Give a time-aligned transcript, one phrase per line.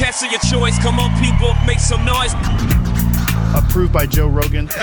[0.00, 0.78] of your choice.
[0.78, 2.32] Come on, people, make some noise.
[3.54, 4.68] Approved by Joe Rogan.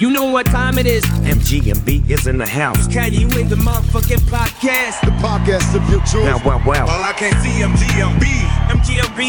[0.00, 1.04] You know what time it is.
[1.22, 2.88] MGMB is in the house.
[2.88, 5.00] Can you in the motherfucking podcast?
[5.02, 6.26] The podcast of your choice.
[6.44, 6.86] Wow, wow, wow.
[6.86, 8.24] Well, I can't see MGMB.
[8.74, 9.20] MGMB.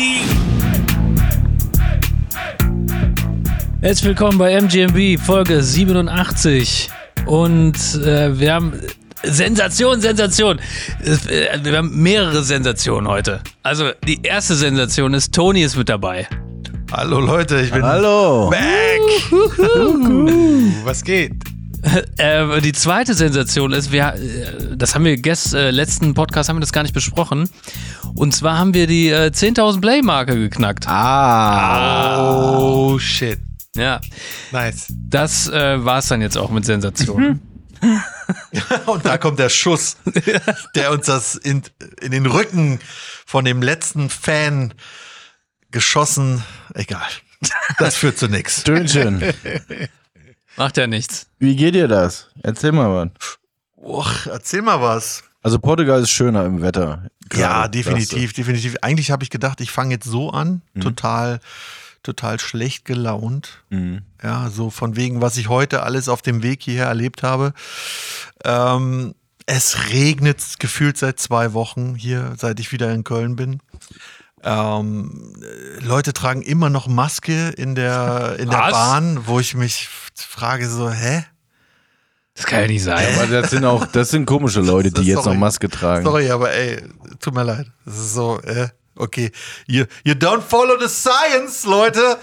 [3.81, 6.89] Herzlich willkommen bei MGMB, Folge 87.
[7.27, 8.73] Und äh, wir haben
[9.27, 10.59] Sensation, Sensation.
[11.03, 13.41] Äh, Wir haben mehrere Sensationen heute.
[13.63, 16.27] Also die erste Sensation ist, Toni ist mit dabei.
[16.91, 18.49] Hallo Leute, ich bin Hallo.
[18.49, 19.01] back.
[20.83, 21.33] Was geht?
[22.17, 26.55] Äh, die zweite Sensation ist, wir, äh, das haben wir gest, äh, letzten Podcast haben
[26.57, 27.47] wir das gar nicht besprochen.
[28.15, 30.87] Und zwar haben wir die äh, 10.000 Play-Marke geknackt.
[30.87, 32.57] Ah.
[32.57, 33.39] Oh shit.
[33.75, 33.99] Ja,
[34.51, 34.87] Nice.
[34.89, 37.41] das äh, war es dann jetzt auch mit Sensationen.
[38.85, 39.97] Und da kommt der Schuss,
[40.75, 41.63] der uns das in,
[42.01, 42.79] in den Rücken
[43.25, 44.73] von dem letzten Fan
[45.71, 46.43] geschossen.
[46.73, 47.07] Egal.
[47.79, 48.63] Das führt zu nichts.
[48.63, 49.21] Dönchen.
[50.57, 51.27] Macht ja nichts.
[51.39, 52.29] Wie geht dir das?
[52.43, 53.37] Erzähl mal was.
[53.77, 55.23] Och, erzähl mal was.
[55.43, 57.07] Also Portugal ist schöner im Wetter.
[57.33, 58.77] Ja, definitiv, definitiv.
[58.81, 60.81] Eigentlich habe ich gedacht, ich fange jetzt so an, Mhm.
[60.81, 61.39] total,
[62.05, 63.63] total schlecht gelaunt.
[63.69, 64.01] Mhm.
[64.23, 67.53] Ja, so von wegen, was ich heute alles auf dem Weg hierher erlebt habe.
[68.43, 73.59] Ähm, es regnet gefühlt seit zwei Wochen hier, seit ich wieder in Köln bin.
[74.43, 78.71] Ähm, äh, Leute tragen immer noch Maske in der, in der Was?
[78.71, 81.25] Bahn, wo ich mich frage so, hä?
[82.35, 83.15] Das kann ja nicht sein.
[83.15, 85.37] Aber das sind auch, das sind komische Leute, die jetzt noch Sorry.
[85.37, 86.05] Maske tragen.
[86.05, 86.83] Sorry, aber ey,
[87.19, 87.67] tut mir leid.
[87.85, 89.31] Das ist so, äh, okay.
[89.67, 92.17] You, you don't follow the science, Leute.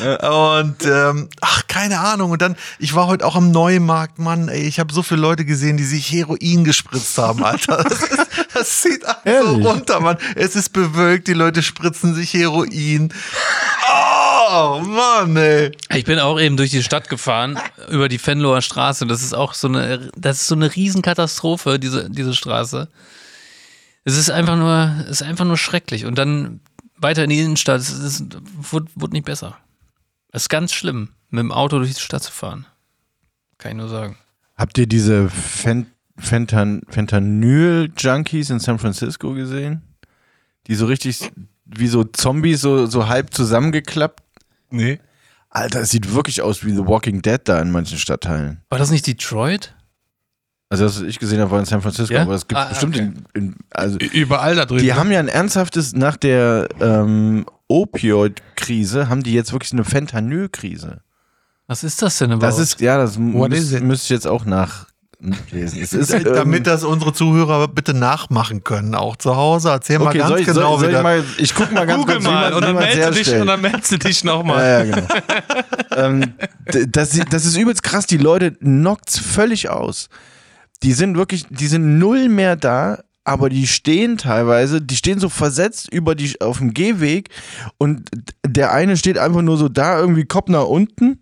[0.28, 2.30] Und ähm, ach, keine Ahnung.
[2.30, 5.44] Und dann, ich war heute auch am Neumarkt, Mann, ey, ich habe so viele Leute
[5.44, 7.84] gesehen, die sich Heroin gespritzt haben, Alter.
[7.84, 10.18] Das, ist, das zieht einfach so runter, Mann.
[10.36, 13.12] Es ist bewölkt, die Leute spritzen sich Heroin.
[14.52, 15.72] Oh, Mann, ey.
[15.94, 17.58] Ich bin auch eben durch die Stadt gefahren,
[17.88, 19.06] über die Venloer Straße.
[19.06, 22.88] Das ist auch so eine, das ist so eine Riesenkatastrophe, diese, diese Straße.
[24.04, 26.06] Es ist einfach nur, es ist einfach nur schrecklich.
[26.06, 26.60] Und dann
[26.96, 28.24] weiter in die Innenstadt, es, ist,
[28.70, 29.58] wurde, wurde nicht besser.
[30.32, 32.66] Es ist ganz schlimm, mit dem Auto durch die Stadt zu fahren.
[33.58, 34.16] Kann ich nur sagen.
[34.56, 35.86] Habt ihr diese Fen
[36.18, 39.82] Fentan Fentanyl-Junkies in San Francisco gesehen?
[40.66, 41.32] Die so richtig
[41.64, 44.22] wie so Zombies so, so halb zusammengeklappt?
[44.70, 45.00] Nee.
[45.48, 48.60] Alter, es sieht wirklich aus wie The Walking Dead da in manchen Stadtteilen.
[48.68, 49.74] War das nicht Detroit?
[50.72, 52.22] Also das, was ich gesehen habe, war in San Francisco, Ja?
[52.22, 53.10] aber es gibt Ah, bestimmt okay.
[53.34, 54.82] in, in also Überall da drüben.
[54.84, 61.00] Die haben ja ein ernsthaftes, nach der ähm, Opioid-Krise, haben die jetzt wirklich eine Fentanyl-Krise.
[61.66, 62.60] Was ist das denn Das überhaupt?
[62.62, 65.80] ist, ja, das is müsst, ihr jetzt auch nachlesen.
[65.82, 69.70] Es ist, ähm, Damit das unsere Zuhörer bitte nachmachen können, auch zu Hause.
[69.70, 71.86] Erzähl mal okay, ganz soll ich, genau, soll, soll ich das- mal, ich guck mal
[71.86, 74.58] ganz Google kurz, wie mal und dann du dich und dann meldest du dich nochmal.
[74.64, 75.08] Ja, ja, genau.
[75.96, 76.34] ähm,
[76.90, 78.06] das, das ist übelst krass.
[78.06, 80.08] Die Leute knockt's völlig aus.
[80.82, 85.28] Die sind wirklich, die sind null mehr da, aber die stehen teilweise, die stehen so
[85.28, 87.28] versetzt über die, auf dem Gehweg
[87.78, 88.08] und
[88.46, 91.20] der eine steht einfach nur so da, irgendwie Kopf nach unten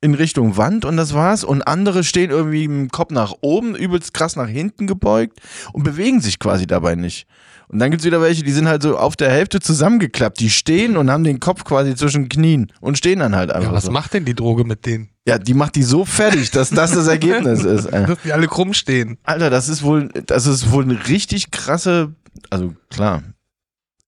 [0.00, 1.44] in Richtung Wand und das war's.
[1.44, 5.40] Und andere stehen irgendwie dem Kopf nach oben, übelst krass nach hinten gebeugt
[5.72, 7.26] und bewegen sich quasi dabei nicht.
[7.68, 10.40] Und dann gibt's wieder welche, die sind halt so auf der Hälfte zusammengeklappt.
[10.40, 13.70] Die stehen und haben den Kopf quasi zwischen den Knien und stehen dann halt einfach
[13.70, 13.92] Ja, was so.
[13.92, 15.09] macht denn die Droge mit denen?
[15.26, 17.86] Ja, die macht die so fertig, dass das das Ergebnis ist.
[17.86, 18.14] Alter.
[18.14, 19.18] Dass die alle krumm stehen.
[19.22, 22.14] Alter, das ist wohl, das ist wohl eine richtig krasse,
[22.48, 23.22] also klar,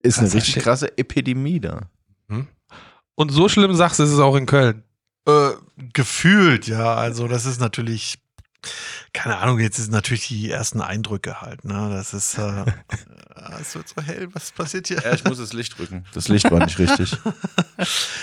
[0.02, 0.62] ist eine richtig Shit.
[0.62, 1.90] krasse Epidemie da.
[3.14, 4.82] Und so schlimm sagst du, ist es auch in Köln.
[5.28, 5.50] Äh,
[5.92, 6.94] gefühlt, ja.
[6.94, 8.18] Also das ist natürlich,
[9.12, 11.64] keine Ahnung, jetzt sind natürlich die ersten Eindrücke halt.
[11.64, 11.90] Ne?
[11.92, 12.64] Das ist, äh,
[13.60, 15.02] es wird so hell, was passiert hier?
[15.04, 16.04] Ja, ich muss das Licht drücken.
[16.14, 17.16] Das Licht war nicht richtig.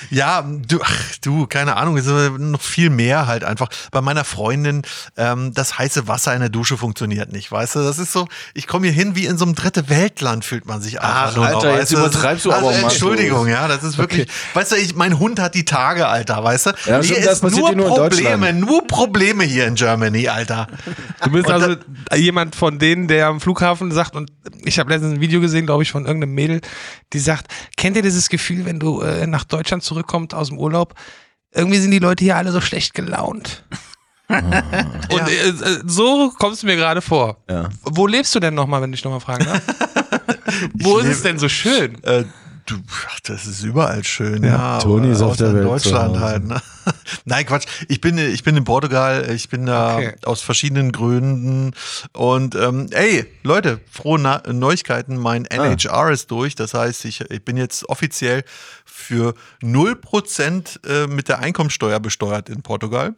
[0.09, 3.67] Ja, du, ach, du, keine Ahnung, es ist noch viel mehr halt einfach.
[3.91, 4.83] Bei meiner Freundin,
[5.17, 7.79] ähm, das heiße Wasser in der Dusche funktioniert nicht, weißt du?
[7.79, 10.81] Das ist so, ich komme hier hin wie in so einem dritte Weltland, fühlt man
[10.81, 12.95] sich einfach Ach, nur Alter, noch, jetzt weißt übertreibst ist, du aber also, mal so.
[12.95, 16.67] Entschuldigung, ja, das ist wirklich, weißt du, ich, mein Hund hat die Tage, Alter, weißt
[16.67, 16.69] du?
[16.69, 18.59] Ja, hier stimmt, das ist passiert nur hier nur in Probleme, Deutschland.
[18.61, 20.67] nur Probleme hier in Germany, Alter.
[21.23, 21.75] Du bist also
[22.15, 24.31] jemand von denen, der am Flughafen sagt, und
[24.63, 26.61] ich habe letztens ein Video gesehen, glaube ich, von irgendeinem Mädel,
[27.13, 27.47] die sagt,
[27.77, 30.95] kennt ihr dieses Gefühl, wenn du äh, nach Deutschland zurückkommst aus dem Urlaub?
[31.51, 33.63] Irgendwie sind die Leute hier alle so schlecht gelaunt.
[34.29, 35.53] Und äh, äh,
[35.85, 37.37] so kommst du mir gerade vor.
[37.49, 37.69] Ja.
[37.83, 39.61] Wo lebst du denn nochmal, wenn ich nochmal fragen darf?
[40.73, 42.01] Wo ist es denn so schön?
[42.03, 42.25] Äh,
[42.69, 42.75] Du,
[43.07, 44.77] ach, das ist überall schön, ja.
[44.79, 46.45] Toni ist auf der in Welt zu Deutschland halt.
[46.45, 46.61] Ne?
[47.25, 47.65] Nein, Quatsch.
[47.87, 49.29] Ich bin, ich bin in Portugal.
[49.31, 50.13] Ich bin da Okay.
[50.25, 51.71] aus verschiedenen Gründen.
[52.13, 55.17] Und ähm, ey, Leute, frohe Na Neuigkeiten.
[55.17, 55.65] Mein Ah.
[55.65, 56.53] NHR ist durch.
[56.55, 58.43] Das heißt, ich, ich bin jetzt offiziell
[58.85, 59.33] für
[59.63, 63.15] 0% äh, mit der Einkommensteuer besteuert in Portugal.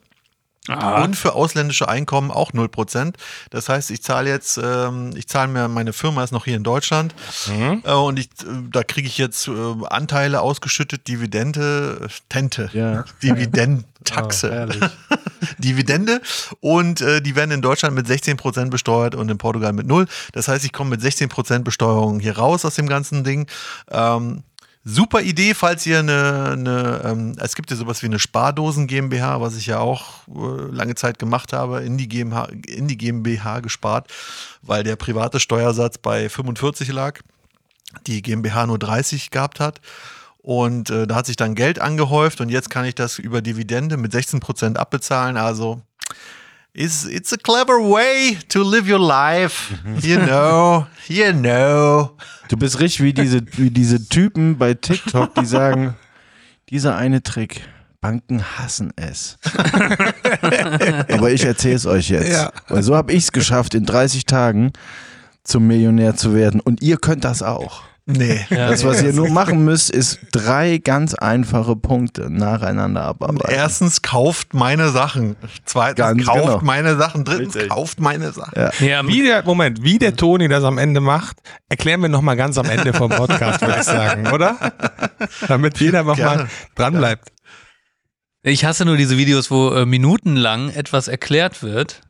[1.03, 3.13] Und für ausländische Einkommen auch 0%.
[3.49, 6.63] Das heißt, ich zahle jetzt, ähm, ich zahle mir, meine Firma ist noch hier in
[6.63, 7.15] Deutschland
[7.83, 9.51] äh, und ich, äh, da kriege ich jetzt äh,
[9.89, 13.05] Anteile ausgeschüttet, Dividende, Tente, Ja.
[13.23, 14.49] Dividendentaxe,
[15.57, 16.21] Dividende
[16.59, 20.07] und äh, die werden in Deutschland mit 16% besteuert und in Portugal mit 0.
[20.33, 23.47] Das heißt, ich komme mit 16% Besteuerung hier raus aus dem ganzen Ding.
[23.89, 24.43] Ähm,
[24.83, 29.39] Super Idee, falls ihr eine, eine ähm, es gibt ja sowas wie eine Spardosen GmbH,
[29.39, 33.59] was ich ja auch äh, lange Zeit gemacht habe, in die, GmbH, in die GmbH
[33.59, 34.11] gespart,
[34.63, 37.19] weil der private Steuersatz bei 45 lag,
[38.07, 39.81] die GmbH nur 30 gehabt hat.
[40.39, 43.97] Und äh, da hat sich dann Geld angehäuft und jetzt kann ich das über Dividende
[43.97, 45.37] mit 16% abbezahlen.
[45.37, 45.83] Also
[46.73, 49.73] it's, it's a clever way to live your life.
[50.01, 52.11] You know, you know.
[52.49, 55.95] Du bist richtig wie diese, wie diese Typen bei TikTok, die sagen,
[56.69, 57.61] dieser eine Trick,
[58.01, 59.37] Banken hassen es.
[61.11, 62.31] Aber ich erzähle es euch jetzt.
[62.31, 62.51] Ja.
[62.67, 64.73] Weil so habe ich es geschafft, in 30 Tagen
[65.43, 66.59] zum Millionär zu werden.
[66.59, 67.83] Und ihr könnt das auch.
[68.17, 68.45] Nee.
[68.49, 73.53] Das, was ihr nur machen müsst, ist drei ganz einfache Punkte nacheinander abarbeiten.
[73.53, 75.35] Erstens kauft meine Sachen.
[75.65, 76.61] Zweitens Ganz kauft genau.
[76.61, 77.25] meine Sachen.
[77.25, 77.71] Drittens Richtig.
[77.71, 78.53] kauft meine Sachen.
[78.79, 81.37] Ja, Wie der, Moment, wie der Toni das am Ende macht,
[81.69, 84.57] erklären wir nochmal ganz am Ende vom Podcast, würde ich sagen, oder?
[85.47, 86.49] Damit jeder nochmal Gerne.
[86.75, 87.29] dran bleibt.
[88.43, 92.01] Ich hasse nur diese Videos, wo äh, minutenlang etwas erklärt wird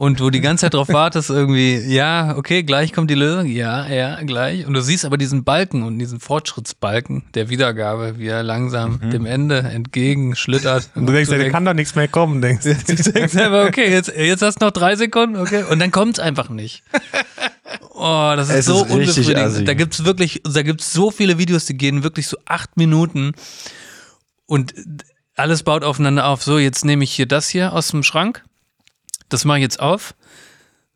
[0.00, 3.84] und du die ganze Zeit drauf wartest, irgendwie, ja, okay, gleich kommt die Lösung, ja,
[3.88, 4.64] ja, gleich.
[4.64, 9.26] Und du siehst aber diesen Balken und diesen Fortschrittsbalken der Wiedergabe, wie er langsam dem
[9.26, 10.90] Ende entgegenschlittert.
[10.94, 12.74] Und du denkst, ja, da kann doch nichts mehr kommen, denkst du.
[12.74, 16.20] Du denkst einfach, okay, jetzt, jetzt hast du noch drei Sekunden, okay, und dann kommt's
[16.20, 16.84] einfach nicht.
[17.92, 19.20] Oh, das ist Es so ist richtig assi.
[19.32, 19.68] unbefriedigend.
[19.68, 23.32] Da gibt's wirklich, da gibt's so viele Videos, die gehen wirklich so acht Minuten
[24.46, 24.74] und
[25.34, 26.44] alles baut aufeinander auf.
[26.44, 28.44] So, jetzt nehme ich hier das hier aus dem Schrank.
[29.28, 30.14] Das mache ich jetzt auf.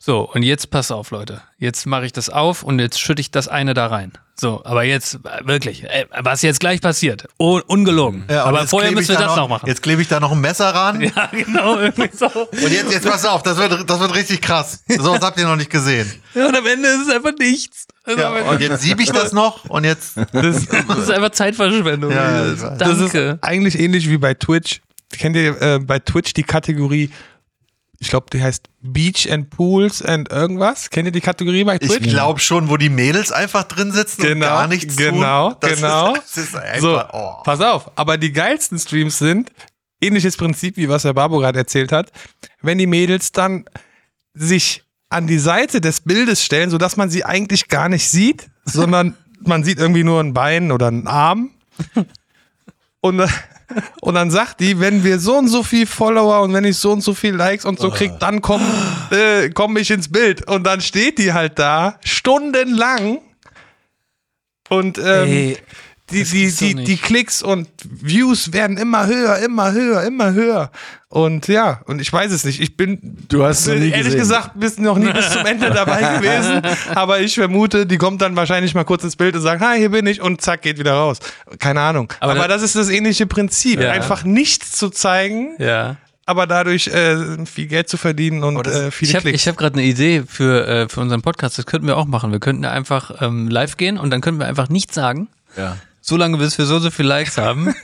[0.05, 1.43] So, und jetzt pass auf, Leute.
[1.59, 4.13] Jetzt mache ich das auf und jetzt schütte ich das eine da rein.
[4.35, 8.25] So, aber jetzt äh, wirklich, äh, was jetzt gleich passiert, oh, ungelogen.
[8.29, 9.69] Ja, aber jetzt vorher müssen wir da das noch machen.
[9.69, 11.01] Jetzt klebe ich da noch ein Messer ran.
[11.17, 12.27] ja, genau, irgendwie so.
[12.27, 14.83] Und jetzt, jetzt pass auf, das wird, das wird richtig krass.
[14.89, 16.11] So was habt ihr noch nicht gesehen.
[16.35, 17.87] Ja, und am Ende ist es einfach nichts.
[18.05, 20.17] Also Ja, und jetzt siebe ich das noch und jetzt.
[20.33, 22.11] Das, das ist einfach Zeitverschwendung.
[22.11, 23.19] Ja, das Danke.
[23.19, 24.81] ist eigentlich ähnlich wie bei Twitch.
[25.13, 27.11] Kennt ihr äh, bei Twitch die Kategorie,
[28.03, 30.91] ich glaube, die heißt Beach and Pools and irgendwas?
[30.91, 32.09] Kennt ihr die Kategorie bei Ich Twitch?
[32.09, 35.59] glaube schon, wo die Mädels einfach drin sitzen und Genau, gar nichts genau, tun.
[35.61, 36.15] Das genau.
[36.35, 37.35] Ist So, oh.
[37.45, 39.53] pass auf, aber die geilsten Streams sind,
[40.01, 42.11] ähnliches Prinzip, wie was der Babo gerade erzählt hat,
[42.61, 43.67] wenn die Mädels dann
[44.35, 49.17] sich an die Seite des Bildes stellen, sodass man sie eigentlich gar nicht sieht, sondern
[49.45, 51.51] man sieht irgendwie nur ein Bein oder einen Arm.
[53.01, 53.23] Und,
[54.01, 56.93] und dann sagt die, wenn wir so und so viel Follower und wenn ich so
[56.93, 58.63] und so viel Likes und so krieg, dann komm,
[59.11, 60.49] äh, komm ich ins Bild.
[60.49, 63.21] Und dann steht die halt da stundenlang
[64.69, 65.59] und ähm, Ey,
[66.13, 70.71] die, die, die, die Klicks und Views werden immer höher, immer höher, immer höher.
[71.09, 72.61] Und ja, und ich weiß es nicht.
[72.61, 74.19] Ich bin, Du hast nie ehrlich gesehen.
[74.21, 76.63] gesagt, bist noch nie bis zum Ende dabei gewesen.
[76.95, 79.91] Aber ich vermute, die kommt dann wahrscheinlich mal kurz ins Bild und sagt, hi, hier
[79.91, 81.19] bin ich und zack, geht wieder raus.
[81.59, 82.11] Keine Ahnung.
[82.21, 83.81] Aber Aber, da- das ist das ähnliche Prinzip.
[83.81, 83.91] Ja.
[83.91, 85.97] Einfach nichts zu zeigen, ja.
[86.25, 89.47] aber dadurch äh, viel Geld zu verdienen und das- äh, viele Ich habe Klicks.
[89.47, 91.59] hab gerade eine Idee für, äh, für unseren Podcast.
[91.59, 92.33] Das könnten wir auch machen.
[92.33, 95.29] Wir könnten einfach ähm, live gehen und dann könnten wir einfach nichts sagen.
[95.59, 95.77] Ja.
[96.05, 97.75] So lange, bis wir so, so viel Likes haben.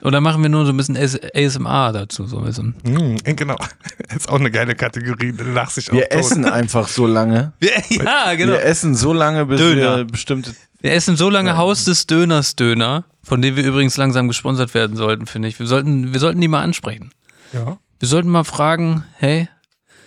[0.00, 2.24] Und dann machen wir nur so ein bisschen AS ASMR dazu.
[2.26, 2.74] So ein bisschen.
[2.86, 3.56] Hm, genau.
[4.16, 5.32] ist auch eine geile Kategorie.
[5.32, 6.12] Dich auch Wir tot.
[6.20, 7.52] essen einfach so lange.
[7.90, 8.52] Ja, genau.
[8.52, 9.96] Wir essen so lange, bis Döner.
[9.98, 10.54] wir bestimmte.
[10.80, 14.96] Wir essen so lange Haus des Döners Döner, von dem wir übrigens langsam gesponsert werden
[14.96, 15.58] sollten, finde ich.
[15.58, 17.10] Wir sollten, wir sollten die mal ansprechen.
[17.52, 17.78] Ja.
[17.98, 19.48] Wir sollten mal fragen, hey,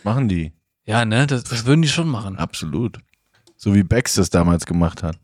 [0.04, 0.54] Machen die.
[0.86, 2.38] ja, ne, das, das würden die schon machen.
[2.38, 2.98] Absolut.
[3.58, 5.18] So wie Bex das damals gemacht hat.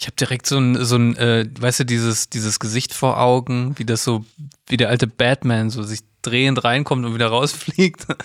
[0.00, 3.74] Ich habe direkt so ein, so ein äh, weißt du, dieses, dieses Gesicht vor Augen,
[3.76, 4.24] wie das so,
[4.66, 8.06] wie der alte Batman so sich drehend reinkommt und wieder rausfliegt.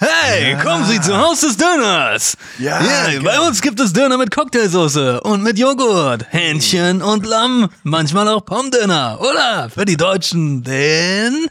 [0.00, 2.36] Hey, kommen Sie zu Haus des Döners!
[2.60, 2.80] Ja,
[3.20, 8.44] bei uns gibt es Döner mit Cocktailsoße und mit Joghurt, Hähnchen und Lamm, manchmal auch
[8.44, 9.18] Pommdöner.
[9.20, 11.48] Oder für die Deutschen den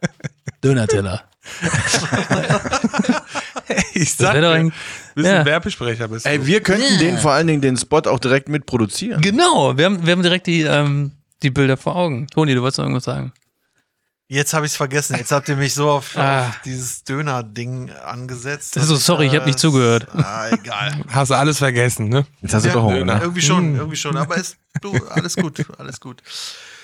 [0.62, 1.24] Dönerteller.
[3.94, 4.72] Ich Das sag dir,
[5.18, 5.40] Bist Ja.
[5.40, 6.30] ein Werbesprecher bist du.
[6.30, 9.20] Ey, wir könnten den vor allen Dingen den Spot auch direkt mitproduzieren.
[9.20, 11.10] Genau, wir haben, wir haben direkt die, ähm,
[11.42, 12.28] die Bilder vor Augen.
[12.28, 13.32] Toni, du wolltest noch irgendwas sagen.
[14.28, 15.16] Jetzt habe ich es vergessen.
[15.16, 16.50] Jetzt habt ihr mich so auf, Ah.
[16.50, 18.74] auf dieses Döner-Ding angesetzt.
[18.74, 20.06] So, sorry, ich hab nicht zugehört.
[20.14, 21.02] Ah, egal.
[21.08, 22.24] Hast du alles vergessen, ne?
[22.40, 23.18] Jetzt hast du Ja, doch Hunger, ne?
[23.20, 24.16] Irgendwie schon, irgendwie schon.
[24.16, 26.22] Aber ist, du, alles gut, alles gut.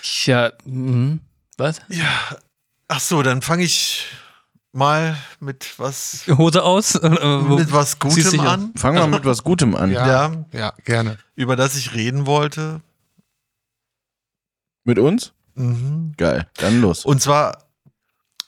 [0.03, 1.21] Tja, mhm.
[1.57, 1.81] was?
[2.89, 4.07] Ach so, dann fange ich
[4.75, 6.95] mal mit was, Hose aus?
[6.97, 7.11] Äh,
[7.49, 8.47] wo- mit was Gutem an?
[8.47, 9.91] an, Fangen wir mit was Gutem an.
[9.91, 10.07] Ja.
[10.07, 10.45] Ja.
[10.53, 11.19] Ja, gerne.
[11.35, 12.81] über das ich reden wollte.
[14.85, 15.33] Mit uns?
[15.55, 16.13] Mhm.
[16.17, 16.49] Geil.
[16.57, 17.05] Dann los.
[17.05, 17.65] Und zwar,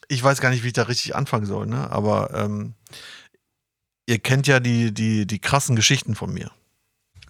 [0.09, 1.91] ich weiß gar nicht, wie ich da richtig anfangen soll, ne?
[1.91, 2.75] aber ähm,
[4.07, 6.51] ihr kennt ja die, die, die krassen Geschichten von mir.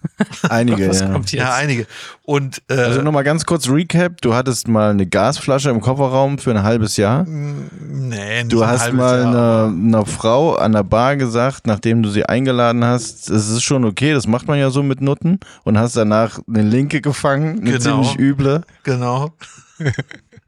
[0.49, 1.07] Einige, Was ja.
[1.11, 1.41] kommt jetzt?
[1.41, 1.87] Ja, einige.
[2.23, 4.21] Und äh, Also nochmal ganz kurz Recap.
[4.21, 7.23] Du hattest mal eine Gasflasche im Kofferraum für ein halbes Jahr.
[7.25, 9.27] nee, nicht Du ein hast halbes mal Jahr,
[9.67, 13.85] einer, einer Frau an der Bar gesagt, nachdem du sie eingeladen hast, es ist schon
[13.85, 17.71] okay, das macht man ja so mit Nutten und hast danach eine Linke gefangen, eine
[17.77, 17.79] Genau.
[18.03, 18.61] ziemlich üble.
[18.83, 19.31] Genau.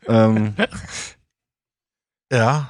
[0.08, 0.54] Ähm,
[2.32, 2.70] Ja.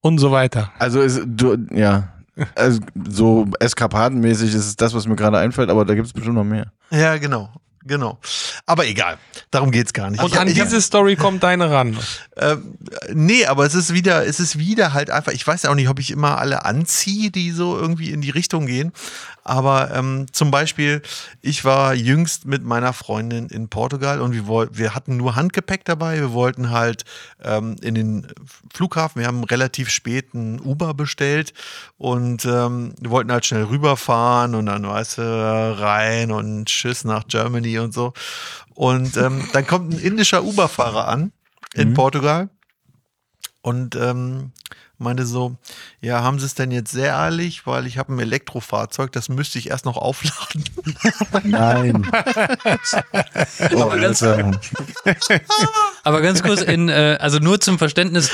[0.00, 0.70] Und so weiter.
[0.78, 2.08] also ist, du, ja,
[2.54, 6.36] also so eskapadenmäßig ist es das, was mir gerade einfällt, aber da gibt es bestimmt
[6.36, 6.72] noch mehr.
[6.90, 7.50] Ja, genau.
[7.84, 8.18] Genau.
[8.66, 9.16] Aber egal.
[9.50, 10.22] Darum geht's gar nicht.
[10.22, 11.96] Und Ich- an ich- diese Story kommt deine ran.
[12.36, 12.74] Ähm,
[13.14, 15.88] nee, aber es ist wieder, es ist wieder halt einfach, ich weiß ja auch nicht,
[15.88, 18.92] ob ich immer alle anziehe, die so irgendwie in die Richtung gehen.
[19.42, 21.00] Aber ähm, zum Beispiel,
[21.40, 26.16] ich war jüngst mit meiner Freundin in Portugal und wir, wir hatten nur Handgepäck dabei.
[26.18, 27.04] Wir wollten halt
[27.42, 28.26] ähm, in den
[28.72, 31.52] Flughafen, wir haben relativ spät ein Uber bestellt
[31.96, 37.26] und ähm, wir wollten halt schnell rüberfahren und dann, weißt du, rein und tschüss nach
[37.28, 38.12] Germany und so.
[38.74, 41.32] Und ähm, dann kommt ein indischer Uber-Fahrer an
[41.74, 42.48] in Portugal
[43.62, 44.52] und ähm,
[44.98, 45.56] meinte so,
[46.00, 49.58] ja, haben Sie es denn jetzt sehr ehrlich, weil ich habe ein Elektrofahrzeug, das müsste
[49.58, 50.64] ich erst noch aufladen.
[51.44, 52.10] Nein.
[53.74, 54.50] oh, Alter.
[56.04, 58.30] Aber ganz kurz, in, äh, also nur zum Verständnis,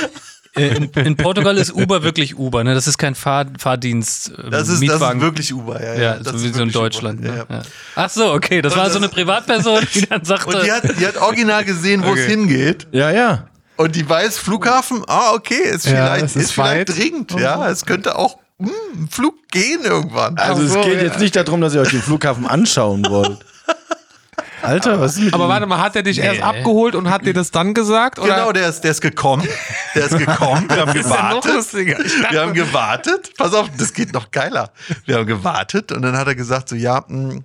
[0.57, 2.75] äh, in, in Portugal ist Uber wirklich Uber, ne?
[2.75, 4.31] Das ist kein Fahr Fahrdienst.
[4.31, 5.21] äh, Das ist, das ist Mietwagen.
[5.21, 5.95] wirklich Uber, ja.
[6.01, 7.21] Ja, das so ist wie so in Deutschland.
[7.21, 7.47] Uber, Ne?
[7.51, 7.57] ja.
[7.57, 7.63] Ja.
[7.97, 8.63] Ach so, okay.
[8.63, 10.57] Das Und war das- so eine Privatperson, die dann sagte.
[10.57, 12.87] Und die hat, die hat original gesehen, wo es hingeht.
[12.93, 13.49] Ja, ja.
[13.77, 17.33] Und die weiß, Flughafen, ah, okay, ist Ja, vielleicht, es ist ist vielleicht dringend.
[17.33, 20.39] Ja, es könnte auch hm, ein Flug gehen irgendwann.
[20.39, 21.03] Also Ach so, es geht ja.
[21.03, 23.39] jetzt nicht darum, dass ihr euch den Flughafen anschauen wollt.
[24.63, 25.49] Alter, was ist mit Aber ihm?
[25.51, 26.43] warte mal, hat er dich erst Nee.
[26.43, 28.19] abgeholt und hat dir das dann gesagt?
[28.19, 28.35] Oder?
[28.35, 29.47] Genau, der ist, der ist gekommen.
[29.95, 30.67] Der ist gekommen.
[30.71, 31.45] Wir haben ja gewartet.
[31.45, 33.33] dachte- Wir haben gewartet.
[33.37, 34.71] Pass auf, das geht noch geiler.
[35.05, 37.41] Wir haben gewartet und dann hat er gesagt so, ja, mh,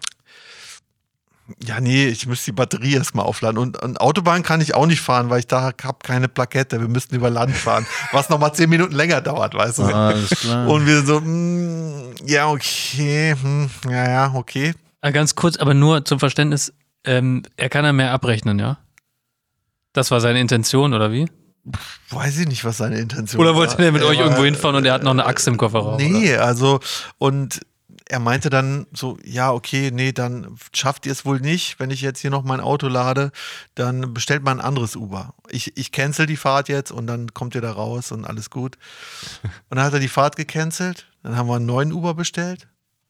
[1.64, 3.58] ja, nee, ich müsste die Batterie erstmal aufladen.
[3.58, 6.80] Und, und Autobahn kann ich auch nicht fahren, weil ich da habe keine Plakette.
[6.82, 9.84] Wir müssten über Land fahren, was nochmal zehn Minuten länger dauert, weißt du.
[9.84, 10.68] Alles klar.
[10.68, 14.74] Und wir so, mh, ja, okay, hm, ja, ja, okay.
[15.02, 16.74] Ah, Ganz kurz, aber nur zum Verständnis,
[17.06, 18.78] ähm, er kann ja mehr abrechnen, ja?
[19.94, 21.28] Das war seine Intention, oder wie?
[22.10, 23.58] Weiß ich nicht, was seine Intention Oder war.
[23.58, 25.96] wollte er mit euch war- irgendwo hinfahren und er hat noch eine Axt im Kofferraum?
[25.96, 26.04] oder?
[26.04, 26.80] Nee, also,
[27.18, 27.60] und
[28.10, 31.80] er meinte dann so, ja, okay, nee, dann schafft ihr es wohl nicht.
[31.80, 33.32] Wenn ich jetzt hier noch mein Auto lade,
[33.76, 35.36] dann bestellt mal ein anderes Uber.
[35.48, 38.78] Ich, ich cancel die Fahrt jetzt und dann kommt ihr da raus und alles gut.
[39.70, 41.08] Und dann hat er die Fahrt gecancelt.
[41.22, 42.68] Dann haben wir einen neuen Uber bestellt,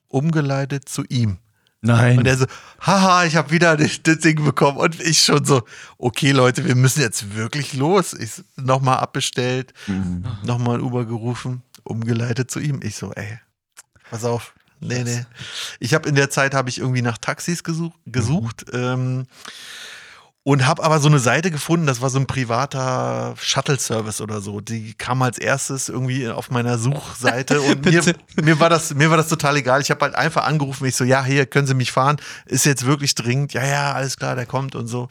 [0.10, 1.38] umgeleitet zu ihm.
[1.82, 2.18] Nein.
[2.18, 2.46] Und er so,
[2.82, 4.78] haha, ich habe wieder das Ding bekommen.
[4.78, 5.64] Und ich schon so,
[5.98, 8.12] okay, Leute, wir müssen jetzt wirklich los.
[8.12, 9.74] Ich nochmal abbestellt,
[10.44, 12.82] nochmal ein Uber gerufen, umgeleitet zu ihm.
[12.84, 13.40] Ich so, ey,
[14.10, 14.54] pass auf.
[14.80, 15.26] Nee, nee.
[15.80, 19.28] Ich habe in der Zeit habe ich irgendwie nach Taxis gesucht, gesucht ähm,
[20.44, 24.62] und habe aber so eine Seite gefunden, das war so ein privater Shuttle-Service oder so.
[24.62, 28.02] Die kam als erstes irgendwie auf meiner Suchseite und mir,
[28.42, 29.82] mir, war das, mir war das total egal.
[29.82, 32.18] Ich habe halt einfach angerufen, ich so, ja, hier, können Sie mich fahren?
[32.46, 33.54] Ist jetzt wirklich dringend?
[33.54, 35.10] Ja, ja, alles klar, der kommt und so.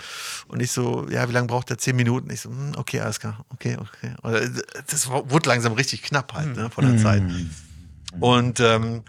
[0.49, 1.79] Und ich so, ja, wie lange braucht der?
[1.79, 2.31] Zehn Minuten?
[2.31, 4.15] Ich so, hm, okay, alles klar, okay, okay.
[4.23, 4.51] Und äh,
[4.91, 7.23] das wurde langsam richtig knapp halt, ne, von der Zeit.
[8.19, 9.03] Und ähm,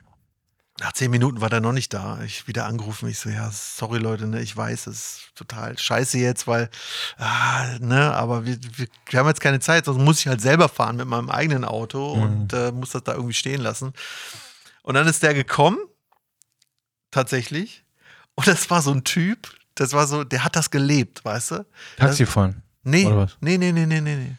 [0.79, 2.21] nach zehn Minuten war der noch nicht da.
[2.23, 3.09] Ich wieder angerufen.
[3.09, 6.69] Ich so, ja, sorry Leute, ne, ich weiß, es ist total scheiße jetzt, weil,
[7.17, 10.69] ah, ne, aber wir, wir, wir haben jetzt keine Zeit, sonst muss ich halt selber
[10.69, 13.93] fahren mit meinem eigenen Auto und äh, muss das da irgendwie stehen lassen.
[14.81, 15.77] Und dann ist der gekommen,
[17.11, 17.83] tatsächlich.
[18.35, 21.65] Und das war so ein Typ, das war so, der hat das gelebt, weißt du?
[21.97, 22.63] Taxi fahren.
[22.83, 23.05] Nee,
[23.41, 24.35] nee, nee, nee, nee, nee, nee.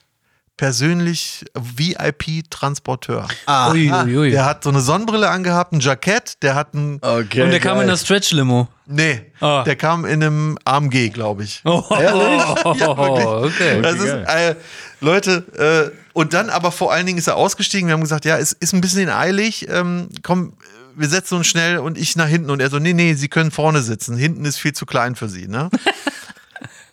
[0.61, 3.27] Persönlich VIP-Transporteur.
[3.71, 4.31] Ui.
[4.31, 6.99] Der hat so eine Sonnenbrille angehabt, ein Jackett, der hat ein.
[7.01, 7.45] Okay.
[7.45, 8.69] Und der kam in der Stretch-Limo.
[8.85, 9.63] Nee, Ah.
[9.65, 11.63] der kam in einem AMG, glaube ich.
[11.65, 12.43] Oh, Ehrlich?
[12.79, 13.27] Ja, wirklich.
[13.27, 13.81] okay.
[13.81, 14.55] Das ist, äh,
[15.01, 17.89] Leute, äh, und dann aber vor allen Dingen ist er ausgestiegen.
[17.89, 19.67] Wir haben gesagt, ja, es ist ein bisschen eilig.
[19.71, 20.53] Ähm, komm,
[20.95, 23.51] wir setzen uns schnell und ich nach hinten und er so, nee, nee, Sie können
[23.51, 24.15] vorne sitzen.
[24.15, 25.71] Hinten ist viel zu klein für Sie, ne?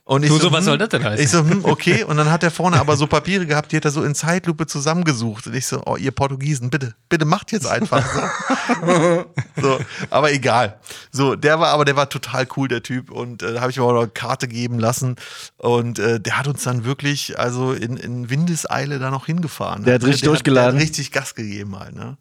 [0.10, 1.22] Und ich Du, so, was soll das denn heißen?
[1.22, 2.06] Ich so, hm, okay.
[2.06, 4.66] Und dann hat er vorne aber so Papiere gehabt, die hat er so in Zeitlupe
[4.66, 5.48] zusammengesucht.
[5.48, 9.26] Und ich so, oh, ihr Portugiesen, bitte, bitte macht jetzt einfach so.
[9.62, 10.80] so aber egal.
[11.12, 13.12] So, der war, aber der war total cool, der Typ.
[13.12, 15.18] Und äh, da habe ich mir auch noch eine Karte geben lassen.
[15.58, 19.84] Und äh, der hat uns dann wirklich, also in, in Windeseile da noch hingefahren.
[19.84, 20.76] Der hat richtig der durchgeladen?
[20.78, 22.16] der hat richtig Gas gegeben halt, ne?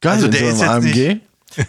[0.00, 1.08] Geil, Also in der so ist einem jetzt AMG.
[1.14, 1.20] nicht-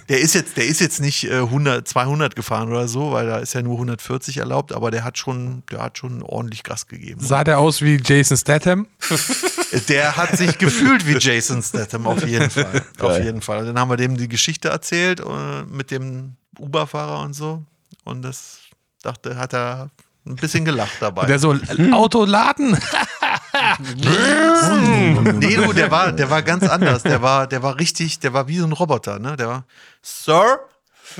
[0.10, 3.38] Der ist jetzt, der ist jetzt nicht äh, 100, 200 gefahren oder so, weil da
[3.38, 7.22] ist ja nur 140 erlaubt, aber der hat schon, der hat schon ordentlich Gas gegeben.
[7.22, 8.88] Sah der aus wie Jason Statham?
[9.88, 12.84] Der hat sich gefühlt wie Jason Statham, auf jeden Fall.
[13.00, 13.62] Auf jeden Fall.
[13.62, 17.64] Und dann haben wir dem die Geschichte erzählt äh, mit dem Uber-Fahrer und so.
[18.04, 18.60] Und das
[19.02, 19.90] dachte, hat er
[20.28, 21.26] ein bisschen gelacht dabei.
[21.26, 21.56] Der so
[21.92, 22.78] Autoladen.
[25.24, 27.04] nee, du, der war, der war ganz anders.
[27.04, 29.36] Der war, der war richtig, der war wie so ein Roboter, ne?
[29.36, 29.66] Der war,
[30.02, 30.60] Sir?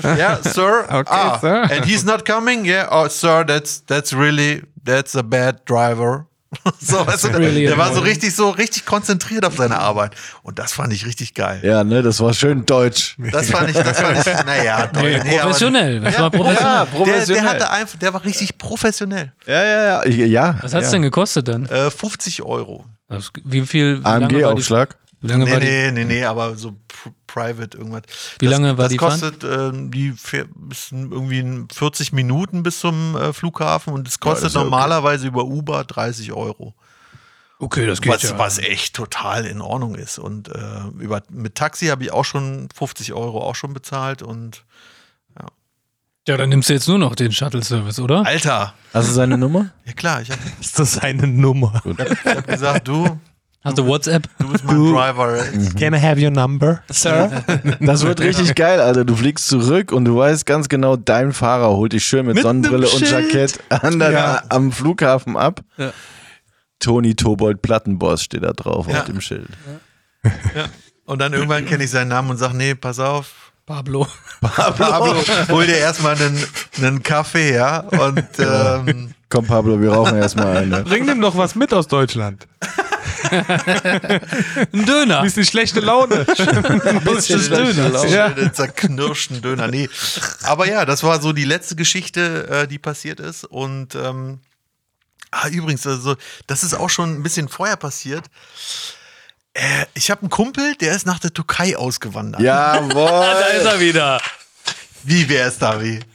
[0.02, 0.86] Ja, Sir.
[0.90, 1.62] Okay, ah, Sir.
[1.70, 2.64] And he's not coming?
[2.64, 6.26] Yeah, oh, Sir, that's, that's really, that's a bad driver.
[6.80, 10.14] So, weißt du, der, really der war so richtig, so richtig konzentriert auf seine Arbeit.
[10.42, 11.60] Und das fand ich richtig geil.
[11.62, 13.16] Ja, ne, das war schön deutsch.
[13.32, 16.00] Das fand ich, das fand ich, naja, Nee, professionell.
[16.00, 16.72] Das Ja, war professionell.
[16.74, 17.42] Ja, Der, professionell.
[17.42, 19.32] der hatte einfach, der war richtig professionell.
[19.46, 20.24] Ja, ja, ja.
[20.26, 20.58] Ja.
[20.62, 20.92] Was hat's ja.
[20.92, 21.66] denn gekostet dann?
[21.66, 22.84] Äh, 50 Euro.
[23.08, 24.00] Das- Wie viel?
[24.02, 24.96] AMG-Aufschlag.
[25.20, 25.66] Nee, war die?
[25.66, 28.02] nee, nee, nee, aber so pr private irgendwas.
[28.38, 29.20] Wie das, lange war das die Fahrt?
[29.20, 34.20] kostet ähm, die fähr- bis irgendwie in 40 Minuten bis zum äh, Flughafen und es
[34.20, 34.70] kostet das ja okay.
[34.70, 36.74] normalerweise über Uber 30 Euro.
[37.58, 40.18] Okay, das Was, was echt total in Ordnung ist.
[40.18, 40.60] Und äh,
[40.98, 44.64] über, mit Taxi habe ich auch schon 50 Euro auch schon bezahlt und
[46.26, 48.24] Ja, dann nimmst du jetzt nur noch den Shuttle-Service, oder?
[48.26, 49.70] Alter, Hast du seine Nummer?
[49.84, 51.82] ja klar, ich habe Ist das eine Nummer?
[52.24, 53.20] hab gesagt, du,
[53.64, 54.28] Hast du WhatsApp?
[54.38, 55.38] du bist mein Driver.
[55.78, 57.42] Can I have your number, sir?
[57.80, 59.04] Das wird richtig geil, Alter.
[59.06, 62.42] Du fliegst zurück und du weißt ganz genau, dein Fahrer holt dich schön mit, Mit
[62.44, 63.00] Sonnenbrille und.
[63.10, 64.42] Jackett an der, Ja.
[64.50, 65.62] am Flughafen ab.
[65.78, 65.92] Ja.
[66.78, 68.98] Toni Tobold Plattenboss steht da drauf Ja.
[69.00, 69.48] auf dem Schild.
[70.24, 70.66] Ja.
[71.06, 74.06] Und dann irgendwann kenne ich seinen Namen und sage, nee, pass auf, Pablo.
[74.42, 75.14] Pablo,
[75.48, 76.38] hol dir erstmal einen,
[76.76, 77.78] einen Kaffee, ja.
[77.80, 80.82] Und ähm, Komm, Pablo, wir rauchen erstmal eine.
[80.82, 82.46] Bring dem doch was mit aus Deutschland.
[83.30, 85.24] Ein Döner.
[85.24, 86.24] Ist die schlechte Laune?
[87.04, 88.06] bisschen Döner.
[88.06, 88.28] Ja.
[88.28, 89.68] den zerknirschten Döner.
[89.68, 89.88] Nee.
[90.42, 93.44] Aber ja, das war so die letzte Geschichte, äh, die passiert ist.
[93.44, 94.40] Und ähm,
[95.30, 98.24] ah, übrigens, also, das ist auch schon ein bisschen vorher passiert.
[99.54, 102.42] Äh, ich habe einen Kumpel, der ist nach der Türkei ausgewandert.
[102.42, 102.92] Jawohl.
[102.94, 104.20] Da ist er wieder.
[105.04, 106.00] Wie wäre es da wie?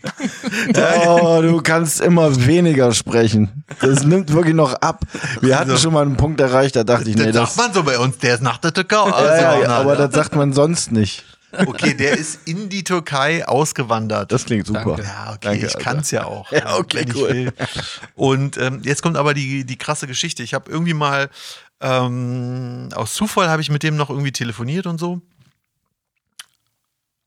[1.05, 3.63] Oh, du kannst immer weniger sprechen.
[3.81, 5.03] Das nimmt wirklich noch ab.
[5.41, 7.55] Wir hatten Also- schon mal einen Punkt erreicht, da dachte ich, nee, das das.
[7.55, 9.63] sagt man so bei uns, der ist nach der Türkei Ja, ja, ausgewandert.
[9.63, 11.23] ja, aber das sagt man sonst nicht.
[11.65, 14.31] okay, der ist in die Türkei ausgewandert.
[14.31, 14.83] Das klingt super.
[14.97, 15.03] Danke.
[15.03, 16.51] Ja, okay, Danke, ich kann es ja auch.
[16.51, 17.27] Ja, okay, wenn cool.
[17.29, 17.53] ich will.
[18.15, 20.43] Und ähm, jetzt kommt aber die, die krasse Geschichte.
[20.43, 21.29] Ich habe irgendwie mal,
[21.81, 25.21] ähm, aus Zufall habe ich mit dem noch irgendwie telefoniert und so.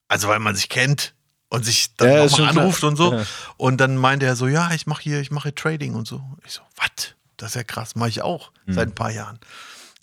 [0.08, 1.14] Also weil man sich kennt
[1.52, 2.62] und sich dann Ja, nochmal schon klar.
[2.64, 3.12] anruft und so.
[3.14, 3.24] Ja.
[3.58, 6.22] Und dann meinte er so, ja, ich mache hier, ich mache Trading und so.
[6.46, 7.14] Ich so, was?
[7.36, 8.72] Das ist ja krass, mache ich auch Mhm.
[8.72, 9.38] seit ein paar Jahren.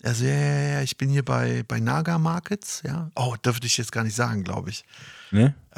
[0.02, 3.10] Er so, ja, ja, ja, ich bin hier bei, bei Naga Markets, ja.
[3.16, 4.84] Oh, dürfte ich jetzt gar nicht sagen, glaube ich.
[5.32, 5.54] Ne?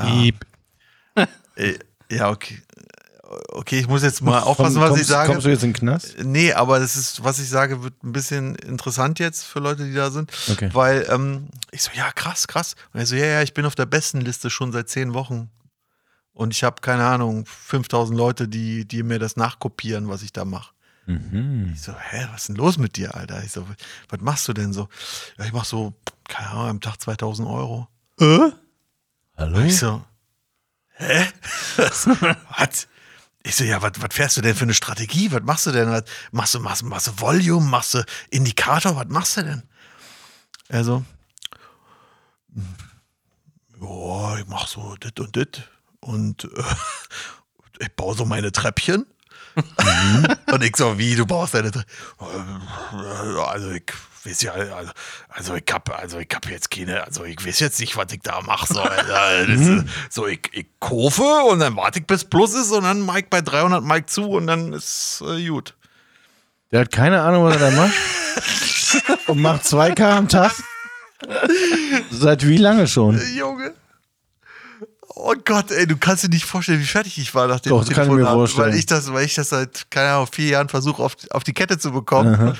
[1.56, 1.78] Äh,
[2.10, 2.62] ja, okay.
[3.48, 5.30] Okay, ich muss jetzt mal aufpassen, Komm, was kommst, ich sage.
[5.32, 6.16] Kommst du jetzt in den Knast?
[6.22, 9.94] Nee, aber das ist, was ich sage, wird ein bisschen interessant jetzt für Leute, die
[9.94, 10.30] da sind.
[10.50, 10.68] Okay.
[10.74, 12.74] Weil ähm, ich so, ja, krass, krass.
[12.92, 15.50] Und er so, ja, ja, ich bin auf der besten Liste schon seit zehn Wochen.
[16.34, 20.44] Und ich habe, keine Ahnung, 5000 Leute, die, die mir das nachkopieren, was ich da
[20.44, 20.72] mache.
[21.06, 21.72] Mhm.
[21.74, 23.42] Ich so, hä, was ist denn los mit dir, Alter?
[23.44, 23.66] Ich so,
[24.08, 24.88] was machst du denn so?
[25.36, 25.94] Ja, ich mach so,
[26.28, 27.88] keine Ahnung, am Tag 2000 Euro.
[29.36, 29.60] Hallo?
[29.60, 30.04] Ich so,
[30.94, 31.26] hä?
[31.76, 32.88] Was?
[33.44, 35.32] Ich so, ja, was, fährst du denn für eine Strategie?
[35.32, 35.90] Was machst du denn?
[35.90, 37.66] Was, machst, du, machst, machst du Volume?
[37.66, 38.94] Machst du Indikator?
[38.94, 39.62] Was machst du denn?
[40.68, 41.04] Er so,
[43.80, 45.68] ja, ich mach so dit und dit
[46.02, 46.62] und äh,
[47.80, 49.06] ich baue so meine Treppchen.
[50.52, 51.90] und ich so, wie, du baust deine Treppchen?
[53.38, 53.92] Also ich
[54.24, 54.92] weiß ja, also,
[55.28, 58.20] also ich hab, also ich hab jetzt keine, also ich weiß jetzt nicht, was ich
[58.22, 58.72] da mache.
[58.72, 58.82] So.
[59.08, 63.08] Das ist, so ich, ich kaufe und dann warte ich bis Plus ist und dann
[63.16, 65.74] ich bei 300 Mike zu und dann ist äh, gut.
[66.70, 67.92] Der hat keine Ahnung, was er da macht.
[69.26, 70.52] Und macht 2K am Tag.
[72.10, 73.20] Seit wie lange schon?
[73.34, 73.74] Junge.
[75.14, 77.86] Oh Gott, ey, du kannst dir nicht vorstellen, wie fertig ich war nach dem Doch,
[77.88, 78.70] kann ich mir vorstellen.
[78.70, 81.52] Weil ich das, weil ich das seit, keine Ahnung, vier Jahren versuche, auf, auf die
[81.52, 82.56] Kette zu bekommen.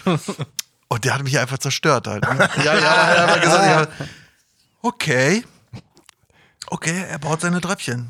[0.89, 2.25] Und der hat mich einfach zerstört halt.
[2.65, 4.07] Ja, ja, er hat einfach gesagt, ja,
[4.83, 5.45] okay.
[6.75, 8.09] Okay, er baut seine Treppchen.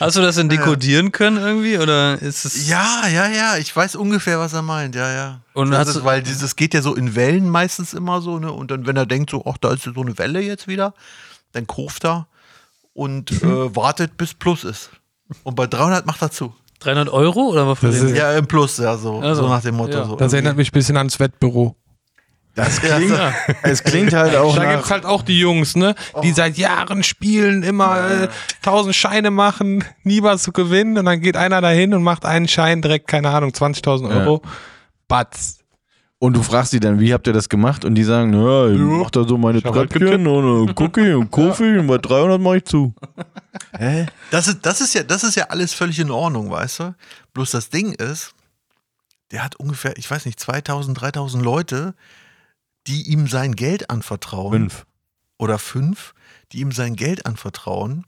[0.00, 1.78] Hast du das denn dekodieren können irgendwie?
[1.78, 2.68] Oder ist es.
[2.68, 5.40] Ja, ja, ja, ich weiß ungefähr, was er meint, ja, ja.
[5.52, 8.38] Und das hast ist, du- weil dieses geht ja so in Wellen meistens immer so,
[8.38, 8.50] ne?
[8.50, 10.94] Und dann, wenn er denkt, so, ach, da ist so eine Welle jetzt wieder,
[11.52, 12.26] dann kurft er
[12.94, 14.88] und äh, wartet, bis Plus ist.
[15.42, 16.54] Und bei 300 macht er zu.
[16.80, 18.08] 300 Euro oder was für Das den?
[18.08, 19.98] ist- Ja, im Plus, ja, so, Also, so nach dem Motto.
[19.98, 20.04] ja.
[20.06, 21.76] So Das erinnert mich ein bisschen ans Wettbüro.
[22.58, 23.16] Das klingt,
[23.62, 25.94] es klingt halt auch Da nach, gibt's halt auch die Jungs, ne?
[26.24, 28.28] Die seit Jahren spielen, immer äh,
[28.62, 32.48] tausend Scheine machen, nie was zu gewinnen und dann geht einer dahin und macht einen
[32.48, 34.42] Schein direkt, keine Ahnung, 20.000 Euro.
[35.06, 35.60] Batz.
[36.18, 37.84] und du fragst die dann, wie habt ihr das gemacht?
[37.84, 41.30] Und die sagen, ja, ich mach da so meine halt Treppchen und äh, Cookie und
[41.30, 42.92] Kofi und bei 300 mach ich zu.
[43.78, 44.06] Hä?
[44.32, 46.94] Das ist, das, ist ja, das ist ja alles völlig in Ordnung, weißt du?
[47.34, 48.34] Bloß das Ding ist,
[49.30, 51.94] der hat ungefähr, ich weiß nicht, 2000, 3000 Leute,
[52.88, 54.52] die ihm sein Geld anvertrauen.
[54.52, 54.86] Fünf.
[55.38, 56.14] Oder fünf,
[56.52, 58.04] die ihm sein Geld anvertrauen.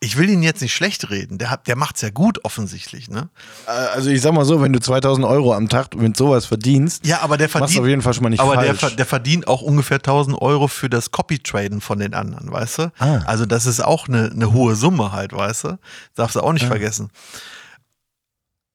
[0.00, 3.30] Ich will ihn jetzt nicht schlecht reden, der, hat, der macht's ja gut offensichtlich, ne?
[3.66, 7.04] Äh, Also ich sag mal so, wenn du 2000 Euro am Tag mit sowas verdienst,
[7.04, 8.92] Ja, aber der machst du verdient, auf jeden Fall schon mal nicht aber der, falsch.
[8.92, 12.92] ver- der verdient auch ungefähr 1000 Euro für das Copy-Traden von den anderen, weißt du?
[13.00, 13.22] Ah.
[13.26, 15.78] Also das ist auch eine, eine hohe Summe halt, weißt du?
[16.14, 17.10] Darfst du auch nicht vergessen.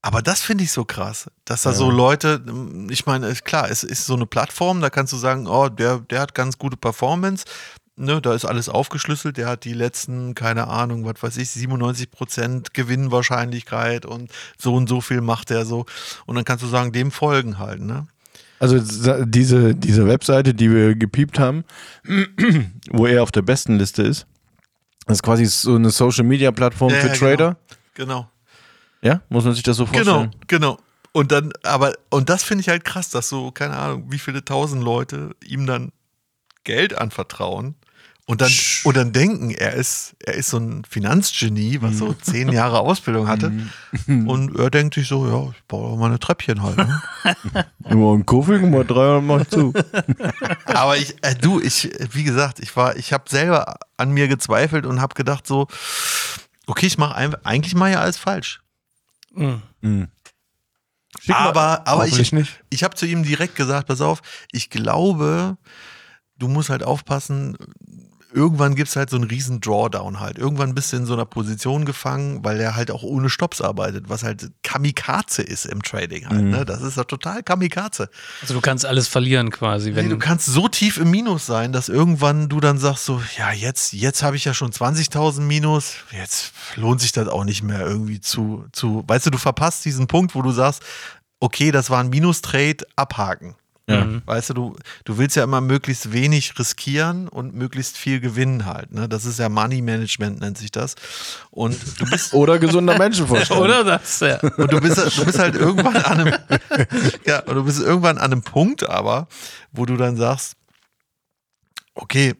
[0.05, 2.43] Aber das finde ich so krass, dass da so Leute,
[2.89, 5.99] ich meine, ist klar, es ist so eine Plattform, da kannst du sagen, oh, der,
[5.99, 7.45] der hat ganz gute Performance,
[7.95, 12.11] ne, da ist alles aufgeschlüsselt, der hat die letzten, keine Ahnung, was weiß ich, 97
[12.11, 15.85] Prozent Gewinnwahrscheinlichkeit und so und so viel macht er so.
[16.25, 18.05] Und dann kannst du sagen, dem folgen halt, ne?
[18.59, 18.79] Also
[19.25, 21.63] diese, diese Webseite, die wir gepiept haben,
[22.89, 24.25] wo er auf der besten Liste ist,
[25.05, 27.57] das ist quasi so eine Social Media Plattform Ja, für ja, Trader.
[27.93, 28.29] Genau.
[29.03, 30.35] Ja, muss man sich das so Genau, vorstellen?
[30.47, 30.79] genau.
[31.11, 34.43] Und dann, aber, und das finde ich halt krass, dass so, keine Ahnung, wie viele
[34.43, 35.91] tausend Leute ihm dann
[36.63, 37.75] Geld anvertrauen
[38.25, 38.51] und dann,
[38.85, 43.27] und dann denken, er ist, er ist so ein Finanzgenie, was so zehn Jahre Ausbildung
[43.27, 43.51] hatte.
[44.07, 46.77] Und er denkt sich so, ja, ich baue mal eine Treppchen halt.
[46.77, 47.01] Ne?
[47.89, 49.73] Immer ein Kofi und mal 300 mach ich zu.
[50.65, 54.85] Aber ich, äh, du, ich, wie gesagt, ich war, ich habe selber an mir gezweifelt
[54.85, 55.67] und habe gedacht so,
[56.65, 58.61] okay, ich mache eigentlich mal ja alles falsch.
[61.27, 62.63] Aber aber Hoffentlich ich, nicht.
[62.69, 65.57] ich habe zu ihm direkt gesagt, pass auf, ich glaube,
[66.37, 67.57] du musst halt aufpassen,
[68.33, 70.37] irgendwann gibt es halt so einen riesen Drawdown halt.
[70.37, 74.09] Irgendwann bist du in so einer Position gefangen, weil der halt auch ohne Stops arbeitet,
[74.09, 76.43] was halt Kamikaze ist im Trading halt.
[76.43, 76.65] Ne?
[76.65, 78.09] Das ist ja total Kamikaze.
[78.41, 81.71] Also du kannst alles verlieren quasi, wenn Hey, du kannst so tief im Minus sein,
[81.71, 85.95] dass irgendwann du dann sagst so, ja, jetzt, jetzt habe ich ja schon 20.000 Minus,
[86.11, 90.07] jetzt lohnt sich das auch nicht mehr irgendwie zu, zu, weißt du, du verpasst diesen
[90.07, 90.81] Punkt, wo du sagst,
[91.39, 93.55] okay, das war ein Minus-Trade, abhaken.
[93.89, 94.07] Ja.
[94.25, 98.93] Weißt du, du, du willst ja immer möglichst wenig riskieren und möglichst viel gewinnen halt.
[98.93, 99.09] Ne?
[99.09, 100.95] Das ist ja Money Management, nennt sich das.
[101.51, 103.59] Und du bist, Oder gesunder Menschenverstand.
[103.61, 104.39] Oder das, ja.
[104.39, 106.33] und du bist, du bist halt irgendwann an einem,
[107.25, 109.27] ja, und du bist irgendwann an einem Punkt aber,
[109.73, 110.53] wo du dann sagst,
[111.93, 112.35] okay,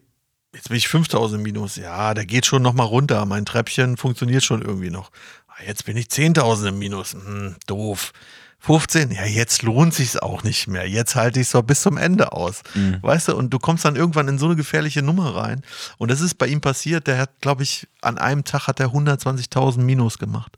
[0.54, 4.62] jetzt bin ich 5000 minus, ja, der geht schon nochmal runter, mein Treppchen funktioniert schon
[4.62, 5.12] irgendwie noch.
[5.48, 8.14] Ah, Jetzt bin ich 10.000 im Minus, hm, doof.
[8.66, 10.88] 15, ja, jetzt lohnt sich's auch nicht mehr.
[10.88, 12.62] Jetzt halte ich es doch bis zum Ende aus.
[13.02, 15.64] Weißt du, und du kommst dann irgendwann in so eine gefährliche Nummer rein.
[15.98, 18.88] Und das ist bei ihm passiert, der hat, glaube ich, an einem Tag hat er
[18.88, 20.58] 120.000 Minus gemacht.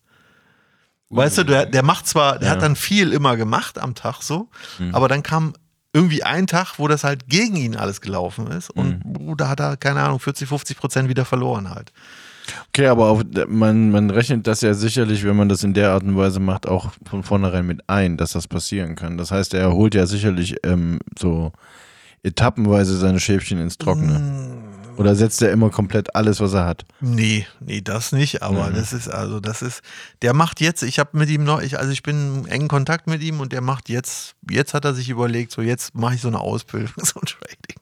[1.10, 4.50] Weißt du, der, der macht zwar, der hat dann viel immer gemacht am Tag so,
[4.92, 5.54] aber dann kam
[5.92, 9.62] irgendwie ein Tag, wo das halt gegen ihn alles gelaufen ist und oh, da hat
[9.62, 11.92] er, keine Ahnung, 40, 50 Prozent wieder verloren halt.
[12.70, 16.04] Okay, aber auf, man, man rechnet das ja sicherlich, wenn man das in der Art
[16.04, 19.18] und Weise macht, auch von vornherein mit ein, dass das passieren kann.
[19.18, 21.52] Das heißt, er holt ja sicherlich ähm, so
[22.24, 24.64] etappenweise seine Schäfchen ins Trockene.
[24.98, 26.86] Oder setzt er immer komplett alles, was er hat?
[27.02, 29.82] Nee, nee, das nicht, aber das ist, also das ist,
[30.22, 33.08] der macht jetzt, ich habe mit ihm noch, ich, also ich bin in engen Kontakt
[33.08, 36.22] mit ihm und der macht jetzt, jetzt hat er sich überlegt, so jetzt mache ich
[36.22, 37.82] so eine Ausbildung, so ein Trading.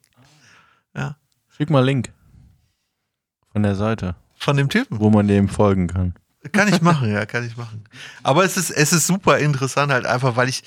[0.95, 1.15] Ja,
[1.55, 2.11] Schick mal Link
[3.51, 4.99] von der Seite, von dem Typen.
[4.99, 6.13] wo man dem folgen kann.
[6.51, 7.85] Kann ich machen, ja, kann ich machen.
[8.21, 10.63] Aber es ist, es ist super interessant halt einfach, weil ich,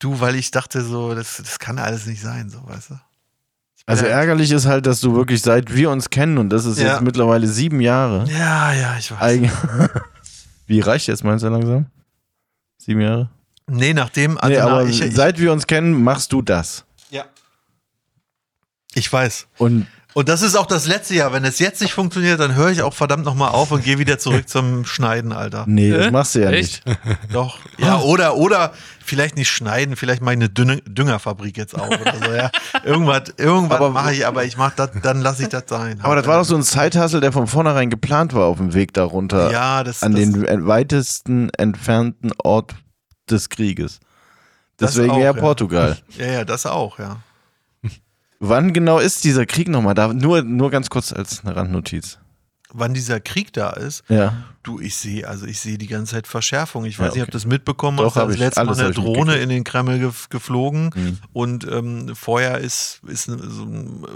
[0.00, 3.00] du, weil ich dachte so, das, das kann alles nicht sein, so, weißt du.
[3.86, 4.10] Also Ja.
[4.12, 6.92] ärgerlich ist halt, dass du wirklich seit wir uns kennen und das ist Ja.
[6.94, 8.24] jetzt mittlerweile sieben Jahre.
[8.28, 9.20] Ja, ja, ich weiß.
[9.20, 9.50] Eig
[10.66, 11.86] Wie reicht jetzt meinst du langsam?
[12.78, 13.30] Sieben Jahre?
[13.68, 16.84] Nee, nachdem, also nee, aber ich, ich, seit wir uns kennen, machst du das.
[17.10, 17.24] ja.
[18.94, 19.46] ich weiß.
[19.58, 21.32] Und Und das ist auch das letzte Jahr.
[21.32, 24.18] Wenn es jetzt nicht funktioniert, dann höre ich auch verdammt nochmal auf und gehe wieder
[24.18, 25.64] zurück zum Schneiden, Alter.
[25.68, 26.84] Nee, das machst du ja Echt?
[26.86, 26.98] nicht.
[27.32, 27.58] Doch.
[27.78, 28.72] Ja, oder, oder
[29.04, 32.50] vielleicht nicht schneiden, vielleicht mache ich eine Dünne, Düngerfabrik jetzt auf oder so, ja.
[32.84, 36.00] Irgendwas, irgendwas Aber- mache ich, aber ich mach das, dann lasse ich das sein.
[36.02, 38.92] Aber das war doch so ein Zeithassel, der von vornherein geplant war auf dem Weg
[38.94, 39.52] darunter.
[39.52, 42.74] Ja, das- An das- den en- weitesten entfernten Ort
[43.30, 44.00] des Krieges.
[44.76, 45.32] Das Deswegen auch, ja.
[45.34, 45.98] Portugal.
[46.18, 47.18] Ja, ja, das auch, ja.
[48.42, 50.12] Wann genau ist dieser Krieg nochmal da?
[50.14, 52.18] Nur, nur ganz kurz als eine Randnotiz.
[52.72, 54.32] Wann dieser Krieg da ist, Ja.
[54.62, 56.84] du, ich sehe, also ich sehe die ganze Zeit Verschärfung.
[56.84, 57.32] Ich weiß Ja, nicht, ob okay.
[57.32, 61.18] das mitbekommen Doch, hast, letztes Mal eine Drohne in den Kreml gef geflogen Mhm.
[61.32, 64.06] und ähm, vorher ist, ist so, ein,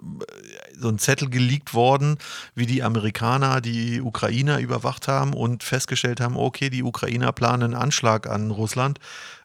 [0.79, 2.17] so ein Zettel geleakt worden,
[2.55, 7.75] wie die Amerikaner die Ukrainer überwacht haben und festgestellt haben, okay, die Ukrainer planen einen
[7.75, 9.01] Anschlag an Russland,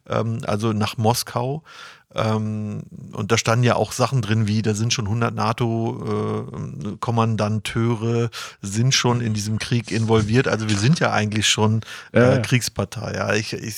[0.07, 1.63] ähm, also nach Moskau.
[2.15, 8.95] Ähm, und da standen ja auch Sachen drin, wie da sind schon 100 NATO-Kommandanteure, sind
[8.95, 10.48] schon in diesem Krieg involviert.
[10.48, 12.39] Also wir sind ja eigentlich schon äh, Ja.
[12.39, 13.13] Kriegspartei.
[13.13, 13.76] Ja, ich, ich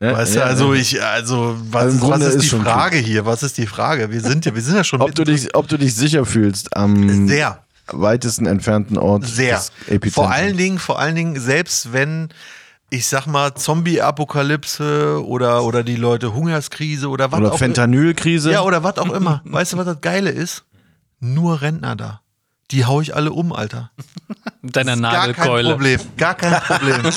[0.00, 0.80] ja weißt ja, du, also ja.
[0.80, 3.24] ich, also was, Also was ist ist die Frage hier?
[3.24, 4.10] Was ist die Frage?
[4.10, 6.76] Wir sind ja, wir sind ja schon Ob du, dich, ob du dich sicher fühlst
[6.76, 9.62] am sehr, weitesten entfernten Ort sehr.
[10.10, 12.28] Vor allen Dingen, vor allen Dingen, selbst wenn
[12.90, 18.52] ich sag mal, Zombie-Apokalypse oder, oder die Leute Hungerskrise oder was Oder auch Fentanylkrise.
[18.52, 19.42] Ja, oder was auch immer.
[19.44, 20.64] Weißt du, was das Geile ist?
[21.18, 22.20] Nur Rentner da.
[22.70, 23.90] Die hau ich alle um, Alter.
[24.60, 25.70] Mit deiner Gar kein Nagelkeule.
[25.70, 26.00] Problem.
[26.16, 27.02] Gar kein Problem.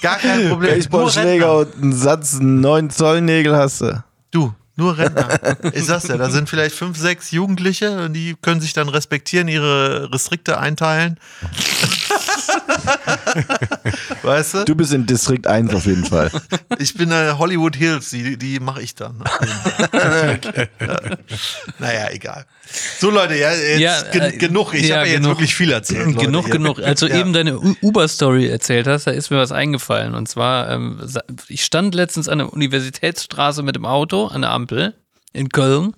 [0.00, 0.74] Gar kein Problem.
[0.76, 4.02] Baseballschläger und einen Satz 9 Zoll Nägel hast du.
[4.30, 5.28] Du, nur Rentner.
[5.74, 9.48] Ich sag's dir, da sind vielleicht fünf, sechs Jugendliche und die können sich dann respektieren,
[9.48, 11.18] ihre Restrikte einteilen.
[14.22, 14.64] weißt du?
[14.64, 16.30] Du bist in Distrikt 1 auf jeden Fall.
[16.78, 19.24] Ich bin äh, Hollywood Hills, die, die mache ich dann.
[21.78, 22.44] naja, egal.
[22.98, 24.74] So Leute, ja, jetzt Ja, gen äh, genug.
[24.74, 26.06] Ich ja, habe jetzt wirklich viel erzählt.
[26.06, 26.80] Leute, genug, genug.
[26.82, 27.18] Als du Ja.
[27.18, 30.14] eben deine Uber-Story erzählt hast, da ist mir was eingefallen.
[30.14, 31.00] Und zwar, ähm,
[31.48, 34.94] ich stand letztens an der Universitätsstraße mit dem Auto an der Ampel
[35.32, 35.94] in Köln.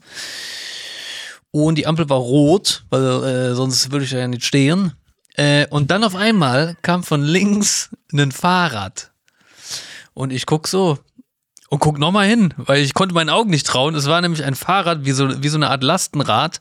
[1.51, 4.92] Und die Ampel war rot, weil äh, sonst würde ich ja nicht stehen.
[5.38, 9.12] Äh, und dann auf einmal kam von links ein Fahrrad.
[10.12, 10.98] Und ich guck so
[11.70, 13.94] und guck nochmal hin, weil ich konnte meinen Augen nicht trauen.
[13.94, 16.61] Es war nämlich ein Fahrrad wie so, wie so eine Art Lastenrad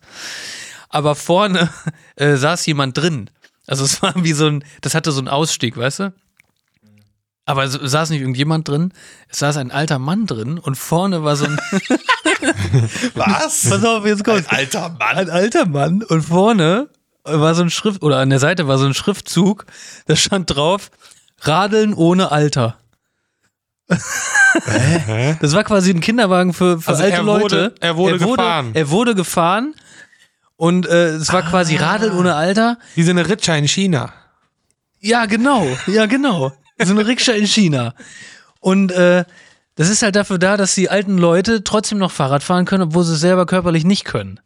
[0.90, 1.70] aber vorne
[2.16, 3.30] äh, saß jemand drin.
[3.66, 6.14] Also es war wie so ein, das hatte so einen Ausstieg, weißt du?
[7.46, 8.92] Aber es saß nicht irgendjemand drin,
[9.30, 11.58] es saß ein alter Mann drin und vorne war so ein,
[13.16, 13.70] Was?
[13.70, 14.50] pass auf, jetzt kommt's.
[14.50, 15.18] Ein alter Mann.
[15.18, 16.90] Ein alter Mann und vorne
[17.28, 19.66] war so ein Schrift, oder an der Seite war so ein Schriftzug,
[20.06, 20.92] da stand drauf,
[21.42, 22.78] Radeln ohne Alter.
[25.40, 27.44] Das war quasi ein Kinderwagen für, für Also alte er Leute.
[27.44, 28.72] wurde- er wurde gefahren.
[28.74, 29.74] Er wurde gefahren
[30.56, 32.78] und äh, es war quasi Radeln ohne Alter.
[32.96, 34.12] Wie so eine Ritscha in China.
[35.00, 35.66] Ja, genau.
[35.86, 36.52] Ja, genau.
[36.84, 37.94] So eine Rikscha in China.
[38.60, 39.24] Und äh,
[39.76, 43.04] das ist halt dafür da, dass die alten Leute trotzdem noch Fahrrad fahren können, obwohl
[43.04, 44.40] sie es selber körperlich nicht können.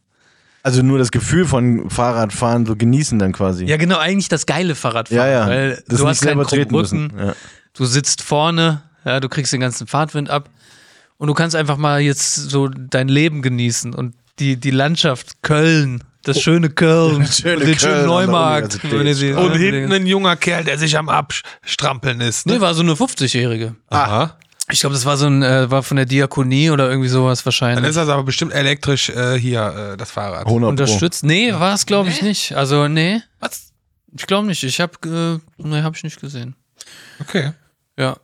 [0.64, 3.66] Also nur das Gefühl von Fahrradfahren so genießen dann quasi.
[3.66, 5.18] Ja, genau, eigentlich das geile Fahrradfahren.
[5.32, 5.42] ja.
[5.42, 5.48] ja.
[5.48, 7.14] Weil das du hast keinen treten Rücken, müssen.
[7.18, 7.34] Ja.
[7.74, 10.50] du sitzt vorne, ja, du kriegst den ganzen Fahrtwind ab
[11.18, 16.04] und du kannst einfach mal jetzt so dein Leben genießen und die, die Landschaft Köln,
[16.24, 18.74] das schöne Köln, schöne und den Köln schönen Neumarkt.
[19.14, 22.46] Sie- Und hinten ein junger Kerl, der sich am Abstrampeln ist.
[22.46, 22.54] Ne?
[22.54, 23.76] Nee, war so eine 50-Jährige.
[23.90, 24.38] Aha.
[24.72, 27.46] Ich glaube, das war so ein, äh, war von der Diakonie oder irgendwie sowas Dann
[27.46, 27.88] wahrscheinlich.
[27.90, 30.46] ist das aber bestimmt elektrisch äh, hier, äh, das Fahrrad.
[30.46, 30.70] 100 Pro.
[30.70, 31.24] Unterstützt?
[31.24, 32.54] Nee, war es glaube ich nicht.
[32.56, 33.22] Also, nee.
[33.40, 33.72] Was?
[34.18, 34.64] Ich glaube nicht.
[34.64, 34.94] Ich habe,
[35.60, 36.56] äh, nee, habe ich nicht gesehen.
[37.20, 37.52] Okay.
[37.98, 38.18] Ja.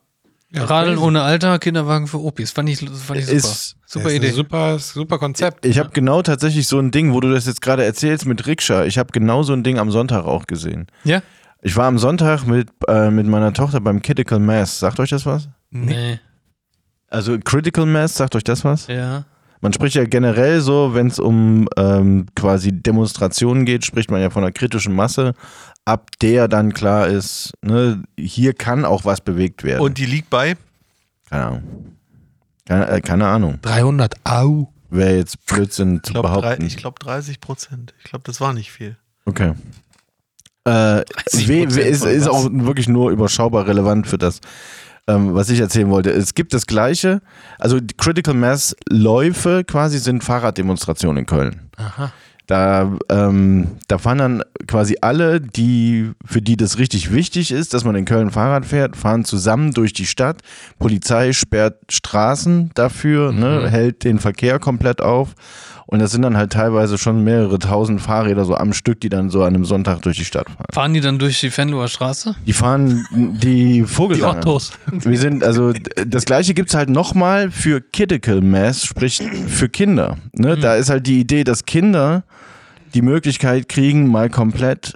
[0.49, 2.51] Ja, Radeln ohne Alter, Kinderwagen für Opis.
[2.51, 3.35] Fand ich, fand ich super.
[3.37, 4.31] Ist- super ist Idee.
[4.31, 5.65] Super, super Konzept.
[5.65, 8.85] Ich habe genau tatsächlich so ein Ding, wo du das jetzt gerade erzählst mit Rikscha.
[8.85, 10.87] Ich habe genau so ein Ding am Sonntag auch gesehen.
[11.03, 11.21] Ja?
[11.61, 14.79] Ich war am Sonntag mit, äh, mit meiner Tochter beim Critical Mass.
[14.79, 15.49] Sagt euch das was?
[15.69, 16.19] Nee.
[17.09, 18.87] Also Critical Mass, sagt euch das was?
[18.87, 19.25] Ja.
[19.61, 24.29] Man spricht ja generell so, wenn es um ähm, quasi Demonstrationen geht, spricht man ja
[24.29, 25.33] von einer kritischen Masse,
[25.85, 29.81] ab der dann klar ist, ne, hier kann auch was bewegt werden.
[29.81, 30.55] Und die liegt bei?
[31.29, 31.63] keine Ahnung.
[32.65, 33.59] Keine, äh, keine Ahnung.
[33.61, 34.71] 300, au.
[34.89, 36.67] Wäre jetzt Blödsinn Ich zu glaube behaupten.
[36.69, 37.93] glaub 30 Prozent.
[37.99, 38.95] Ich glaube, das war nicht viel.
[39.25, 39.53] Okay.
[40.65, 44.39] Äh, ist, ist auch wirklich nur überschaubar relevant für das,
[45.07, 46.11] ähm, was ich erzählen wollte.
[46.11, 47.21] Es gibt das Gleiche,
[47.59, 51.69] also Critical Mass Läufe quasi sind Fahrraddemonstrationen in Köln.
[51.77, 52.11] Aha.
[52.47, 57.83] Da, ähm, da fahren dann quasi alle, die, für die das richtig wichtig ist, dass
[57.83, 60.37] man in Köln Fahrrad fährt, fahren zusammen durch die Stadt.
[60.79, 65.35] Polizei sperrt Straßen dafür, ne, hält den Verkehr komplett auf.
[65.89, 69.29] Und das sind dann halt teilweise schon mehrere tausend Fahrräder so am Stück, die dann
[69.29, 70.65] so an einem Sonntag durch die Stadt fahren.
[70.73, 72.35] Fahren die dann durch die Venloer Straße?
[72.45, 74.39] Die fahren die Die Vogelsanger.
[74.39, 74.73] Ottos.
[74.91, 75.71] Wir sind, also
[76.05, 80.17] das gleiche gibt's halt nochmal für Critical Mass, sprich für Kinder.
[80.33, 80.57] Ne?
[80.57, 82.23] Da ist halt die Idee, dass Kinder
[82.93, 84.95] die Möglichkeit kriegen, mal komplett,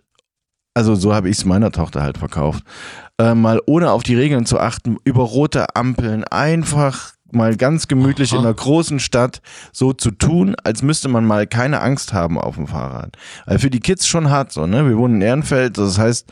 [0.73, 2.63] also so habe ich es meiner Tochter halt verkauft,
[3.17, 8.31] äh, mal ohne auf die Regeln zu achten, über rote Ampeln einfach mal ganz gemütlich
[8.31, 8.39] Aha.
[8.39, 9.41] in einer großen Stadt
[9.71, 13.17] so zu tun, als müsste man mal keine Angst haben auf dem Fahrrad.
[13.45, 14.87] Weil für die Kids schon hart so, ne?
[14.87, 16.27] Wir wohnen in Ehrenfeld, das heißt,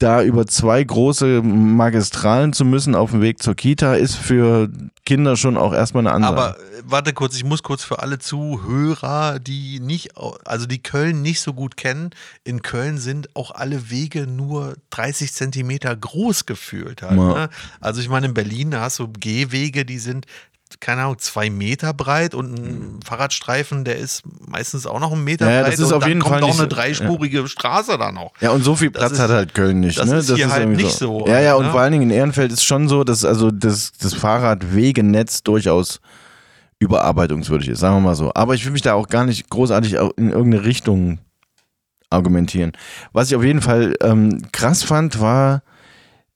[0.00, 4.68] da über zwei große Magistralen zu müssen auf dem Weg zur Kita ist für
[5.04, 6.36] Kinder schon auch erstmal eine Ansage.
[6.36, 10.10] Aber äh, warte kurz, ich muss kurz für alle Zuhörer, die nicht,
[10.44, 12.10] also die Köln nicht so gut kennen,
[12.44, 17.02] in Köln sind auch alle Wege nur 30 Zentimeter groß gefühlt.
[17.02, 17.34] Halt, Ja.
[17.34, 17.48] ne?
[17.80, 20.26] Also ich meine, in Berlin, da hast du Gehwege, die sind,
[20.78, 25.46] keine Ahnung, zwei Meter breit und ein Fahrradstreifen, der ist meistens auch noch einen Meter
[25.46, 25.72] Ja, ja, breit.
[25.72, 28.12] das ist und auf dann jeden kommt Fall auch nicht eine so- dreispurige Straße da
[28.12, 28.32] noch.
[28.40, 29.98] ja, und so viel Das Platz ist- hat halt Köln nicht.
[29.98, 30.18] das ne?
[30.18, 31.70] ist hier halt irgendwie nicht so, Ja, ja, und ne?
[31.72, 36.00] vor allen Dingen in Ehrenfeld ist schon so, dass also das, das Fahrradwegenetz durchaus
[36.78, 38.32] überarbeitungswürdig ist, sagen wir mal so.
[38.34, 41.18] Aber ich will mich da auch gar nicht großartig auch in irgendeine Richtung
[42.08, 42.72] argumentieren.
[43.12, 45.62] Was ich auf jeden Fall ähm, krass fand, war,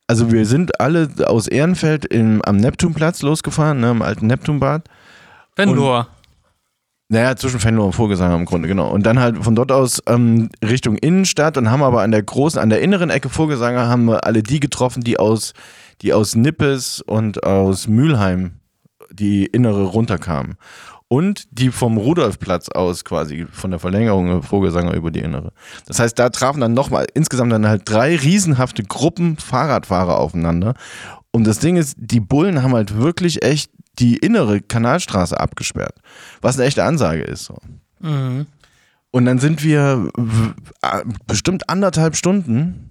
[0.07, 4.85] also wir sind alle aus Ehrenfeld im, am Neptunplatz losgefahren, ne, im alten Neptunbad.
[5.57, 6.09] Venloer.
[7.09, 8.90] Naja, zwischen Venlo und Vogelsanger im Grunde, genau.
[8.90, 12.61] Und dann halt von dort aus ähm, Richtung Innenstadt und haben aber an der großen,
[12.61, 15.53] an der inneren Ecke Vogelsanger haben wir alle die getroffen, die aus,
[16.01, 18.53] die aus Nippes und aus Mülheim
[19.12, 20.57] die innere runterkamen.
[21.14, 25.53] Und die vom Rudolfplatz aus quasi von der Verlängerung Vogelsanger über die innere.
[25.87, 30.74] Das heißt, da trafen dann nochmal insgesamt dann halt drei riesenhafte Gruppen Fahrradfahrer aufeinander.
[31.31, 35.94] Und das Ding ist, die Bullen haben halt wirklich echt die innere Kanalstraße abgesperrt.
[36.40, 37.44] Was eine echte Ansage ist.
[37.44, 37.59] So.
[38.00, 38.46] Mhm.
[39.12, 40.09] Und dann sind wir
[41.29, 42.84] bestimmt anderthalb Stunden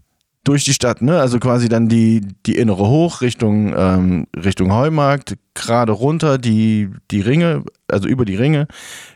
[0.43, 1.19] durch die Stadt, ne?
[1.19, 7.21] Also quasi dann die, die innere hoch Richtung, ähm, Richtung Heumarkt, gerade runter die, die
[7.21, 8.67] Ringe, also über die Ringe,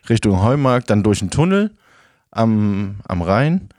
[0.09, 1.71] Richtung Heumarkt, dann durch den Tunnel
[2.31, 3.69] am, am Rhein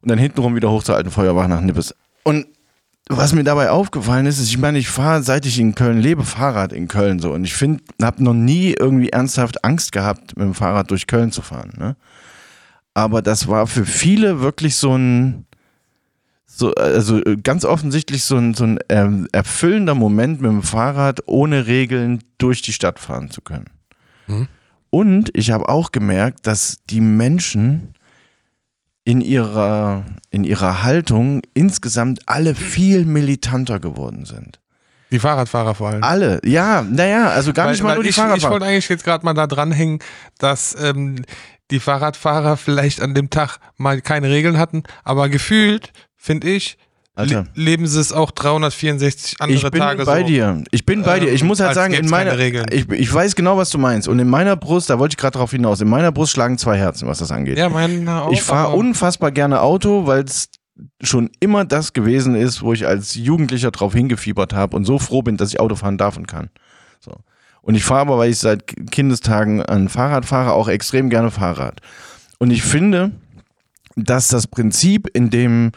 [0.00, 1.94] und dann hintenrum wieder hoch zur alten Feuerwache nach Nippes.
[2.24, 2.46] Und
[3.08, 6.24] was mir dabei aufgefallen ist, ist, ich meine, ich fahre, seit ich in Köln lebe,
[6.24, 7.32] Fahrrad in Köln so.
[7.32, 11.30] Und ich finde, habe noch nie irgendwie ernsthaft Angst gehabt, mit dem Fahrrad durch Köln
[11.30, 11.72] zu fahren.
[11.78, 11.96] Ne?
[12.94, 15.46] Aber das war für viele wirklich so ein,
[16.56, 21.20] so, also äh, ganz offensichtlich so ein, so ein ähm, erfüllender Moment mit dem Fahrrad
[21.26, 23.66] ohne Regeln durch die Stadt fahren zu können.
[24.26, 24.48] Mhm.
[24.88, 27.92] Und ich habe auch gemerkt, dass die Menschen
[29.04, 34.58] in ihrer, in ihrer Haltung insgesamt alle viel militanter geworden sind.
[35.12, 36.02] Die Fahrradfahrer vor allem.
[36.02, 38.52] Alle, ja, naja, also gar Weil- nicht mal nur die ich, ich Fahrradfahrer.
[38.54, 39.98] wollte eigentlich jetzt gerade mal da dranhängen,
[40.38, 41.16] dass ähm,
[41.70, 46.76] die Fahrradfahrer vielleicht an dem Tag mal keine Regeln hatten, aber gefühlt, finde ich,
[47.14, 47.46] Alter.
[47.54, 50.26] le leben sie es auch 364 andere ich bin Tage bei so.
[50.26, 50.62] dir.
[50.70, 51.32] Ich bin bei Ähm, dir.
[51.32, 54.06] Ich muss halt sagen, in meiner, ich, ich weiß genau, was du meinst.
[54.06, 56.76] Und in meiner Brust, da wollte ich gerade drauf hinaus, in meiner Brust schlagen zwei
[56.76, 57.56] Herzen, was das angeht.
[57.56, 58.32] Ja, meine auch.
[58.32, 60.50] ich fahre unfassbar gerne Auto, weil es
[61.02, 65.22] schon immer das gewesen ist, wo ich als Jugendlicher drauf hingefiebert habe und so froh
[65.22, 66.50] bin, dass ich Auto fahren darf und kann.
[67.00, 67.12] So.
[67.62, 71.80] Und ich fahre aber, weil ich seit Kindestagen ein Fahrrad fahre, auch extrem gerne Fahrrad.
[72.38, 73.12] Und ich finde,
[73.96, 75.72] dass das Prinzip, in dem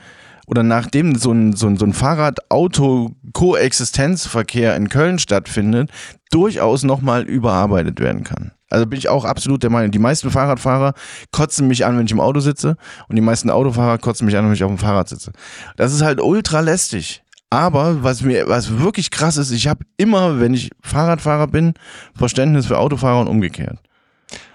[0.49, 5.91] oder nachdem so ein, so ein, so ein Fahrrad-Auto-Koexistenzverkehr in Köln stattfindet,
[6.31, 8.51] durchaus nochmal überarbeitet werden kann.
[8.71, 9.91] Also bin ich auch absolut der Meinung.
[9.91, 10.95] Die meisten Fahrradfahrer
[11.31, 14.45] kotzen mich an, wenn ich im Auto sitze und die meisten Autofahrer kotzen mich an,
[14.45, 15.33] wenn ich auf dem Fahrrad sitze.
[15.77, 17.21] Das ist halt ultra lästig.
[17.51, 21.75] Aber was mir, was wirklich krass ist, ich habe immer, wenn ich Fahrradfahrer bin,
[22.15, 23.77] Verständnis für Autofahrer und umgekehrt.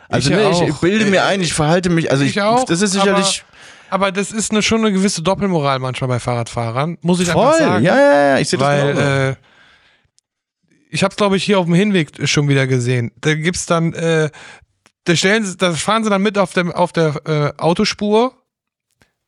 [0.09, 2.83] Also Ich ne, ich bilde mir ein, ich verhalte mich, also ich, Ich auch, das
[2.83, 3.45] ist sicherlich
[3.95, 7.47] Aber das ist eine, schon eine gewisse Doppelmoral manchmal bei Fahrradfahrern, muss ich voll.
[7.47, 7.85] einfach sagen.
[7.85, 9.09] Ja, ja, ja, ich sehe das Weil genauso.
[9.09, 9.35] äh,
[10.91, 13.13] ich habe es, glaube ich, hier auf dem Hinweg schon wieder gesehen.
[13.21, 14.31] Da gibt's dann, äh,
[15.05, 18.35] da stellen sie, da fahren sie dann mit auf der, auf der äh, Autospur,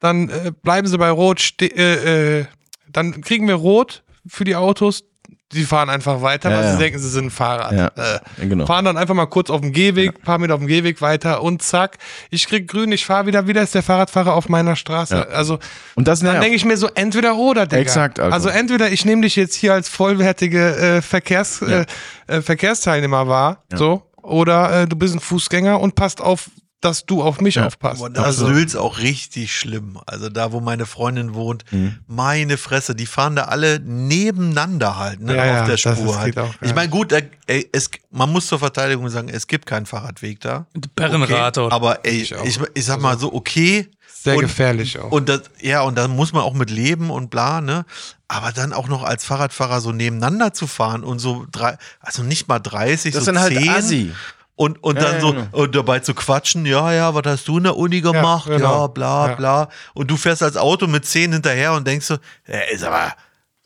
[0.01, 2.47] dann äh, bleiben sie bei Rot, äh, äh,
[2.91, 5.05] dann kriegen wir Rot für die Autos.
[5.53, 6.73] Die fahren einfach weiter, Ja, weil ja.
[6.73, 7.73] sie denken, sie sind ein Fahrrad.
[7.73, 7.87] Ja.
[7.95, 8.67] Äh, genau.
[8.67, 11.63] fahren dann einfach mal kurz auf dem Gehweg, paar Meter auf dem Gehweg weiter und
[11.63, 11.99] zack,
[12.31, 15.29] ich krieg grün, ich fahre wieder, wieder ist der Fahrradfahrer auf meiner Straße.
[15.29, 15.61] Also
[15.95, 17.81] Und das dann denke ich mir so, entweder oder, Digga.
[17.81, 18.35] Exakt, Alter.
[18.35, 21.87] Also entweder ich nehme dich jetzt hier als vollwertige äh, Verkehrs, äh,
[22.27, 26.51] äh, Verkehrsteilnehmer wahr, so, oder äh, du bist ein Fußgänger und passt auf
[26.81, 27.67] dass du auf mich Ja.
[27.67, 28.01] aufpasst.
[28.03, 29.99] Und das Also, Sülz auch richtig schlimm.
[30.07, 31.99] Also da, wo meine Freundin wohnt, Mhm.
[32.07, 36.39] meine Fresse, die fahren da alle nebeneinander halt, ne, Ja, auf der Spur ist- halt.
[36.39, 39.87] auch, Ich meine, gut, da, ey, es, man muss zur Verteidigung sagen, es gibt keinen
[39.87, 40.67] Fahrradweg da.
[40.95, 43.89] Perrenrad Okay, aber ey, Ich ich, ich, sag mal so, okay.
[44.23, 45.13] Sehr und, gefährlich auch.
[45.13, 47.85] Und das, ja, und da muss man auch mit leben und bla, ne?
[48.29, 52.49] Aber dann auch noch als Fahrradfahrer so nebeneinander zu fahren und so drei, also nicht
[52.49, 54.13] mal 30, Das so sind halt 10 Assi.
[54.57, 55.47] Und, und Ja, dann ja, so genau.
[55.53, 58.49] und dabei zu quatschen, ja, ja, was hast du in der Uni gemacht?
[58.49, 58.89] Ja, genau.
[58.89, 59.35] bla, Ja.
[59.35, 59.69] bla.
[59.95, 62.15] Und du fährst als Auto mit 10 hinterher und denkst so,
[62.49, 63.13] äh, ist aber,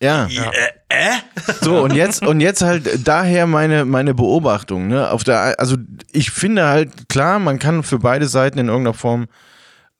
[0.02, 0.26] Ja.
[0.26, 0.28] Äh,
[0.88, 1.10] äh?
[1.60, 5.10] So, und jetzt, und jetzt halt daher meine, meine Beobachtung, ne?
[5.10, 5.76] Auf der, also
[6.10, 9.26] ich finde halt, klar, man kann für beide Seiten in irgendeiner Form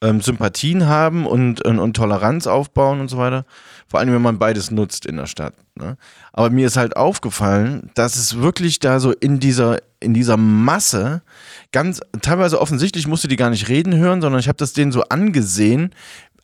[0.03, 3.45] ähm, Sympathien haben und, und, und Toleranz aufbauen und so weiter.
[3.91, 5.55] Vor allem, wenn man beides nutzt in der Stadt.
[5.75, 5.97] Ne?
[6.33, 11.23] Aber mir ist halt aufgefallen, dass es wirklich da so in dieser, in dieser Masse
[11.73, 15.03] ganz, teilweise offensichtlich musste die gar nicht reden hören, sondern ich habe das denen so
[15.09, 15.93] angesehen,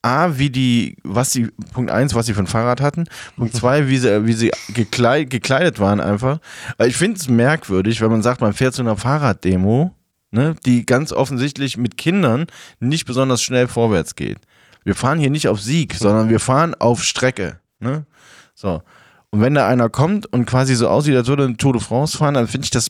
[0.02, 3.04] A, wie die, was sie, Punkt eins, was sie für ein Fahrrad hatten.
[3.36, 6.38] Punkt zwei, wie sie, wie sie gekleid, gekleidet waren einfach.
[6.78, 9.94] Weil ich finde es merkwürdig, wenn man sagt, man fährt zu einer Fahrraddemo,
[10.32, 12.46] ne, die ganz offensichtlich mit Kindern
[12.80, 14.38] nicht besonders schnell vorwärts geht.
[14.86, 17.58] Wir fahren hier nicht auf Sieg, sondern wir fahren auf Strecke.
[17.80, 18.06] Ne?
[18.54, 18.82] So.
[19.30, 21.82] Und wenn da einer kommt und quasi so aussieht, als würde er eine Tour de
[21.82, 22.86] France fahren, dann finde ich das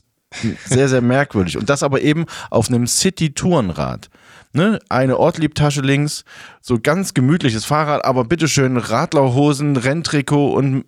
[0.65, 1.57] sehr, sehr merkwürdig.
[1.57, 4.11] Und das aber eben auf einem City-Tourenrad.
[4.57, 4.79] Ne?
[4.89, 6.25] Eine Ortliebtasche links,
[6.61, 10.83] so ganz gemütliches Fahrrad, aber bitteschön Radlerhosen, Renntrikot und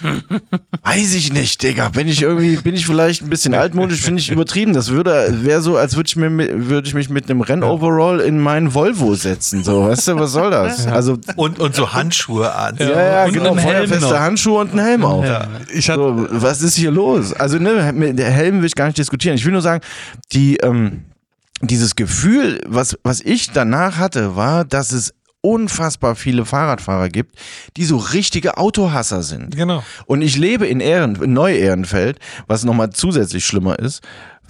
[0.84, 1.88] weiß ich nicht, Digga.
[1.88, 4.72] Bin ich irgendwie, bin ich vielleicht ein bisschen altmodisch, finde ich übertrieben.
[4.72, 8.20] Das würde, wäre so, als würde ich mir, mit- würde ich mich mit einem Rennoverall
[8.20, 9.64] in meinen Volvo setzen.
[9.64, 10.86] So, weißt du, was soll das?
[10.86, 12.76] Also, Und, und so Handschuhe an.
[12.78, 14.20] ja, ja, und genau, feuerfeste.
[14.20, 15.26] Handschuhe und einen Helm auf.
[15.74, 17.32] ich hatte, So, was ist hier los?
[17.32, 19.34] Also, ne, mit der Helm will ich gar nicht diskutieren.
[19.34, 19.82] Ich will nur sagen,
[20.32, 21.02] die, ähm,
[21.60, 27.36] dieses Gefühl, was, was ich danach hatte, war, dass es unfassbar viele Fahrradfahrer gibt,
[27.76, 29.56] die so richtige Autohasser sind.
[29.56, 29.84] genau.
[30.06, 34.02] Und ich lebe in Ehren, in Neu-Ehrenfeld, was nochmal zusätzlich schlimmer ist,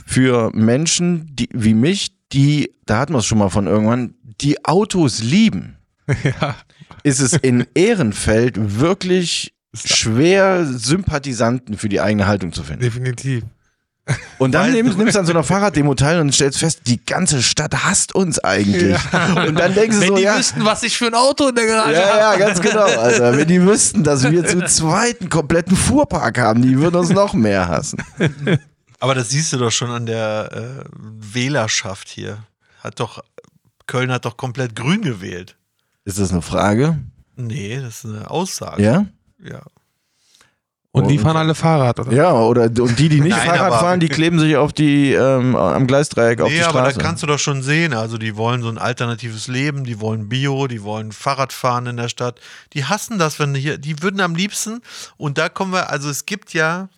[0.07, 4.65] für Menschen die, wie mich, die, da hatten wir es schon mal von irgendwann, die
[4.65, 5.75] Autos lieben.
[6.25, 6.57] Ja.
[7.03, 12.81] Ist es in Ehrenfeld wirklich schwer, Sympathisanten für die eigene Haltung zu finden.
[12.83, 13.45] Definitiv.
[14.39, 17.43] Und dann nimmst, nimmst du an so einer Fahrraddemo teil und stellst fest, die ganze
[17.43, 18.97] Stadt hasst uns eigentlich.
[19.47, 21.55] Und dann denkst du Wenn so, die ja, wüssten, was ich für ein Auto in
[21.55, 22.19] der Garage ja, habe.
[22.19, 22.85] ja, ganz genau.
[22.85, 23.33] Alter.
[23.37, 27.69] Wenn die wüssten, dass wir zu zweiten kompletten Fuhrpark haben, die würden uns noch mehr
[27.69, 28.03] hassen.
[29.01, 32.39] Aber das siehst du doch schon an der äh, Wählerschaft hier.
[32.81, 33.23] Hat doch,
[33.87, 35.57] Köln hat doch komplett grün gewählt.
[36.05, 36.99] Ist das eine Frage?
[37.37, 38.83] Nee, das ist eine Aussage.
[38.83, 39.07] Ja?
[39.43, 39.63] ja.
[40.91, 42.13] Und die fahren alle Fahrrad, oder?
[42.13, 45.13] Ja, oder und die, die nicht Nein, Fahrrad aber- fahren, die kleben sich auf die
[45.13, 46.99] ähm, am Gleisdreieck auf Nee, die aber Straße.
[46.99, 47.93] da kannst du doch schon sehen.
[47.93, 52.09] Also, die wollen so ein alternatives Leben, die wollen Bio, die wollen Fahrradfahren in der
[52.09, 52.41] Stadt.
[52.73, 54.81] Die hassen das, wenn hier, die würden am liebsten,
[55.19, 56.89] und da kommen wir, also es gibt ja,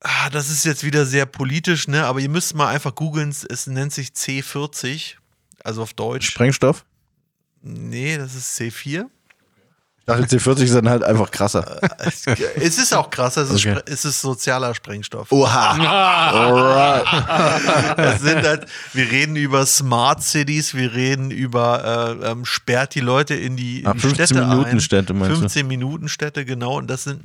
[0.00, 3.66] ah, das ist jetzt wieder sehr politisch, ne, aber ihr müsst mal einfach googeln, es
[3.66, 5.14] nennt sich C40,
[5.64, 6.30] also auf Deutsch.
[6.30, 6.84] Sprengstoff?
[7.62, 9.06] Nee, das ist C4.
[10.08, 11.80] Dachte, C40 ist dann halt einfach krasser.
[11.98, 13.76] Es es ist auch krass, es ist, Okay.
[13.78, 15.30] Spre- es ist sozialer Sprengstoff.
[15.30, 15.72] Oha.
[16.32, 17.98] Alright.
[17.98, 23.00] Das sind halt, wir reden über Smart Cities, wir reden über äh, ähm, sperrt die
[23.00, 24.80] Leute in die, in Ah, die 15 Städte Minuten ein.
[24.80, 25.40] Städte, meinst du?
[25.40, 26.76] 15 Minuten Städte, genau.
[26.78, 27.22] Und das sind,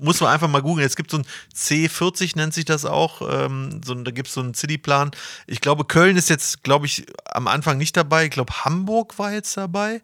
[0.00, 0.84] muss man einfach mal googeln.
[0.86, 1.24] Es gibt so ein
[1.56, 3.22] C40, nennt sich das auch.
[3.30, 5.12] Ähm, so, da gibt es so einen Cityplan.
[5.46, 8.24] Ich glaube, Köln ist jetzt, glaube ich, am Anfang nicht dabei.
[8.24, 10.00] Ich glaube, Hamburg war jetzt dabei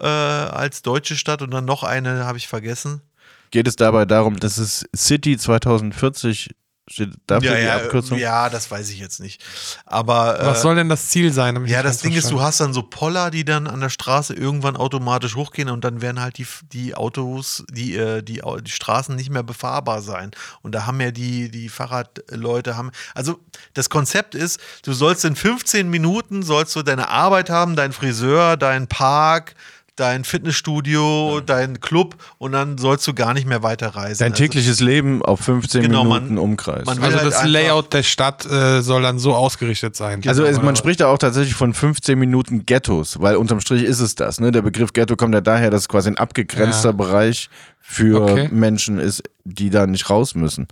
[0.00, 3.02] äh, als deutsche Stadt und dann noch eine, habe ich vergessen.
[3.50, 6.50] Geht es dabei darum, dass es City 2040
[6.90, 8.18] steht dafür ja, die ja, Abkürzung?
[8.18, 9.42] ja, das weiß ich jetzt nicht.
[9.86, 11.66] Aber Was äh, soll denn das Ziel sein?
[11.66, 14.76] Ja, das Ding ist, du hast dann so Poller, die dann an der Straße irgendwann
[14.76, 19.30] automatisch hochgehen und dann werden halt die, die Autos, die, äh, die, die Straßen nicht
[19.30, 20.30] mehr befahrbar sein.
[20.62, 22.90] Und da haben ja die, die Fahrradleute haben.
[23.14, 23.38] Also
[23.74, 28.56] das Konzept ist, du sollst in 15 Minuten sollst du deine Arbeit haben, dein Friseur,
[28.56, 29.54] dein Park,
[29.98, 34.18] dein Fitnessstudio, dein Club und dann sollst du gar nicht mehr weiter reisen.
[34.20, 36.84] Dein Also- tägliches Leben auf 15 Genau, man- Minuten Umkreis.
[36.86, 40.22] man Also halt das Layout der Stadt äh, soll dann so ausgerichtet sein.
[40.26, 40.78] Also es, Oder man was?
[40.78, 44.40] spricht da auch tatsächlich von 15 Minuten Ghettos, weil unterm Strich ist es das.
[44.40, 44.52] Ne?
[44.52, 46.92] Der Begriff Ghetto kommt ja daher, dass es quasi ein abgegrenzter Ja.
[46.92, 48.48] Bereich für Okay.
[48.52, 50.68] Menschen ist, die da nicht raus müssen.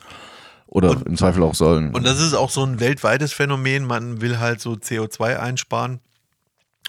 [0.69, 1.95] Oder im Zweifel auch sollen.
[1.95, 3.85] Und das ist auch so ein weltweites Phänomen.
[3.87, 6.01] Man will halt so CO2 einsparen.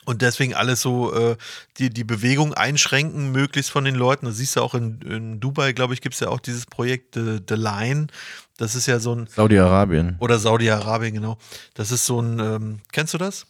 [0.07, 1.35] Und deswegen alles so äh,
[1.79, 4.25] die, die Bewegung einschränken, möglichst von den Leuten.
[4.25, 7.15] Das siehst du auch in, in Dubai, glaube ich, gibt es ja auch dieses Projekt
[7.15, 8.07] The, The Line.
[8.55, 10.15] Das ist ja so ein, Saudi-Arabien.
[10.19, 11.37] oder Saudi-Arabien, genau.
[11.73, 13.47] Das ist so ein, ähm, kennst du das?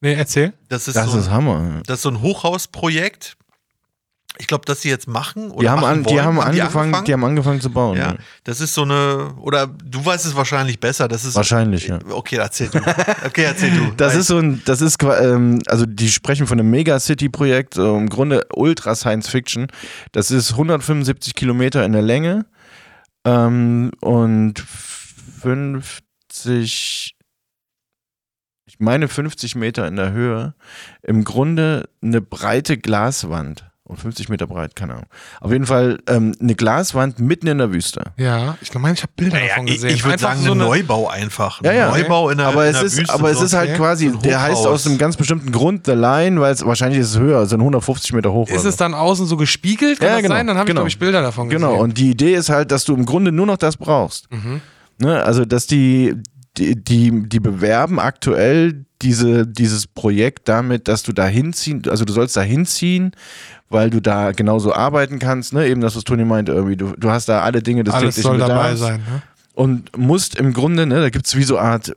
[0.00, 0.52] Nee, erzähl.
[0.68, 1.80] Das ist, Das so, ist Hammer.
[1.86, 3.36] das ist so ein Hochhausprojekt.
[4.40, 6.24] Ich glaube, dass sie jetzt machen oder Die haben, an, die wollen.
[6.24, 7.96] haben Haben die angefangen, die haben angefangen zu bauen.
[7.98, 8.16] Ja, Ja.
[8.44, 11.06] das ist so eine, oder du weißt es wahrscheinlich besser.
[11.08, 11.98] Das ist Wahrscheinlich, ja.
[12.10, 12.78] Okay, erzähl du.
[13.26, 13.92] Okay, erzähl du.
[13.96, 17.96] Das Weil- ist so ein, das ist, ähm, also die sprechen von einem Megacity-Projekt, so
[17.98, 19.68] im Grunde Ultra Science Fiction.
[20.12, 22.46] Das ist 175 Kilometer in der Länge
[23.26, 24.58] ähm, und
[25.40, 27.16] 50,
[28.66, 30.54] ich meine 50 Meter in der Höhe.
[31.02, 33.69] Im Grunde eine breite Glaswand.
[33.90, 35.06] Und 50 Meter breit, keine Ahnung.
[35.40, 38.12] Auf jeden Fall ähm, eine Glaswand mitten in der Wüste.
[38.16, 39.90] Ja, ich meine, ich habe Bilder Ja, davon ich gesehen.
[39.90, 41.60] ich würde sagen, so ein Neubau einfach.
[41.60, 41.90] Ein Ja, ja.
[41.90, 43.12] Neubau in der, aber in es der ist, Wüste.
[43.12, 43.78] aber es ist halt okay.
[43.78, 47.18] quasi, der heißt aus einem ganz bestimmten Grund The Line, weil es wahrscheinlich ist es
[47.18, 48.46] höher, sind 150 Meter hoch.
[48.48, 48.84] Ist oder es so.
[48.84, 49.98] dann außen so gespiegelt?
[49.98, 50.46] Kann Ja, das genau, sein?
[50.46, 50.80] Dann habe ich, genau.
[50.82, 51.68] glaube ich, Bilder davon gesehen.
[51.68, 54.30] Genau, und die Idee ist halt, dass du im Grunde nur noch das brauchst.
[54.30, 54.60] Mhm.
[54.98, 55.20] Ne?
[55.22, 56.14] Also, dass die,
[56.56, 62.12] die, die, die bewerben aktuell diese, dieses Projekt damit, dass du da hinziehen, also du
[62.12, 63.12] sollst da hinziehen,
[63.68, 65.66] weil du da genauso arbeiten kannst, ne?
[65.66, 68.38] Eben das, was Toni meinte, irgendwie, du, du hast da alle Dinge des Alles täglichen
[68.38, 69.00] soll dabei sein.
[69.08, 69.22] Ne?
[69.54, 71.92] und musst im Grunde, ne, da gibt es wie so eine Art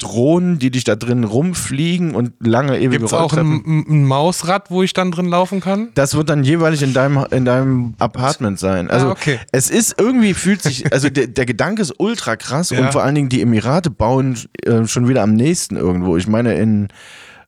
[0.00, 4.70] Drohnen, die dich da drin rumfliegen und lange ewige Gibt es auch ein, ein Mausrad,
[4.70, 5.90] wo ich dann drin laufen kann?
[5.94, 8.90] Das wird dann jeweilig in deinem, in deinem Apartment sein.
[8.90, 9.38] Also Ah, okay.
[9.52, 12.80] es ist irgendwie fühlt sich, also der, der Gedanke ist ultra krass Ja.
[12.80, 16.16] und vor allen Dingen die Emirate bauen äh, schon wieder am nächsten irgendwo.
[16.16, 16.88] Ich meine in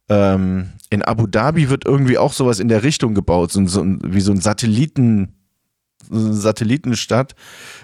[0.09, 3.85] ähm, in Abu Dhabi wird irgendwie auch sowas in der Richtung gebaut, so, ein- so,
[4.05, 5.35] wie so ein Satelliten
[6.11, 7.35] so eine Satellitenstadt,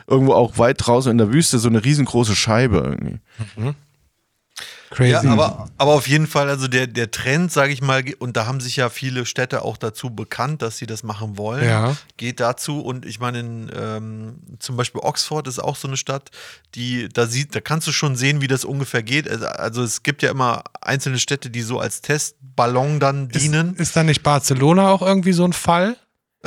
[0.07, 3.21] irgendwo auch weit draußen in der Wüste, so eine riesengroße Scheibe irgendwie.
[4.91, 5.27] Crazy.
[5.27, 8.47] Ja, aber, aber auf jeden Fall, also der, der Trend, sage ich mal, und da
[8.47, 11.97] haben sich ja viele Städte auch dazu bekannt, dass sie das machen wollen, Ja.
[12.17, 12.81] geht dazu.
[12.81, 16.31] Und ich meine, in, ähm, zum Beispiel Oxford ist auch so eine Stadt,
[16.75, 19.29] die, da sieht, da kannst du schon sehen, wie das ungefähr geht.
[19.29, 23.75] Also, also es gibt ja immer einzelne Städte, die so als Testballon dann dienen.
[23.75, 25.97] Ist, ist da nicht Barcelona auch irgendwie so ein Fall?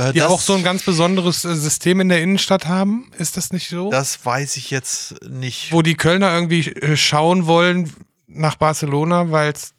[0.10, 3.12] Äh, Die das- auch so ein ganz besonderes äh, System in der Innenstadt haben?
[3.18, 3.90] Ist das nicht so?
[3.92, 5.72] Das weiß ich jetzt nicht.
[5.72, 7.92] Wo die Kölner irgendwie äh, schauen wollen
[8.28, 9.74] nach Barcelona, weil es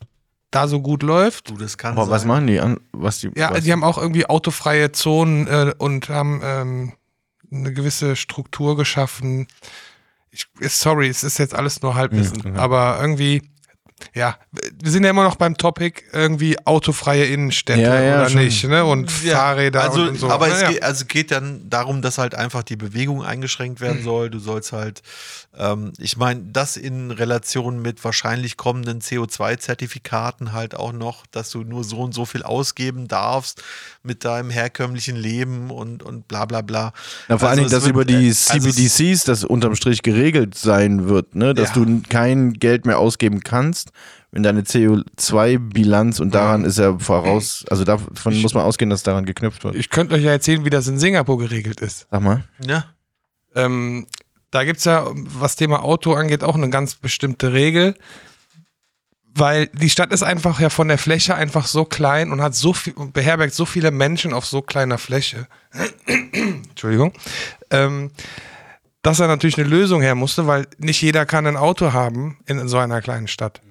[0.50, 1.48] da so gut läuft?
[1.50, 2.28] Du, das kann Aber was sein.
[2.28, 2.78] machen die an?
[2.92, 3.64] Was die, Ja, was?
[3.64, 6.92] die haben auch irgendwie autofreie Zonen äh, und haben ähm,
[7.50, 9.46] eine gewisse Struktur geschaffen.
[10.30, 12.58] Ich, sorry, es ist jetzt alles nur Halbwissen, Mhm, okay.
[12.58, 13.42] aber irgendwie,
[14.14, 14.36] ja,
[14.82, 18.44] wir sind ja immer noch beim Topic irgendwie autofreie Innenstädte Ja, ja, oder schon.
[18.44, 18.84] nicht, ne?
[18.84, 20.30] Und Ja, Fahrräder also, und, und so.
[20.30, 20.70] Aber es ja.
[20.70, 24.04] geht, also geht dann darum, dass halt einfach die Bewegung eingeschränkt werden Mhm.
[24.04, 24.30] soll.
[24.30, 25.02] Du sollst halt,
[25.56, 31.62] ähm, ich meine, das in Relation mit wahrscheinlich kommenden CO2-Zertifikaten halt auch noch, dass du
[31.62, 33.62] nur so und so viel ausgeben darfst
[34.02, 36.92] mit deinem herkömmlichen Leben und, und bla bla bla.
[37.28, 39.74] Na, vor allen Also Dingen, es dass wird, über die äh, also CBDCs das unterm
[39.76, 41.54] Strich geregelt sein wird, ne?
[41.54, 41.84] dass Ja.
[41.84, 43.90] du kein Geld mehr ausgeben kannst,
[44.30, 49.24] wenn deine CO2-Bilanz und daran ist ja voraus, also davon muss man ausgehen, dass daran
[49.26, 49.74] geknüpft wird.
[49.74, 52.06] Ich könnte euch ja erzählen, wie das in Singapur geregelt ist.
[52.10, 52.44] Sag mal.
[52.64, 52.84] Ja,
[53.54, 54.06] Ähm,
[54.52, 57.96] da gibt es ja, was Thema Auto angeht, auch eine ganz bestimmte Regel.
[59.34, 62.74] Weil die Stadt ist einfach ja von der Fläche einfach so klein und hat so
[62.74, 65.48] viel beherbergt so viele Menschen auf so kleiner Fläche.
[66.06, 67.14] Entschuldigung.
[67.70, 68.10] Ähm,
[69.00, 72.68] dass er natürlich eine Lösung her musste, weil nicht jeder kann ein Auto haben in
[72.68, 73.62] so einer kleinen Stadt.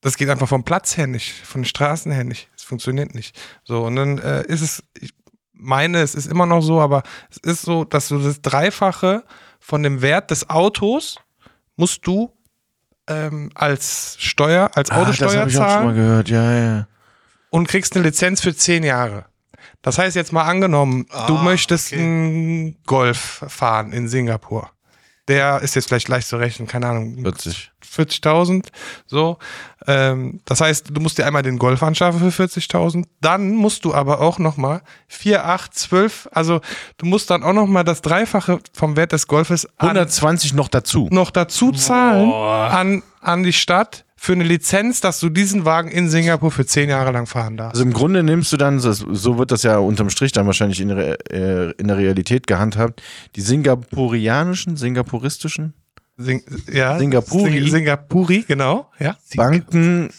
[0.00, 2.48] Das geht einfach vom Platz her nicht, von den Straßen her nicht.
[2.56, 3.38] Es funktioniert nicht.
[3.62, 5.14] So, und dann äh, ist es, ich
[5.52, 9.22] meine, es ist immer noch so, aber es ist so, dass du das Dreifache
[9.60, 11.16] von dem Wert des Autos
[11.76, 12.32] musst du
[13.08, 16.52] ähm, als Steuer, als Ah, das Autosteuer habe ich auch schon mal zahlen gehört, ja,
[16.52, 16.86] ja.
[17.50, 19.26] und kriegst eine Lizenz für zehn Jahre.
[19.82, 22.02] Das heißt jetzt mal angenommen, du Ah, möchtest okay.
[22.02, 24.70] einen Golf fahren in Singapur.
[25.28, 27.69] Der ist jetzt vielleicht leicht zu rechnen, keine Ahnung, 40.
[27.94, 28.66] 40.000,
[29.06, 29.38] so.
[29.86, 33.94] Ähm, das heißt, du musst dir einmal den Golf anschaffen für 40.000, dann musst du
[33.94, 36.60] aber auch nochmal 4, 8, 12, also
[36.98, 41.08] du musst dann auch nochmal das Dreifache vom Wert des Golfes an, 120 noch dazu.
[41.10, 46.10] noch dazu zahlen an, an die Stadt für eine Lizenz, dass du diesen Wagen in
[46.10, 47.76] Singapur für 10 Jahre lang fahren darfst.
[47.76, 50.88] Also im Grunde nimmst du dann, so wird das ja unterm Strich dann wahrscheinlich in,
[50.88, 53.00] der- äh, in der Realität gehandhabt,
[53.36, 55.72] die singapurianischen, singapuristischen
[56.20, 57.60] Sing, ja, Singapuri.
[57.60, 59.16] Sing, Singapuri, genau, ja.
[59.34, 60.10] Banken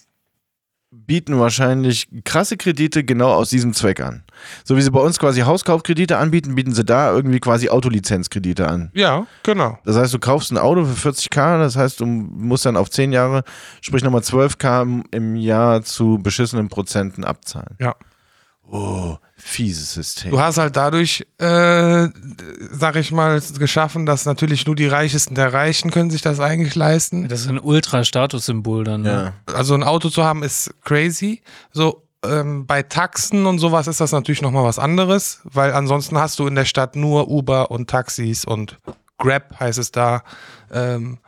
[0.90, 4.24] bieten wahrscheinlich krasse Kredite genau aus diesem Zweck an.
[4.64, 8.92] So wie sie bei uns quasi Hauskaufkredite anbieten, bieten sie da irgendwie quasi Autolizenzkredite an.
[8.94, 9.78] Ja, genau.
[9.86, 13.14] Das heißt, du kaufst ein Auto für 40k, das heißt, du musst dann auf 10
[13.14, 13.44] Jahre,
[13.80, 17.78] sprich nochmal 12k im Jahr zu beschissenen Prozenten abzahlen.
[17.80, 17.96] Ja.
[18.74, 20.32] Oh, fieses System.
[20.32, 22.08] Du hast halt dadurch, äh,
[22.72, 26.40] sag ich mal, es geschaffen, dass natürlich nur die Reichesten der Reichen können sich das
[26.40, 27.28] eigentlich leisten.
[27.28, 29.02] Das ist ein Ultra-Statussymbol dann.
[29.02, 29.34] Ne?
[29.48, 29.54] ja.
[29.54, 31.42] Also ein Auto zu haben ist crazy.
[31.74, 36.40] So ähm, bei Taxen und sowas ist das natürlich nochmal was anderes, weil ansonsten hast
[36.40, 38.78] du in der Stadt nur Uber und Taxis und
[39.18, 40.24] Grab heißt es da.
[40.72, 41.20] Ähm,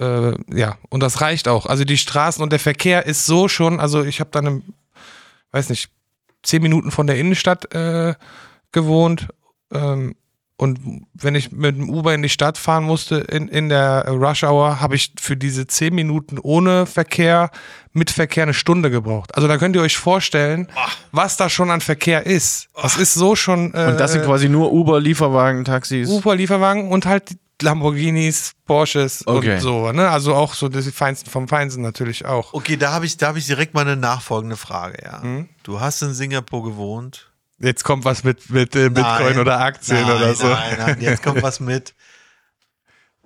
[0.00, 1.66] äh, ja, und das reicht auch.
[1.66, 4.62] Also die Straßen und der Verkehr ist so schon, also ich habe dann, im,
[5.52, 5.90] weiß nicht,
[6.42, 8.14] zehn Minuten von der Innenstadt äh,
[8.72, 9.28] gewohnt.
[9.72, 10.14] Ähm,
[10.60, 10.80] und
[11.14, 14.80] wenn ich mit dem Uber in die Stadt fahren musste in, in der Rush Hour,
[14.80, 17.50] habe ich für diese zehn Minuten ohne Verkehr
[17.92, 19.36] mit Verkehr eine Stunde gebraucht.
[19.36, 20.66] Also da könnt ihr euch vorstellen,
[21.12, 22.68] was da schon an Verkehr ist.
[22.82, 23.72] Das ist so schon.
[23.72, 26.08] Äh, Und das sind quasi nur Uber, Lieferwagen, Taxis.
[26.10, 29.54] Uber-Lieferwagen und halt die Lamborghinis, Porsches Okay.
[29.54, 29.92] und so.
[29.92, 30.08] Ne?
[30.08, 32.54] Also auch so die Feinsten vom Feinsten natürlich auch.
[32.54, 35.18] Okay, da habe ich, da hab ich direkt mal eine nachfolgende Frage, ja.
[35.18, 35.48] Mhm.
[35.62, 37.32] Du hast in Singapur gewohnt.
[37.58, 40.46] Jetzt kommt was mit, mit äh, Bitcoin Nein, oder Aktien nein, oder so.
[40.46, 41.94] Nein, nein, jetzt kommt was mit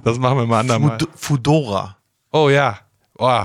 [0.04, 0.98] Das machen wir mal andermal.
[0.98, 1.96] Fud Fudora.
[2.32, 2.78] Oh ja.
[3.18, 3.44] Oh.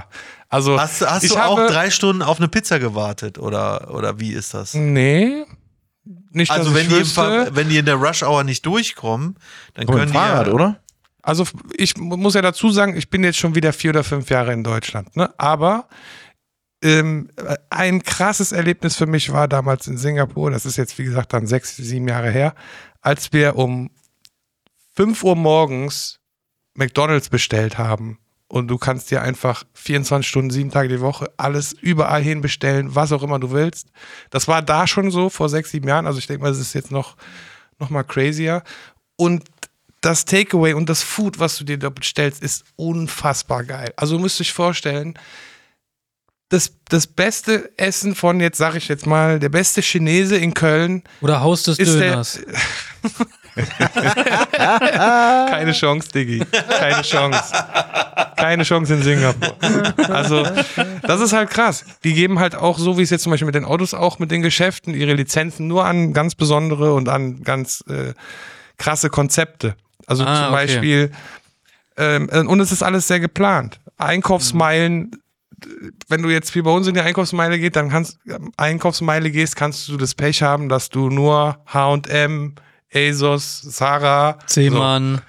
[0.50, 4.20] Also Hast, hast ich du auch habe, drei Stunden auf eine Pizza gewartet oder, oder
[4.20, 4.74] wie ist das?
[4.74, 5.46] Nee.
[6.32, 7.50] Nicht, Also wenn ich die, wüsste.
[7.54, 9.36] Wenn die in der Rush Hour nicht durchkommen,
[9.74, 10.80] dann Mit können dem die Fahrrad, ja, oder?
[11.22, 11.46] Also
[11.76, 14.54] ich mu- muss ja dazu sagen, ich bin jetzt schon wieder vier oder fünf Jahre
[14.54, 15.16] in Deutschland.
[15.18, 15.34] Ne?
[15.38, 15.88] Aber
[16.84, 17.30] ähm,
[17.70, 21.48] ein krasses Erlebnis für mich war damals in Singapur, das ist jetzt wie gesagt dann
[21.48, 22.54] sechs, sieben Jahre her,
[23.02, 23.90] als wir um
[24.96, 26.20] 5 Uhr morgens
[26.76, 28.20] McDonalds bestellt haben.
[28.50, 32.96] Und du kannst dir einfach 24 Stunden, sieben Tage die Woche alles überall hin bestellen,
[32.96, 33.90] was auch immer du willst.
[34.30, 36.08] Das war da schon so vor sechs, sieben Jahren.
[36.08, 37.18] Also ich denke mal, das ist jetzt noch,
[37.78, 38.64] noch mal crazier.
[39.18, 39.44] Und
[40.00, 43.94] das Takeaway und das Food, was du dir da bestellst, ist unfassbar geil.
[43.98, 45.20] Also du müsst euch vorstellen,
[46.50, 51.04] das, das beste Essen von jetzt, sag ich jetzt mal, der beste Chinese in Köln
[51.20, 52.40] Oder Haus des ist der, Döners.
[54.52, 56.44] keine Chance, Diggi.
[56.80, 57.54] Keine Chance.
[58.36, 59.56] Keine Chance in Singapur.
[60.10, 60.46] Also,
[61.04, 61.86] das ist halt krass.
[62.04, 64.32] Die geben halt auch, so wie es jetzt zum Beispiel mit den Autos auch, mit
[64.32, 68.14] den Geschäften, ihre Lizenzen nur an ganz besondere und an ganz äh,
[68.78, 69.76] krasse Konzepte.
[70.06, 70.54] Also Ah, zum okay.
[70.54, 71.12] Beispiel,
[71.98, 73.80] ähm, und es ist alles sehr geplant.
[73.98, 75.12] Einkaufsmeilen,
[76.08, 78.20] wenn du jetzt wie bei uns in die Einkaufsmeile geht, dann kannst
[78.58, 82.54] Einkaufsmeile gehst, kannst du das Pech haben, dass du nur H&M,
[82.94, 85.22] ASOS, Sarah, Zehmann.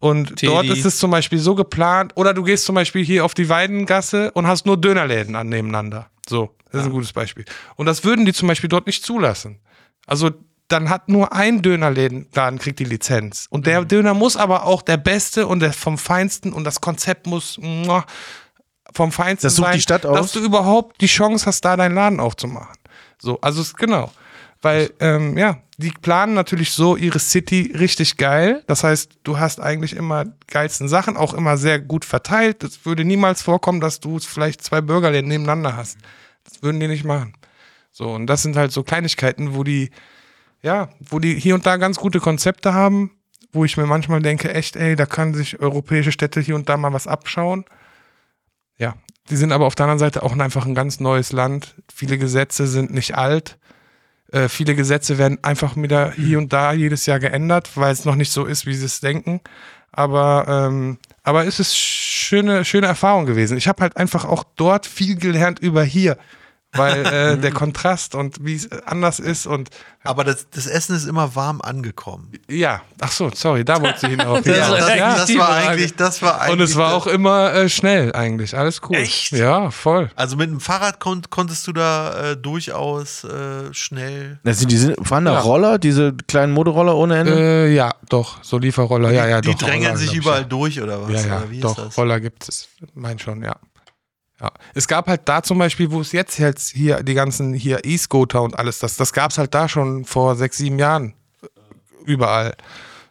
[0.00, 0.46] und Teddy.
[0.46, 3.48] dort ist es zum Beispiel so geplant, oder du gehst zum Beispiel hier auf die
[3.48, 6.08] Weidengasse und hast nur Dönerläden an nebeneinander.
[6.28, 7.44] So, das ist ein gutes Beispiel.
[7.76, 9.60] Und das würden die zum Beispiel dort nicht zulassen.
[10.06, 10.30] Also
[10.68, 13.46] dann hat nur ein Dönerladen kriegt die Lizenz.
[13.50, 13.64] Und Mhm.
[13.64, 17.58] der Döner muss aber auch der beste und der vom Feinsten und das Konzept muss
[17.58, 18.04] muah,
[18.94, 20.16] vom Feinsten Das sucht sein, die Stadt aus?
[20.16, 22.76] dass du überhaupt die Chance hast, da deinen Laden aufzumachen.
[23.20, 24.10] So, also genau.
[24.64, 28.64] Weil, ähm, ja, die planen natürlich so ihre City richtig geil.
[28.66, 32.64] Das heißt, du hast eigentlich immer geilsten Sachen, auch immer sehr gut verteilt.
[32.64, 35.98] Es würde niemals vorkommen, dass du vielleicht zwei Burgerläden nebeneinander hast.
[36.44, 37.34] Das würden die nicht machen.
[37.92, 39.90] So, und das sind halt so Kleinigkeiten, wo die,
[40.62, 43.10] ja, wo die hier und da ganz gute Konzepte haben,
[43.52, 46.78] wo ich mir manchmal denke, echt, ey, da kann sich europäische Städte hier und da
[46.78, 47.66] mal was abschauen.
[48.78, 48.94] Ja,
[49.28, 51.74] die sind aber auf der anderen Seite auch einfach ein ganz neues Land.
[51.94, 53.58] Viele Gesetze sind nicht alt.
[54.34, 58.16] Äh, viele Gesetze werden einfach wieder hier und da jedes Jahr geändert, weil es noch
[58.16, 59.40] nicht so ist, wie sie es denken.
[59.92, 63.56] Aber, ähm, aber es ist schöne, schöne Erfahrung gewesen.
[63.56, 66.18] Ich habe halt einfach auch dort viel gelernt über hier,
[66.74, 69.70] weil äh, der Kontrast und wie es anders ist und
[70.02, 72.32] Aber das, das Essen ist immer warm angekommen.
[72.48, 74.40] ja, ach so, sorry, da wollte ich hinauf.
[74.44, 76.52] Das Ja, das, echt das die war eigentlich, das war eigentlich.
[76.52, 78.96] und es war auch immer äh, schnell eigentlich, alles cool.
[78.96, 79.32] Echt?
[79.32, 80.10] Ja, voll.
[80.16, 84.38] Also mit dem Fahrrad kon konntest du da äh, durchaus äh, schnell.
[84.44, 85.40] Das sind, die sind, fahren da Ja.
[85.40, 87.32] Roller, diese kleinen Motorroller ohne Ende?
[87.38, 89.58] Äh, ja, doch, so Lieferroller, ja, ja, die doch.
[89.58, 90.46] drängeln Roller, sich überall ja.
[90.48, 91.10] durch oder was?
[91.24, 91.98] Ja, ja, oder wie doch, ist das?
[91.98, 92.68] Roller gibt es.
[92.94, 93.56] Mein schon, ja.
[94.44, 94.52] Ja.
[94.74, 98.42] Es gab halt da zum Beispiel, wo es jetzt jetzt hier die ganzen hier E-Scooter
[98.42, 101.46] und alles, das, das gab es halt da schon vor sechs, sieben Jahren äh,
[102.04, 102.54] überall.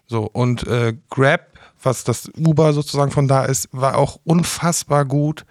[0.05, 1.47] So, und äh, Grab,
[1.81, 5.45] was das Uber sozusagen von da ist, war auch unfassbar gut.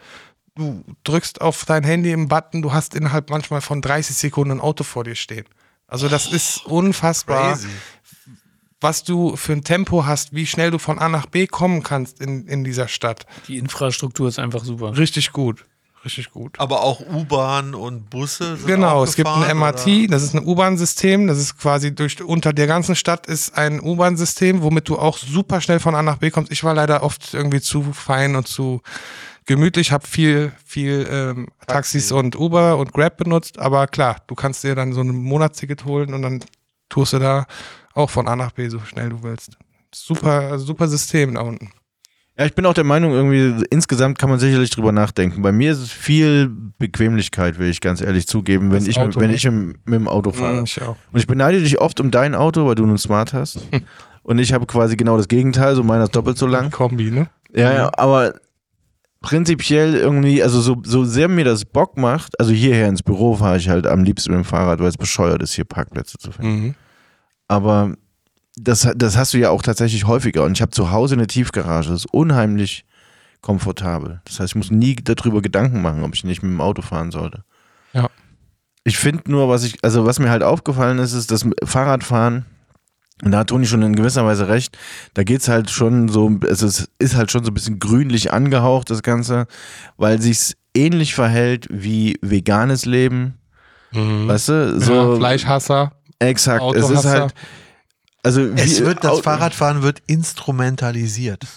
[0.55, 4.61] Du drückst auf dein Handy im Button, du hast innerhalb manchmal von 30 Sekunden ein
[4.61, 5.47] Auto vor dir stehen.
[5.89, 7.69] Also das ist unfassbar Crazy.
[8.81, 12.21] was du für ein Tempo hast, wie schnell du von A nach B kommen kannst
[12.21, 13.27] in, in dieser Stadt.
[13.49, 14.97] Die Infrastruktur ist einfach super.
[14.97, 15.65] Richtig gut.
[16.05, 16.59] Richtig gut.
[16.59, 18.57] Aber auch U-Bahn und Busse.
[18.57, 20.09] Sind Genau, es gibt ein MRT, oder?
[20.09, 24.63] das ist ein U-Bahn-System, das ist quasi durch unter der ganzen Stadt ist ein U-Bahn-System,
[24.63, 26.51] womit du auch super schnell von A nach B kommst.
[26.51, 28.83] Ich war leider oft irgendwie zu fein und zu
[29.47, 34.65] gemütlich, habe viel, viel ähm, Taxis und Uber und Grab benutzt, aber klar, du kannst
[34.65, 36.45] dir dann so ein Monatsticket holen und dann
[36.89, 37.47] tust du da
[37.95, 39.57] auch von A nach B so schnell du willst.
[39.95, 41.71] Super, super System da unten.
[42.39, 45.43] Ja, ich bin auch der Meinung, irgendwie insgesamt kann man sicherlich drüber nachdenken.
[45.43, 49.21] Bei mir ist es viel Bequemlichkeit, will ich ganz ehrlich zugeben, wenn Das ich, Auto,
[49.21, 50.59] wenn ich im, mit dem Auto fahre.
[50.59, 50.81] Mhm, ich.
[50.81, 53.61] Und ich beneide dich oft um dein Auto, weil du einen Smart hast.
[54.23, 56.71] Und ich habe quasi genau das Gegenteil, so meiner ist doppelt so lang.
[56.71, 57.29] Kombi, ne?
[57.55, 58.35] Ja, ja, aber
[59.21, 63.57] prinzipiell irgendwie, also so, so sehr mir das Bock macht, also hierher ins Büro fahre
[63.57, 66.53] ich halt am liebsten mit dem Fahrrad, weil es bescheuert ist, hier Parkplätze zu finden.
[66.53, 66.75] Mhm.
[67.49, 67.95] Aber
[68.57, 70.45] das, das hast du ja auch tatsächlich häufiger.
[70.45, 72.85] Und ich habe zu Hause eine Tiefgarage, das ist unheimlich
[73.41, 74.21] komfortabel.
[74.25, 77.11] Das heißt, ich muss nie darüber Gedanken machen, ob ich nicht mit dem Auto fahren
[77.11, 77.45] sollte.
[77.93, 78.09] Ja.
[78.85, 82.47] Ich finde nur, was ich, also was mir halt aufgefallen ist, ist das Fahrradfahren,
[83.23, 84.77] und da hat Toni schon in gewisser Weise recht,
[85.15, 89.03] da geht's halt schon so, es ist, halt schon so ein bisschen grünlich angehaucht, das
[89.03, 89.47] Ganze,
[89.97, 93.39] weil sich's ähnlich verhält wie veganes Leben.
[93.93, 94.81] Weißt du?
[94.81, 95.93] So, ja, Fleischhasser.
[96.19, 96.65] Exakt.
[96.75, 97.35] Es ist halt.
[98.23, 101.47] Also Es wie- wird, das Fahrradfahren wird instrumentalisiert.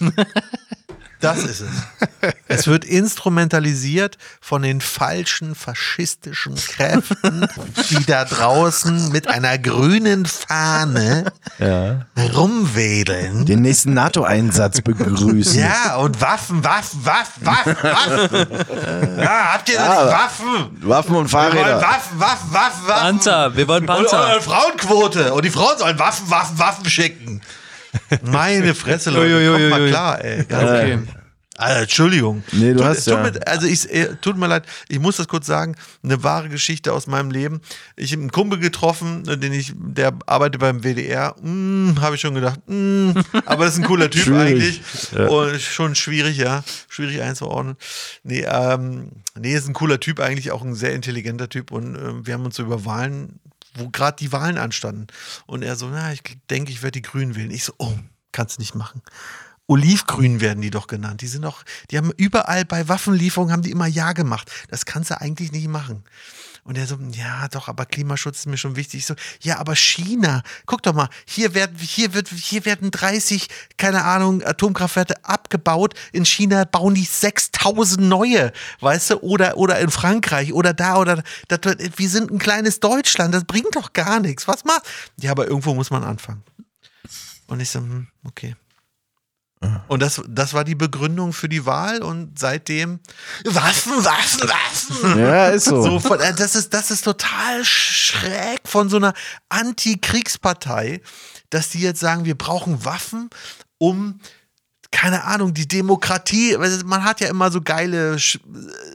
[1.20, 2.34] Das ist es.
[2.46, 7.48] Es wird instrumentalisiert von den falschen faschistischen Kräften,
[7.90, 11.32] die da draußen mit einer grünen Fahne
[12.34, 13.46] rumwedeln.
[13.46, 15.58] den nächsten NATO-Einsatz begrüßen.
[15.60, 19.18] Ja, und Waffen, Waffen, Waffen, Waffen, Waffen.
[19.18, 19.88] Ja, habt ihr Ja.
[20.04, 20.76] nicht Waffen?
[20.82, 21.80] Waffen und Wir wollen Fahrräder.
[21.80, 23.00] Waffen, Waffen, Waffen, Waffen.
[23.02, 24.20] Panzer, wir wollen Und Panzer.
[24.32, 25.32] eure Frauenquote.
[25.34, 27.40] Und die Frauen sollen Waffen, Waffen, Waffen schicken.
[28.22, 29.50] Meine Fresse, Leute.
[29.52, 30.44] Kommt mal klar, ey.
[30.44, 30.98] Ganz Okay.
[31.58, 32.44] also, Entschuldigung.
[32.52, 35.16] Nee, du tut, hast tut ja- Mir, also ich, äh, tut mir leid, ich muss
[35.16, 37.60] das kurz sagen, eine wahre Geschichte aus meinem Leben.
[37.96, 41.34] Ich habe einen Kumpel getroffen, äh, den ich, der arbeitet beim WDR.
[41.40, 43.14] Hm, habe ich schon gedacht, hm,
[43.46, 44.82] aber das ist ein cooler Typ Schwierig.
[45.14, 45.28] eigentlich.
[45.30, 47.76] Und schon schwierig, ja, schwierig einzuordnen.
[48.22, 51.70] Nee, ähm, nee, ist ein cooler Typ eigentlich, auch ein sehr intelligenter Typ.
[51.70, 53.40] Und ähm, wir haben uns so über Wahlen,
[53.76, 55.06] wo gerade die Wahlen anstanden.
[55.46, 57.50] Und er so, na, ich denke, ich werde die Grünen wählen.
[57.50, 57.94] Ich so, oh,
[58.32, 59.02] kannst nicht machen.
[59.68, 61.22] Olivgrün werden die doch genannt.
[61.22, 64.50] Die sind doch, die haben überall bei Waffenlieferungen haben die immer Ja gemacht.
[64.68, 66.04] Das kannst du eigentlich nicht machen.
[66.66, 68.98] Und er so, ja, doch, aber Klimaschutz ist mir schon wichtig.
[68.98, 73.48] Ich so, ja, aber China, guck doch mal, hier werden, hier wird, hier werden 30,
[73.76, 75.94] keine Ahnung, Atomkraftwerke abgebaut.
[76.10, 81.22] In China bauen die 6000 neue, weißt du, oder, oder in Frankreich oder da oder
[81.46, 81.56] da.
[81.96, 84.48] Wir sind ein kleines Deutschland, das bringt doch gar nichts.
[84.48, 84.82] Was macht?
[85.20, 86.42] Ja, aber irgendwo muss man anfangen.
[87.46, 88.56] Und ich so, hm, okay.
[89.88, 93.00] Und das, das war die Begründung für die Wahl und seitdem
[93.44, 95.18] Waffen, Waffen, Waffen.
[95.18, 95.82] Ja, ist so.
[95.82, 99.14] So von, äh, das, ist, das ist total schräg von so einer
[99.48, 101.00] Antikriegspartei,
[101.50, 103.30] dass die jetzt sagen, wir brauchen Waffen,
[103.78, 104.20] um,
[104.90, 108.38] keine Ahnung, die Demokratie, man hat ja immer so geile Sch-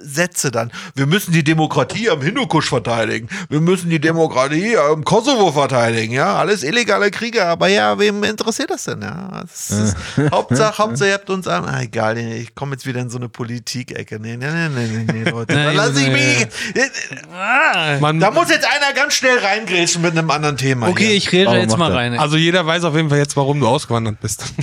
[0.03, 0.71] Sätze dann.
[0.95, 3.29] Wir müssen die Demokratie am Hindukusch verteidigen.
[3.49, 6.13] Wir müssen die Demokratie am Kosovo verteidigen.
[6.13, 7.45] Ja, alles illegale Kriege.
[7.45, 9.01] Aber ja, wem interessiert das denn?
[9.01, 9.95] Ja, das ist,
[10.31, 11.65] Hauptsache, Hauptsache, ihr habt uns an.
[11.65, 14.19] Ah, egal, ich komme jetzt wieder in so eine Politik-Ecke.
[14.19, 15.53] Nee, nee, nee, nee, nee, Leute.
[15.55, 16.13] Nee, Lass ich nee.
[16.13, 16.47] mich.
[18.01, 20.87] Man, Da muss jetzt einer ganz schnell reingrätschen mit einem anderen Thema.
[20.87, 21.15] Okay, hier.
[21.15, 22.17] ich rede jetzt mal rein.
[22.17, 24.43] also jeder weiß auf jeden Fall jetzt, warum du ausgewandert bist.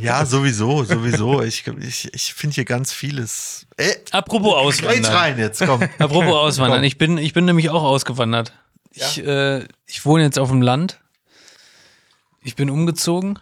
[0.00, 1.42] Ja, sowieso, sowieso.
[1.42, 3.66] Ich, ich, ich finde hier ganz vieles.
[3.76, 5.12] Ey, Apropos Auswandern.
[5.12, 5.82] rein jetzt, komm.
[5.98, 6.84] Apropos Auswandern.
[6.84, 8.52] Ich bin, ich bin nämlich auch ausgewandert.
[8.92, 11.00] Ich, äh, ich wohne jetzt auf dem Land.
[12.42, 13.38] Ich bin umgezogen.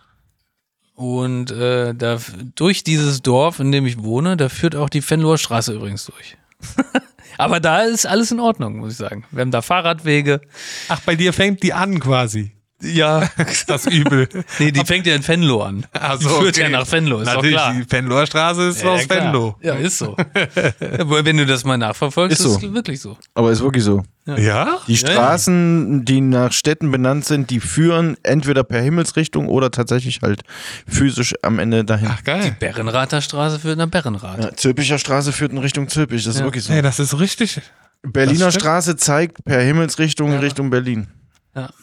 [0.94, 2.18] Und äh, da,
[2.56, 6.36] durch dieses Dorf, in dem ich wohne, da führt auch die Fenloher Straße übrigens durch.
[7.38, 9.24] Aber da ist alles in Ordnung, muss ich sagen.
[9.30, 10.40] Wir haben da Fahrradwege.
[10.88, 12.52] Ach, bei dir fängt die an quasi.
[12.82, 13.28] Ja.
[13.66, 14.28] Das Übel.
[14.58, 15.84] Nee, die fängt ja in Venlo an.
[15.92, 16.62] Ach die so, führt okay.
[16.62, 17.74] ja nach Venlo, ist Natürlich, doch klar.
[17.74, 19.24] die Venloer Straße ist Ja, aus klar.
[19.24, 19.56] Venlo.
[19.62, 20.16] Ja, ist so.
[20.98, 22.66] Aber wenn du das mal nachverfolgst, Ist ist, so.
[22.68, 23.16] es wirklich so.
[23.34, 24.02] Aber ist wirklich so.
[24.26, 24.78] Ja?
[24.86, 30.42] Die Straßen, die nach Städten benannt sind, die führen entweder per Himmelsrichtung oder tatsächlich halt
[30.86, 32.08] physisch am Ende dahin.
[32.12, 32.54] Ach, geil.
[32.60, 34.42] Berrenrather Straße führt nach Berrenrath.
[34.42, 36.46] Ja, Zülpicher Straße führt in Richtung Zülpich, das ist Ja.
[36.46, 36.72] wirklich so.
[36.72, 37.60] Hey, das ist richtig
[38.02, 38.52] Berliner.
[38.52, 41.08] Straße zeigt per Himmelsrichtung in Richtung Berlin.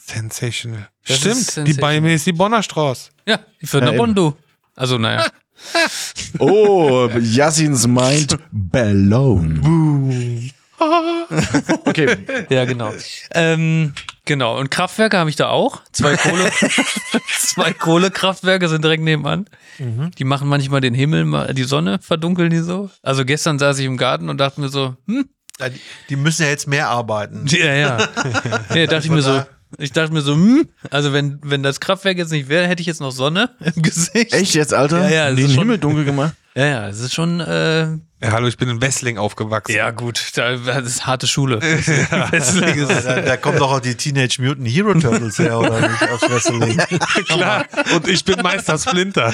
[0.06, 0.88] Sensational.
[1.08, 1.82] Das Stimmt, ist die sensational.
[1.94, 3.10] bei mir ist die Bonner Straße.
[3.28, 4.34] Ja, die führt Ja, nach.
[4.76, 5.26] Also, naja.
[6.40, 9.62] Oh, Yassins meint Bellone.
[11.86, 12.18] Okay,
[12.50, 12.92] Ja, genau.
[13.34, 13.94] Ähm,
[14.26, 14.60] genau.
[14.60, 15.82] Und Kraftwerke habe ich da auch.
[15.92, 16.52] Zwei Kohle,
[17.40, 19.46] zwei Kohlekraftwerke sind direkt nebenan.
[19.80, 22.90] Die machen manchmal den Himmel, mal- die Sonne verdunkeln die so.
[23.02, 25.28] Also gestern saß ich im Garten und dachte mir so, hm,
[25.60, 27.46] Ja, die, die müssen ja jetzt mehr arbeiten.
[27.48, 27.98] ja, ja.
[28.74, 29.44] ja dachte ich mir so,
[29.78, 32.88] ich dachte mir so, hm, also wenn, wenn das Kraftwerk jetzt nicht wäre, hätte ich
[32.88, 34.34] jetzt noch Sonne im Gesicht.
[34.34, 35.10] echt jetzt, Alter?
[35.10, 36.34] Ja, ja, Den schon- Himmel dunkel gemacht.
[36.58, 37.82] Ja, ja, es ist schon, äh,
[38.22, 39.76] Ja, hallo, ich bin in Wessling aufgewachsen.
[39.76, 41.60] ja gut, da, das ist harte Schule.
[42.32, 46.02] Deswegen ist Da, da kommen doch auch die Teenage Mutant Hero Turtles her, oder nicht?
[46.04, 46.78] Aus Wrestling.
[47.28, 47.66] Klar.
[47.94, 49.34] Und ich bin Meister Splinter.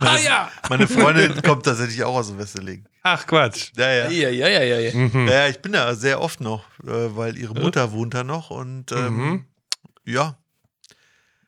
[0.00, 0.50] ah ja!
[0.68, 2.84] Meine Freundin kommt tatsächlich auch aus Wrestling.
[3.02, 3.70] Ach Quatsch.
[3.78, 4.10] Ja, ja.
[4.10, 4.78] Ja, ja, ja, ja.
[4.90, 5.08] ja.
[5.24, 8.92] Ja, ich bin da sehr oft noch, äh, weil ihre Mutter wohnt da noch und
[8.92, 9.46] ähm,
[10.04, 10.36] ja.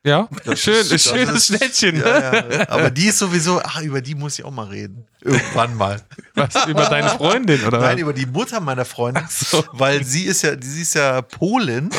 [0.04, 1.98] Ja, schön, ist- das schönes ist- Schnettchen.
[1.98, 2.04] Ne?
[2.04, 2.68] Ja, ja.
[2.70, 5.06] Aber die ist sowieso, ach, über die muss ich auch mal reden.
[5.20, 6.02] Irgendwann mal.
[6.34, 9.64] Was über deine Freundin oder Nein, über die Mutter meiner Freundin, so.
[9.72, 11.90] weil sie ist ja, sie ist ja Polin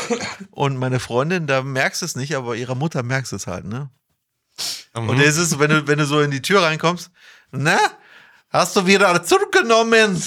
[0.50, 3.64] und meine Freundin, da merkst du es nicht, aber ihrer Mutter merkst du es halt,
[3.64, 3.88] ne?
[4.94, 5.08] Mhm.
[5.08, 7.10] Und es ist, wenn du, wenn du so in die Tür reinkommst,
[7.52, 7.78] na,
[8.50, 10.22] hast du wieder zurückgenommen?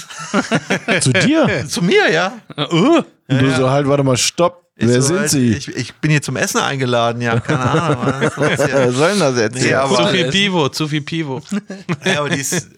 [1.02, 1.66] Zu dir?
[1.70, 2.40] Zu mir, ja?
[2.56, 4.67] Und du so halt, warte mal, stopp.
[4.80, 5.54] Ich Wer so, sind halt, sie?
[5.54, 8.32] Ich, ich bin hier zum Essen eingeladen, ja, keine Ahnung.
[8.36, 8.92] was hier?
[8.92, 9.56] soll denn das jetzt?
[9.56, 10.32] Nee, aber- zu viel essen.
[10.32, 11.42] Pivo, zu viel Pivo.
[12.06, 12.70] Ja, aber die ist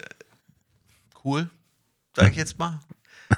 [1.25, 1.49] cool,
[2.15, 2.79] sag ich jetzt mal.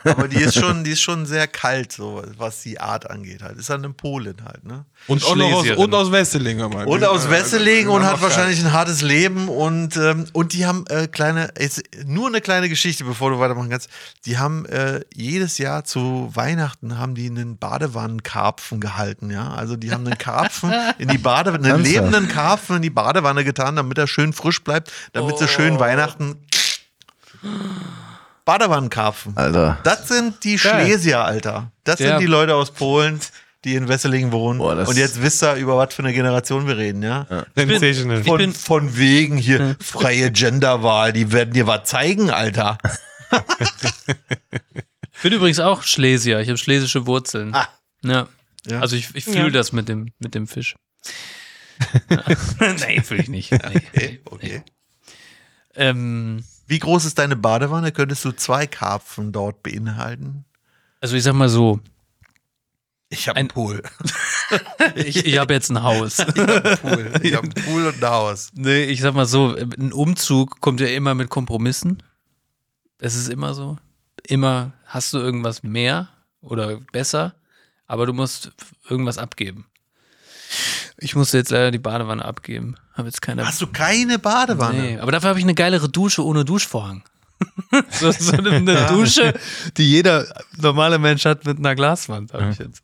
[0.05, 3.57] Aber die ist schon, die ist schon sehr kalt, so was die Art angeht halt.
[3.57, 4.85] Ist halt eine Polin halt, ne?
[5.07, 6.59] Und auch noch aus, und aus Wesseling.
[6.59, 6.87] hör mal.
[6.87, 11.07] Und aus Wesseling und hat wahrscheinlich ein hartes Leben und, ähm, und die haben äh,
[11.07, 13.89] kleine, jetzt nur eine kleine Geschichte, bevor du weitermachen kannst.
[14.25, 19.49] Die haben äh, jedes Jahr zu Weihnachten haben die einen Badewannenkarpfen gehalten, ja.
[19.49, 23.75] Also die haben einen Karpfen in die Badewanne, einen lebenden Karpfen in die Badewanne getan,
[23.75, 26.37] damit er schön frisch bleibt, damit sie schön Weihnachten.
[28.51, 29.37] Badewannenkarpfen.
[29.37, 29.77] Alter.
[29.83, 30.85] Das sind die Geil.
[30.85, 31.71] Schlesier, Alter.
[31.83, 32.09] Das Ja.
[32.09, 33.19] sind die Leute aus Polen,
[33.63, 34.59] die in Wesseling wohnen.
[34.59, 37.25] Boah, und jetzt wisst ihr, über was für eine Generation wir reden, ja?
[37.55, 38.23] Sensational.
[38.23, 42.77] Von, bin- von wegen hier freie Genderwahl, die werden dir was zeigen, Alter.
[45.13, 46.39] Ich bin übrigens auch Schlesier.
[46.39, 47.53] Ich habe schlesische Wurzeln.
[47.53, 47.67] Ah.
[48.03, 48.27] Ja.
[48.67, 48.79] Ja.
[48.81, 49.49] Also ich, ich fühle Ja.
[49.49, 50.75] das mit dem, mit dem Fisch.
[52.87, 53.51] nee, fühle ich nicht.
[53.51, 53.59] Nee.
[53.93, 54.63] Okay, okay.
[55.75, 57.91] Ähm, Wie groß ist deine Badewanne?
[57.91, 60.45] Könntest du zwei Karpfen dort beinhalten?
[61.01, 61.81] also ich sag mal so,
[63.09, 63.83] Ich habe Ein- einen Pool.
[64.95, 66.19] ich, ich habe jetzt ein Haus.
[66.19, 67.11] Ich habe einen Pool.
[67.23, 68.51] Ich habe einen Pool und ein Haus.
[68.53, 72.01] Nee, ich sag mal so, ein Umzug kommt ja immer mit Kompromissen.
[72.99, 73.77] Es ist immer so.
[74.27, 76.07] Immer hast du irgendwas mehr
[76.39, 77.35] oder besser,
[77.85, 78.51] aber du musst
[78.87, 79.65] irgendwas abgeben.
[80.97, 82.75] Ich musste jetzt leider die Badewanne abgeben.
[82.93, 83.45] Habe jetzt keine.
[83.45, 84.81] Hast du keine Badewanne?
[84.81, 87.03] Nee, aber dafür habe ich eine geilere Dusche ohne Duschvorhang.
[87.91, 89.33] so, so eine, Dusche,
[89.77, 90.25] die jeder
[90.57, 92.83] normale Mensch hat mit einer Glaswand, habe ich jetzt.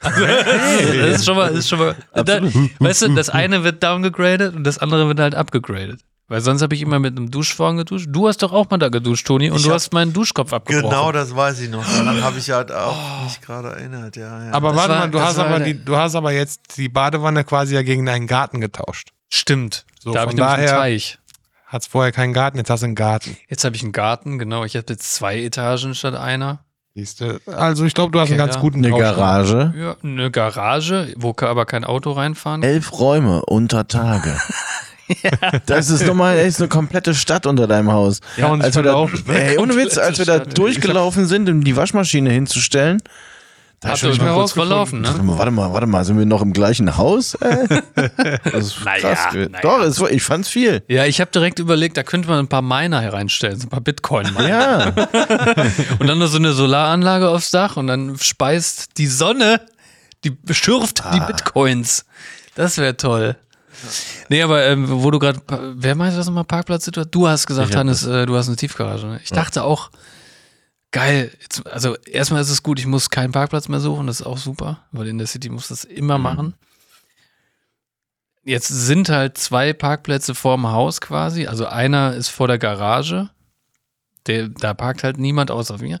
[0.00, 1.96] Also, das ist schon mal, das ist schon mal.
[2.12, 2.40] Da,
[2.78, 6.00] weißt du, das eine wird downgegradet und das andere wird halt abgegradet.
[6.28, 8.08] Weil sonst habe ich immer mit einem Duschvorhang geduscht.
[8.10, 10.90] Du hast doch auch mal da geduscht, Toni, und Ich du hast meinen Duschkopf abgebrochen.
[10.90, 11.84] Genau, das weiß ich noch.
[11.86, 14.46] Daran habe ich halt auch mich gerade erinnert, ja.
[14.46, 14.52] ja.
[14.52, 17.44] Aber Das warte war- mal, du hast, aber die, du hast aber jetzt die Badewanne
[17.44, 19.10] quasi ja gegen deinen Garten getauscht.
[19.28, 19.84] Stimmt.
[20.00, 21.18] So, da habe ich von nämlich einen daher- Teich.
[21.68, 23.36] Hattest vorher keinen Garten, jetzt hast du einen Garten.
[23.48, 24.64] Jetzt habe ich einen Garten, genau.
[24.64, 26.60] Ich habe jetzt zwei Etagen statt einer.
[26.94, 27.40] Siehste.
[27.46, 28.48] Also ich glaube, du hast einen Keller.
[28.50, 28.96] ganz guten Eine.
[28.96, 29.74] Garage.
[29.76, 32.70] Ja, eine Garage, wo ka- aber kein Auto reinfahren kann.
[32.70, 34.36] Elf Räume unter Tage.
[35.66, 38.20] Das ist nochmal echt eine komplette Stadt unter deinem Haus.
[38.36, 40.58] Ja, und als wir da, ey, ohne Witz, als wir da Stadt.
[40.58, 43.02] durchgelaufen sind, um die Waschmaschine hinzustellen,
[43.80, 45.22] da Habt schon ihr euch mal kurz verlaufen, Warte ne?
[45.24, 47.34] mal, warte mal, warte mal, sind wir noch im gleichen Haus?
[47.34, 47.66] Äh?
[48.50, 49.34] Das ist Naja, krass.
[49.34, 49.48] naja.
[49.62, 50.82] Doch, es ich fand's viel.
[50.88, 53.82] Ja, ich habe direkt überlegt, da könnte man ein paar Miner hereinstellen, so ein paar
[53.82, 54.26] Bitcoin.
[54.28, 54.48] -Miner.
[54.48, 54.92] Ja,
[55.98, 59.60] Und dann noch so eine Solaranlage aufs Dach und dann speist die Sonne,
[60.24, 62.06] die schürft die Bitcoins.
[62.54, 63.36] Das wäre toll.
[64.28, 65.40] Nee, aber ähm, wo du gerade,
[65.76, 67.10] wer meinte das nochmal, Parkplatzsituation?
[67.10, 69.06] Du hast gesagt, Ich Hannes, äh, du hast eine Tiefgarage.
[69.06, 69.20] Ne?
[69.22, 69.90] Ich dachte auch,
[70.90, 74.26] geil, jetzt, also erstmal ist es gut, ich muss keinen Parkplatz mehr suchen, das ist
[74.26, 76.54] auch super, weil in der City muss das immer machen.
[78.44, 83.30] Jetzt sind halt zwei Parkplätze vorm Haus quasi, also einer ist vor der Garage,
[84.26, 86.00] der, da parkt halt niemand außer mir.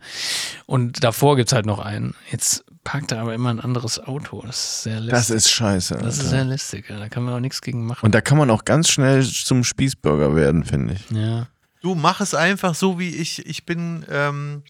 [0.66, 2.14] Und davor gibt's halt noch einen.
[2.30, 4.42] Jetzt parkt da aber immer ein anderes Auto.
[4.46, 5.10] Das ist sehr lästig.
[5.10, 5.94] das ist scheiße.
[5.96, 6.30] Das ist Alter.
[6.30, 6.88] sehr lästig.
[6.88, 6.98] Ja.
[6.98, 8.04] Da kann man auch nichts gegen machen.
[8.06, 11.10] Und da kann man auch ganz schnell zum Spießbürger werden, finde ich.
[11.10, 11.46] ja.
[11.82, 13.46] Du mach es einfach so wie ich.
[13.46, 14.62] Ich bin, ähm,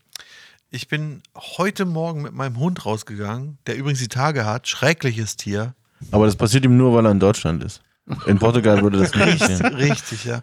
[0.71, 4.69] ich bin heute Morgen mit meinem Hund rausgegangen, der übrigens die Tage hat.
[4.69, 5.75] Schreckliches Tier.
[6.11, 7.81] Aber das passiert ihm nur, weil er in Deutschland ist.
[8.27, 9.75] In Portugal würde das nicht Richtig, passieren.
[9.77, 10.43] richtig, ja.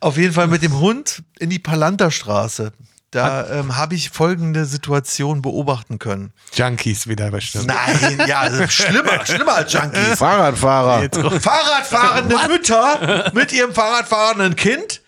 [0.00, 2.72] Auf jeden Fall mit dem Hund in die Palanterstraße.
[3.14, 6.32] Da ähm, habe ich folgende Situation beobachten können.
[6.54, 7.66] Junkies wieder bestimmt.
[7.66, 10.18] Nein, ja, also schlimmer, schlimmer als Junkies.
[10.18, 11.08] Fahrradfahrer.
[11.40, 15.02] Fahrradfahrende Mütter mit ihrem Fahrradfahrenden Kind,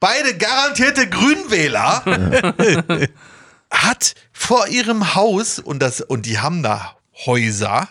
[0.00, 2.02] beide garantierte Grünwähler,
[3.70, 7.88] hat vor ihrem Haus, und, das, und die haben da Häuser,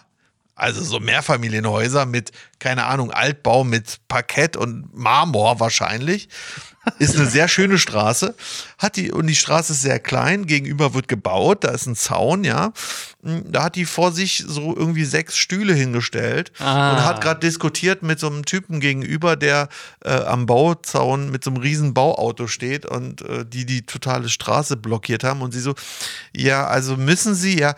[0.55, 6.29] Also so Mehrfamilienhäuser mit, keine Ahnung, Altbau mit Parkett und Marmor wahrscheinlich.
[6.99, 8.35] Ist eine sehr schöne Straße.
[8.77, 10.45] Hat die, und die Straße ist sehr klein.
[10.45, 11.63] Gegenüber wird gebaut.
[11.63, 12.71] Da ist ein Zaun, ja.
[13.21, 16.91] Da hat die vor sich so irgendwie sechs Stühle hingestellt Ah.
[16.93, 19.69] und hat gerade diskutiert mit so einem Typen gegenüber, der
[20.05, 24.77] äh, am Bauzaun mit so einem riesen Bauauto steht und äh, die die totale Straße
[24.77, 25.41] blockiert haben.
[25.41, 25.75] Und sie so,
[26.35, 27.75] ja, also müssen sie, ja.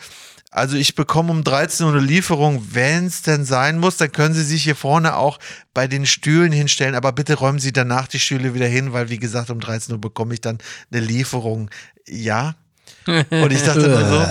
[0.51, 4.33] Also ich bekomme um 13 Uhr eine Lieferung, wenn es denn sein muss, dann können
[4.33, 5.37] Sie sich hier vorne auch
[5.75, 9.19] bei den Stühlen hinstellen, aber bitte räumen Sie danach die Stühle wieder hin, weil wie
[9.19, 10.57] gesagt, um 13 Uhr bekomme ich dann
[10.91, 11.69] eine Lieferung.
[12.07, 12.55] Ja.
[13.05, 14.27] Und ich dachte nur so,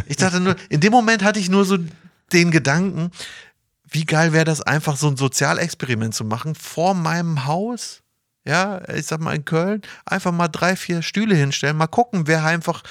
[0.06, 1.76] ich dachte nur, in dem Moment hatte ich nur so
[2.32, 3.10] den Gedanken,
[3.90, 8.02] wie geil wäre das einfach so ein Sozialexperiment zu machen vor meinem Haus.
[8.44, 12.42] Ja, ich sag mal in Köln, einfach mal drei, vier Stühle hinstellen, mal gucken, wer
[12.44, 12.82] einfach,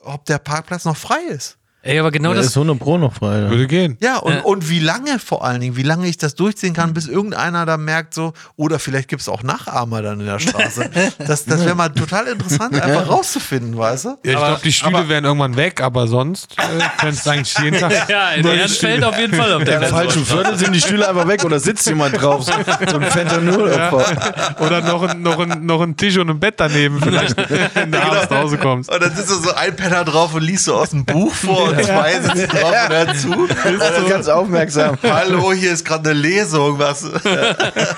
[0.00, 1.58] ob der Parkplatz noch frei ist.
[1.88, 2.48] Ey, aber genau Der das.
[2.48, 3.38] ist 100 Pro noch frei.
[3.38, 3.50] ne?
[3.50, 3.96] Würde gehen.
[4.02, 4.40] Ja, und, Ja.
[4.42, 7.78] und wie lange vor allen Dingen, wie lange ich das durchziehen kann, bis irgendeiner da
[7.78, 10.90] merkt so, oder vielleicht gibt es auch Nachahmer dann in der Straße.
[11.26, 14.08] Das, das wäre mal total interessant, einfach rauszufinden, weißt du?
[14.08, 16.62] Ja, ich glaube, die Stühle wären irgendwann weg, aber sonst äh,
[16.98, 17.92] kannst du eigentlich jeden Tag.
[18.08, 21.26] Ja, in neue Ehrenfeld auf jeden Fall auf der falschen Viertel sind die Stühle einfach
[21.26, 22.44] weg oder sitzt jemand drauf.
[22.44, 22.52] So
[22.88, 24.54] so ein Fentanyl-Opfer.
[24.64, 27.36] Oder noch ein, noch, ein, noch ein Tisch und ein Bett daneben, vielleicht,
[27.74, 28.92] wenn du abends nach Hause kommst.
[28.92, 31.77] Und dann sitzt du so ein Penner drauf und liest so aus dem Buch vor
[31.82, 33.48] zwei sitzen drauf und hören zu.
[33.80, 34.98] Also ganz aufmerksam.
[35.02, 37.04] Hallo, hier ist gerade eine Lesung, was?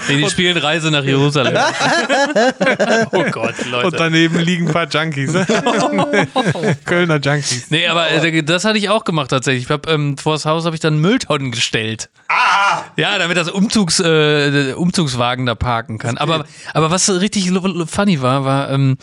[0.09, 1.57] Nee, die spielen Reise nach Jerusalem.
[3.13, 3.97] oh Gott, Und Leute.
[3.97, 5.33] daneben liegen ein paar Junkies.
[6.85, 7.71] Kölner Junkies.
[7.71, 9.65] Nee, aber äh, das hatte ich auch gemacht tatsächlich.
[9.65, 12.11] Ich hab, ähm, vor das Haus habe ich dann Mülltonnen gestellt.
[12.29, 12.83] Ah!
[12.97, 16.19] Ja, damit das Umzugs, äh, Umzugswagen da parken kann.
[16.19, 17.51] Aber, aber was richtig
[17.87, 18.97] funny war, war, ähm,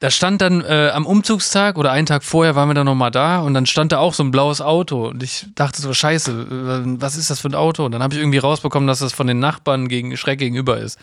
[0.00, 3.40] da stand dann äh, am Umzugstag oder einen Tag vorher waren wir dann nochmal da
[3.40, 7.00] und dann stand da auch so ein blaues Auto und ich dachte so, scheiße, äh,
[7.00, 7.84] was ist das für ein Auto?
[7.84, 10.98] Und dann habe ich irgendwie rausbekommen, dass das von den Nachbarn gegen, schräg gegenüber ist.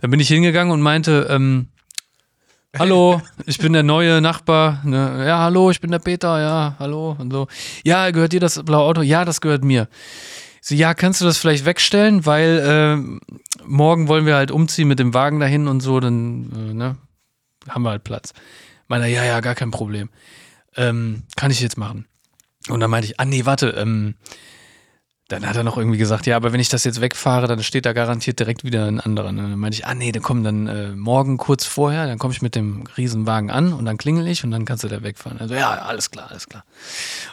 [0.00, 1.68] Dann bin ich hingegangen und meinte, ähm,
[2.78, 4.80] Hallo, ich bin der neue Nachbar.
[4.84, 5.24] Ne?
[5.26, 6.40] Ja, hallo, ich bin der Peter.
[6.40, 7.48] Ja, hallo und so.
[7.82, 9.02] Ja, gehört dir das blaue Auto?
[9.02, 9.88] Ja, das gehört mir.
[10.60, 13.20] So, ja, kannst du das vielleicht wegstellen, weil ähm,
[13.64, 16.96] morgen wollen wir halt umziehen mit dem Wagen dahin und so, dann äh, ne,
[17.68, 18.32] haben wir halt Platz.
[18.88, 20.10] Meiner, ja, ja, gar kein Problem.
[20.76, 22.06] Ähm, kann ich jetzt machen.
[22.68, 24.14] Und dann meinte ich, ah nee, warte, ähm,
[25.30, 27.86] dann hat er noch irgendwie gesagt, ja, aber wenn ich das jetzt wegfahre, dann steht
[27.86, 29.28] da garantiert direkt wieder ein anderer.
[29.28, 32.34] Und dann meinte ich, ah nee, dann komm dann äh, morgen kurz vorher, dann komme
[32.34, 35.38] ich mit dem Riesenwagen an und dann klingel ich und dann kannst du da wegfahren.
[35.38, 36.64] Also ja, alles klar, alles klar.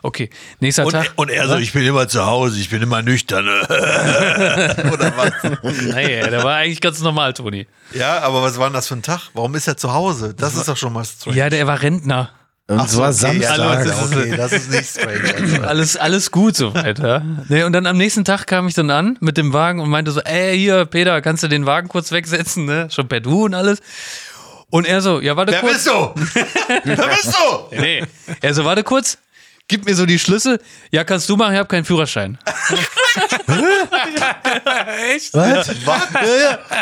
[0.04, 0.30] Okay,
[0.60, 1.12] nächster Und, Tag.
[1.16, 3.48] und er so, ich bin immer zu Hause, ich bin immer nüchtern.
[3.68, 5.32] Oder was?
[5.98, 7.68] Nee, der war eigentlich ganz normal, Toni.
[7.94, 9.30] Ja, aber was war denn das für ein Tag?
[9.34, 10.34] Warum ist er zu Hause?
[10.36, 11.36] Das ist doch schon mal strange.
[11.38, 12.30] Ja, der war Rentner.
[12.70, 13.86] Und Ach so, zwar okay, ja, Samstag.
[13.86, 15.36] das ist, okay, das ist nicht strange.
[15.36, 15.62] Also.
[15.64, 17.22] Alles, alles gut soweit, ja.
[17.48, 20.12] Nee, und dann am nächsten Tag kam ich dann an mit dem Wagen und meinte
[20.12, 22.90] so, ey, hier, Peter, kannst du den Wagen kurz wegsetzen, ne?
[22.92, 23.80] Schon per Du und alles.
[24.70, 25.74] Und er so, ja, warte Wer kurz.
[25.76, 25.92] bist du?
[26.84, 27.76] Wer bist du?
[27.80, 28.04] Nee.
[28.42, 29.18] Er so, warte kurz,
[29.68, 30.60] gib mir so die Schlüssel.
[30.92, 32.38] Ja, kannst du machen, ich habe keinen Führerschein.
[35.14, 35.34] Echt?
[35.34, 35.70] Was?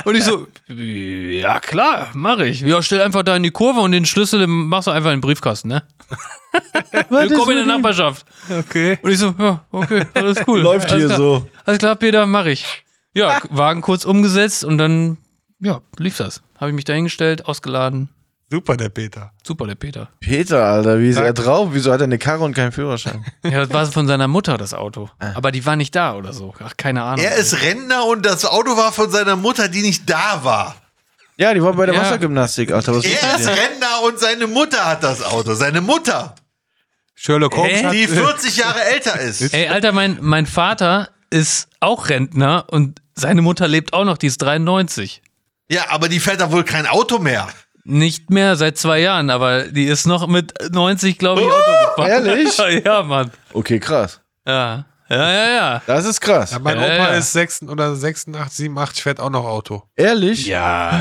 [0.05, 2.61] Und ich so, ja klar, mache ich.
[2.61, 5.21] Ja, stell einfach da in die Kurve und den Schlüssel machst du einfach in den
[5.21, 5.83] Briefkasten, ne?
[7.09, 8.25] Willkommen in der Nachbarschaft.
[8.49, 8.99] Okay.
[9.01, 10.61] Und ich so, ja, okay, alles cool.
[10.61, 11.17] Läuft alles hier klar.
[11.17, 11.49] so.
[11.65, 12.65] Alles klar, Peter, mache ich.
[13.13, 15.17] Ja, Wagen kurz umgesetzt und dann,
[15.59, 16.41] ja, lief das.
[16.57, 18.09] Habe ich mich dahingestellt, ausgeladen.
[18.52, 19.32] Super, der Peter.
[19.43, 20.10] Super, der Peter.
[20.20, 21.70] Peter, Alter, wie ist er drauf?
[21.72, 23.26] Wieso hat er eine Karre und keinen Führerschein?
[23.43, 25.10] Ja, das war von seiner Mutter, das Auto.
[25.20, 26.54] Aber die war nicht da oder so.
[26.64, 27.26] Ach, keine Ahnung.
[27.26, 30.76] Er ist Rentner und das Auto war von seiner Mutter, die nicht da war.
[31.38, 32.02] Ja, die war bei der Ja.
[32.02, 32.96] Wassergymnastik, Alter.
[32.96, 35.54] Was ist Er ist Rentner und seine Mutter hat das Auto.
[35.56, 36.36] Seine Mutter,
[37.16, 37.84] Sherlock Holmes Hä?
[37.86, 39.54] hat, die 40 Jahre älter ist.
[39.54, 44.28] Ey, Alter, mein, mein Vater ist auch Rentner und seine Mutter lebt auch noch, die
[44.28, 45.22] ist 93.
[45.70, 47.48] Ja, aber die fährt da wohl kein Auto mehr.
[47.88, 52.25] Nicht mehr seit zwei Jahren, aber die ist noch mit 90, glaube ich, Auto gefahren.
[52.25, 52.57] ehrlich?
[52.86, 53.31] ja, Mann.
[53.53, 54.21] Okay, krass.
[54.47, 54.86] Ja.
[55.07, 55.81] Ja, ja, ja.
[55.86, 56.49] Das ist krass.
[56.51, 57.17] Ja, mein Ja, Opa ja.
[57.17, 59.83] ist 6 oder 86, 87, fährt auch noch Auto.
[59.95, 60.47] Ehrlich?
[60.47, 60.99] Ja,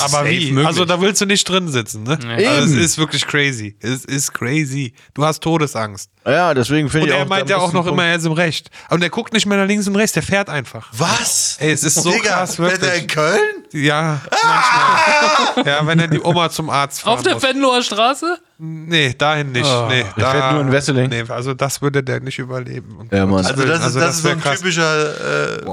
[0.00, 0.50] Aber wie?
[0.50, 0.66] möglich.
[0.66, 2.18] Also da willst du nicht drin sitzen, ne?
[2.36, 3.76] Also, es ist wirklich crazy.
[3.80, 4.94] Es ist crazy.
[5.14, 6.10] Du hast Todesangst.
[6.26, 7.20] Ja, deswegen finde Und ich auch.
[7.20, 8.70] er meint ja auch noch ein immer, er ist im Recht.
[8.90, 10.88] Und er guckt nicht mehr nach links und rechts, der fährt einfach.
[10.92, 11.56] Was?
[11.60, 13.02] Ey, es ist so Digga, krass, fährt er wirklich.
[13.02, 13.40] in Köln?
[13.72, 15.66] Ja, manchmal.
[15.74, 17.42] ja, wenn er die Oma zum Arzt fahren Auf der.
[17.42, 18.38] Venloer Straße?
[18.58, 19.66] Nee, dahin nicht.
[19.66, 19.86] Oh.
[19.88, 21.10] nee, Der da, fährt nur in Wesseling.
[21.10, 22.96] Nee, also das würde der nicht überleben.
[22.96, 23.44] Und Ja, Mann.
[23.44, 24.60] Also Willen, das ist, das ist so ein krass.
[24.60, 25.64] typischer äh,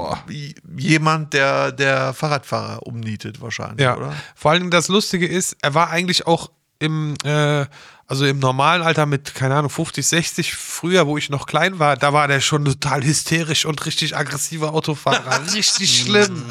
[0.76, 4.12] jemand, der der Fahrradfahrer umnietet wahrscheinlich, Ja, oder?
[4.34, 7.64] vor allen Dingen das Lustige ist, er war eigentlich auch im, äh,
[8.12, 11.96] also im normalen Alter mit, keine Ahnung, 50, 60, früher, wo ich noch klein war,
[11.96, 15.40] da war der schon total hysterisch und richtig aggressiver Autofahrer.
[15.54, 16.44] richtig schlimm.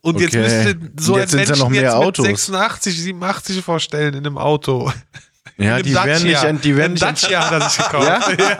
[0.00, 0.38] Und jetzt Okay.
[0.38, 2.24] müsste so jetzt ein Mensch noch mehr jetzt Autos.
[2.26, 4.90] mit 86, 87 vorstellen in einem Auto.
[5.58, 8.06] Ja, die werden nicht, die werden Im nicht Dacia hat er sich gekauft.
[8.38, 8.58] Ja?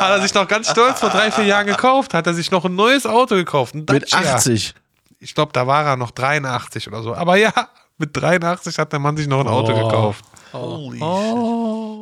[0.00, 2.14] Hat er sich noch ganz stolz vor drei, vier Jahren gekauft.
[2.14, 3.74] Hat er sich noch ein neues Auto gekauft.
[3.74, 4.34] Ein mit Dacia.
[4.36, 4.72] 80.
[5.18, 7.12] Ich glaube, da war er noch 83 oder so.
[7.12, 7.52] Aber ja,
[7.98, 9.84] mit 83 hat der Mann sich noch ein Auto Oh.
[9.88, 10.24] gekauft.
[10.56, 11.90] Holy oh.
[11.90, 11.95] shit.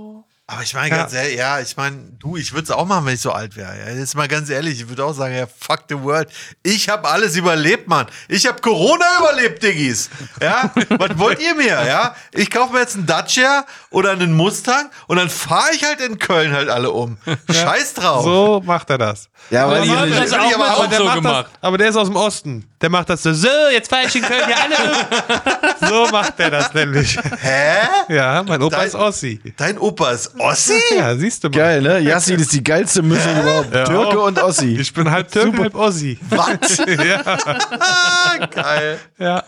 [0.46, 3.14] Aber ich meine ganz ehrlich, ja, ich meine, du, ich würde es auch machen, wenn
[3.14, 3.72] ich so alt wäre.
[3.78, 3.94] Ja.
[3.94, 6.28] Jetzt mal ganz ehrlich, ich würde auch sagen, ja, fuck the world.
[6.62, 8.06] Ich habe alles überlebt, Mann.
[8.28, 10.10] Ich habe Corona überlebt, Diggis.
[10.42, 12.14] Ja, was wollt ihr mir, ja?
[12.32, 16.18] Ich kaufe mir jetzt einen Dacia oder einen Mustang und dann fahre ich halt in
[16.18, 17.16] Köln halt alle um.
[17.50, 18.24] Scheiß drauf.
[18.24, 19.30] So macht er das.
[19.48, 21.46] Ja, weil die ihr haben nicht, das auch, aber auch so macht gemacht.
[21.52, 22.68] Das, aber der ist aus dem Osten.
[22.82, 25.88] Der macht das so, so, jetzt fahre ich in Köln hier alle um.
[25.88, 27.16] So macht er das nämlich.
[27.40, 27.88] Hä?
[28.08, 29.40] Ja, mein Opa Dein- ist Ossi.
[29.56, 30.72] Dein Opa ist Ossi?
[30.96, 31.56] Ja, siehst du mal.
[31.56, 31.98] geil, ne?
[32.00, 33.72] Yassin ist die geilste Mischung überhaupt.
[33.72, 34.76] Türke und Ossi.
[34.78, 36.18] Ich bin halb Türke, halb Ossi.
[36.30, 36.78] Was?
[36.86, 38.98] ja, Geil.
[39.18, 39.44] ja.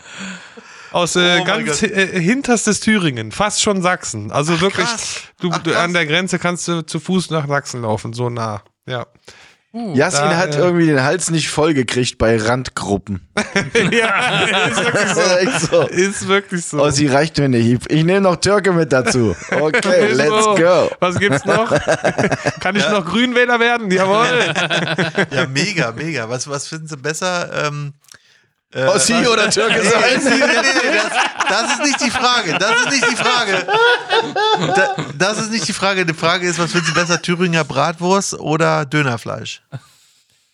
[0.91, 4.31] Aus äh, Oh ganz äh, hinterstes Thüringen, fast schon Sachsen.
[4.31, 5.21] Also wirklich, krass.
[5.41, 8.61] du, Ach, du an der Grenze kannst du zu Fuß nach Sachsen laufen, so nah.
[8.85, 9.05] Ja.
[9.73, 13.27] Yassin Da, hat äh, irgendwie den Hals nicht voll gekriegt bei Randgruppen.
[13.91, 15.21] ja, ist wirklich so.
[15.37, 15.81] Echt so.
[15.81, 16.81] Ist wirklich so.
[16.81, 17.91] Ossi reicht mir nicht.
[17.91, 19.35] Ich nehme noch Türke mit dazu.
[19.51, 20.89] Okay, let's go.
[20.99, 21.69] Was gibt's noch?
[22.59, 23.91] Kann ich noch Grünwähler werden?
[23.91, 24.53] Jawohl.
[25.31, 26.29] Ja, mega, mega.
[26.29, 27.67] Was, was finden Sie besser?
[27.67, 27.93] Ähm,
[28.73, 30.01] äh, Ossi oder Türke Nee, sein?
[30.23, 32.57] nee, nee, nee, das, das ist nicht die Frage.
[32.59, 33.65] Das ist nicht die Frage.
[34.75, 36.05] Da, das ist nicht die Frage.
[36.05, 39.61] Die Frage ist, was finden Sie besser, Thüringer Bratwurst oder Dönerfleisch?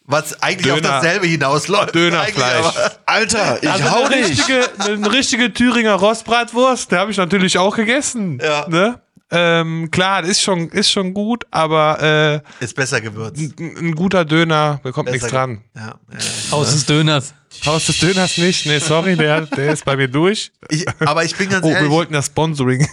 [0.06, 1.96] Was eigentlich auf Döner- dasselbe hinausläuft.
[1.96, 2.66] Dönerfleisch.
[3.06, 4.30] Alter, ich Also hau eine dich.
[4.32, 8.40] richtige, eine richtige Thüringer Rostbratwurst, die habe ich natürlich auch gegessen.
[8.44, 8.68] Ja.
[8.68, 9.00] Ne?
[9.34, 13.42] Ähm, klar, das ist schon, ist schon gut, aber äh, Ist besser gewürzt.
[13.60, 15.62] ein, guter Döner bekommt Besser nichts dran.
[15.76, 16.52] Ja, ja.
[16.52, 17.34] Haus des Döners.
[17.66, 18.66] Haus des Döners nicht.
[18.66, 20.52] Nee, sorry, der, der ist bei mir durch.
[20.70, 21.92] Ich, aber ich bin ganz Oh, wir ehrlich.
[21.92, 22.88] wollten das Sponsoring.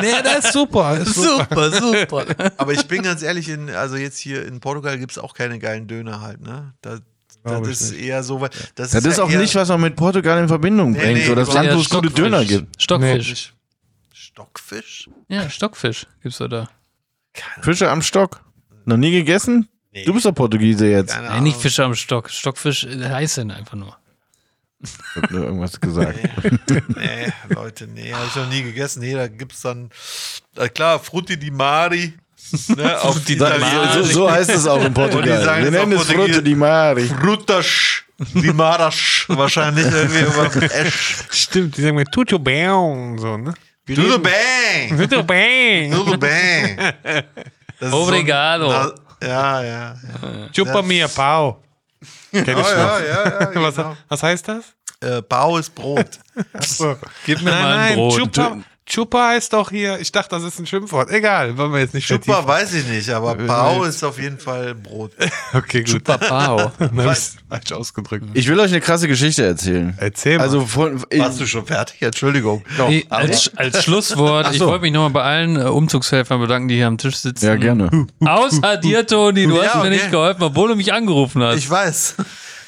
[0.00, 0.96] nee, das ist super.
[1.00, 1.70] Ist super.
[1.70, 2.24] Super, super.
[2.58, 5.58] Aber ich bin ganz ehrlich, in, also jetzt hier in Portugal gibt es auch keine
[5.58, 6.74] geilen Döner halt, ne?
[6.82, 6.98] Da,
[7.44, 8.02] das ist nicht.
[8.04, 8.40] eher so.
[8.40, 11.14] weil- Das Das ist ja auch nicht, was man mit Portugal in Verbindung bringt.
[11.14, 12.10] nee, so das Land, wo es gute.
[12.10, 12.80] Döner gibt.
[12.80, 13.52] Stockfisch.
[14.32, 15.10] Stockfisch?
[15.28, 16.68] Ja, Stockfisch gibt's da da.
[17.60, 18.40] Fische am Stock.
[18.86, 19.68] Noch nie gegessen?
[19.92, 20.04] Nee.
[20.04, 21.12] Du bist doch Portugiese jetzt.
[21.12, 21.60] Keine Nein, nicht.
[21.60, 22.30] Fische am Stock.
[22.30, 23.96] Stockfisch äh, heißen einfach nur.
[24.80, 26.18] Ich hab nur irgendwas gesagt.
[26.96, 29.00] Nee, Leute, nee, habe ich noch nie gegessen.
[29.00, 29.90] Nee, da gibt's dann,
[30.56, 32.14] äh, klar, Frutti di Mari.
[32.68, 33.44] Ne, auf Frutti di
[33.94, 35.44] So, so heißt es auch in die Portugal.
[35.44, 36.10] sagen Wir nennen es.
[36.10, 37.06] Frutte di Mari.
[37.06, 38.02] Frutas
[38.34, 39.24] di Maras.
[39.28, 40.90] Wahrscheinlich irgendwie.
[41.30, 43.18] Stimmt, die sagen mir Tutu Bang.
[43.18, 43.54] So, ne?
[43.94, 44.96] Tudo bem!
[45.08, 45.90] Tudo bem!
[47.80, 48.70] Das ist Obrigado.
[48.70, 48.90] Ein,
[49.20, 49.96] na, ja, ja.
[50.52, 51.62] Chupa mia pau.
[52.32, 53.96] Kenn ich Oh, ja, ja, ja, Was, genau.
[54.08, 54.64] was heißt das?
[55.00, 56.18] Äh, Bau ist Brot.
[56.52, 56.96] Achso.
[57.26, 58.18] Gib mir Nein, mal ein nein, Brot.
[58.18, 58.56] Chupa,
[58.92, 61.10] Chupa heißt doch hier, ich dachte, das ist ein Schimpfwort.
[61.10, 62.46] Egal, wollen wir jetzt nicht vertiefen.
[62.46, 65.12] weiß ich nicht, aber Bau ist auf jeden Fall Brot.
[65.54, 66.06] Okay, gut.
[66.08, 66.74] Hab
[67.10, 68.26] ich's falsch ausgedrückt.
[68.34, 69.94] Ich will euch eine krasse Geschichte erzählen.
[69.98, 70.44] Erzähl mal.
[70.44, 72.02] Also von, Warst du schon fertig?
[72.02, 72.64] Entschuldigung.
[72.88, 74.66] Nee, als, als Schlusswort, ich so.
[74.66, 77.46] wollte mich nochmal bei allen äh, Umzugshelfern bedanken, die hier am Tisch sitzen.
[77.46, 78.08] ja gerne.
[78.20, 79.90] Außer dir, Toni, du Ja, hast mir okay.
[79.90, 81.56] nicht geholfen, obwohl du mich angerufen hast.
[81.56, 82.16] Ich weiß.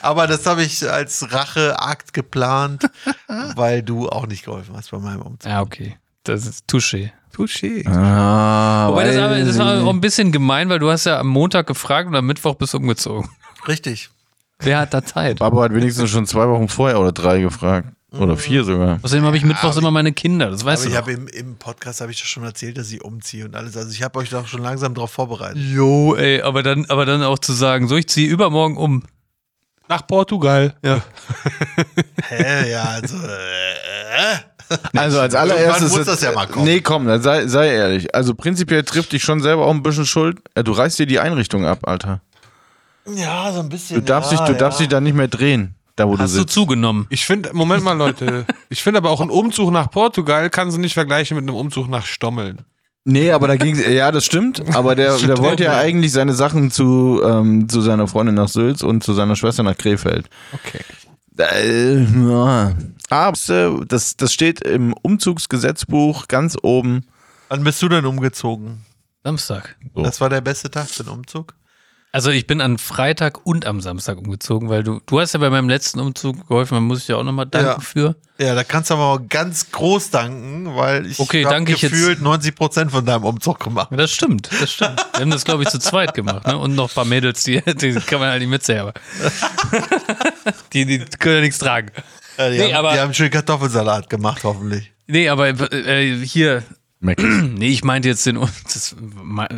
[0.00, 2.84] Aber das habe ich als Racheakt geplant,
[3.56, 5.50] weil du auch nicht geholfen hast bei meinem Umzug.
[5.50, 5.96] ja, okay.
[6.24, 7.10] Das ist Touché.
[7.34, 7.86] Touché.
[7.88, 11.26] Ah, Wobei das, aber, das war auch ein bisschen gemein, weil du hast ja am
[11.28, 13.28] Montag gefragt und am Mittwoch bist du umgezogen.
[13.68, 14.10] Richtig.
[14.60, 15.38] Wer hat da Zeit?
[15.40, 17.88] Papa hat wenigstens schon zwei Wochen vorher oder drei gefragt.
[18.12, 19.00] Oder vier sogar.
[19.02, 21.18] Außerdem habe ich mittwochs immer meine Kinder, das weißt Aber ich du habe doch.
[21.34, 23.76] im, im Podcast habe ich doch schon erzählt, dass ich umziehe und alles.
[23.76, 25.56] Also ich habe euch doch schon langsam darauf vorbereitet.
[25.60, 29.02] Jo, ey, aber dann, aber dann auch zu sagen, so, ich ziehe übermorgen um.
[29.88, 30.76] Nach Portugal.
[30.84, 31.02] Ja.
[32.28, 33.16] Hä, ja, also.
[33.16, 34.36] Äh,
[34.94, 35.82] Also als allererstes.
[35.82, 36.64] Irgendwann muss das ja mal kommen.
[36.64, 38.14] Nee, komm, sei, sei ehrlich.
[38.14, 40.38] Also prinzipiell trifft dich schon selber auch ein bisschen Schuld.
[40.56, 42.20] Ja, du reißt dir die Einrichtung ab, Alter.
[43.14, 43.96] ja, so ein bisschen.
[43.96, 44.58] Du darfst, ja, dich, du ja.
[44.58, 46.54] darfst dich da nicht mehr drehen, da wo Hast du du sitzt.
[46.54, 47.06] zugenommen?
[47.10, 48.46] Ich finde, Moment mal, Leute.
[48.70, 51.88] Ich finde aber auch ein Umzug nach Portugal kannst du nicht vergleichen mit einem Umzug
[51.88, 52.62] nach Stommeln.
[53.04, 54.74] Nee, aber da ging ja, das stimmt.
[54.74, 58.82] Aber der, der wollte ja eigentlich seine Sachen zu, ähm, zu seiner Freundin nach Sülz
[58.82, 60.28] und zu seiner Schwester nach Krefeld.
[60.52, 60.80] Okay.
[61.38, 62.74] Äh, ja.
[63.10, 67.04] Aber äh, das, das steht im Umzugsgesetzbuch ganz oben.
[67.48, 68.84] Wann bist du denn umgezogen?
[69.22, 69.76] Samstag.
[69.94, 70.02] So.
[70.02, 71.54] Das war der beste Tag für den Umzug?
[72.14, 75.50] Also ich bin an Freitag und am Samstag umgezogen, weil du, du hast ja bei
[75.50, 77.80] meinem letzten Umzug geholfen, man muss ich ja auch nochmal danken Ja.
[77.80, 78.14] für.
[78.38, 81.82] Ja, da kannst du aber auch ganz groß danken, weil ich Okay, hab danke ich
[81.82, 83.88] jetzt- gefühlt 90 Prozent von deinem Umzug gemacht.
[83.90, 85.04] Ja, das stimmt, das stimmt.
[85.14, 86.56] Wir haben das, glaube ich, zu zweit gemacht, ne?
[86.56, 88.94] Und noch ein paar Mädels, die, die kann man halt nicht mitzählen, aber
[90.72, 91.90] die, die können ja nichts tragen.
[92.38, 94.92] Ja, die, Nee, haben, aber- die haben schön Kartoffelsalat gemacht, hoffentlich.
[95.08, 96.62] Nee, aber äh, hier.
[97.18, 98.96] nee, ich meinte jetzt den, das,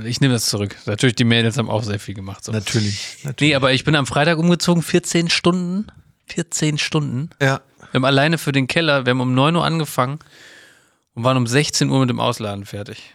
[0.04, 0.76] ich nehme das zurück.
[0.86, 2.44] Natürlich, die Mädels haben auch sehr viel gemacht.
[2.44, 2.52] So.
[2.52, 3.18] Natürlich.
[3.22, 3.50] natürlich.
[3.50, 5.86] Nee, aber ich bin am Freitag umgezogen, 14 Stunden.
[6.26, 7.30] 14 Stunden.
[7.40, 7.60] Ja.
[7.92, 10.18] Wir haben alleine für den Keller, wir haben um 9 Uhr angefangen
[11.14, 13.14] und waren um 16 Uhr mit dem Ausladen fertig.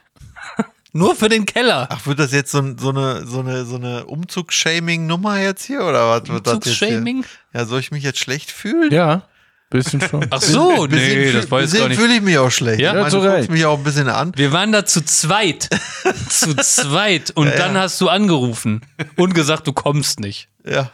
[0.94, 1.88] Nur für den Keller.
[1.90, 5.84] Ach, wird das jetzt so, so eine, so eine, so eine Umzug-Shaming-Nummer jetzt hier?
[5.86, 6.88] Oder was wird das jetzt hier?
[6.88, 7.26] Umzugsshaming?
[7.54, 8.92] Ja, soll ich mich jetzt schlecht fühlen?
[8.92, 9.24] Ja,
[9.72, 10.28] bisschen schon.
[10.30, 12.00] Ach so, Bisschen nee, fühl- das war jetzt bisschen gar nicht.
[12.00, 12.80] fühle ich mich auch schlecht.
[12.80, 12.94] Ja?
[12.94, 13.50] Ja, zu du guckst Recht.
[13.52, 14.32] mich auch ein bisschen an.
[14.36, 15.68] Wir waren da zu zweit.
[16.30, 17.32] zu zweit.
[17.32, 18.82] Und dann hast du angerufen
[19.16, 20.50] und gesagt, du kommst nicht.
[20.64, 20.92] Ja.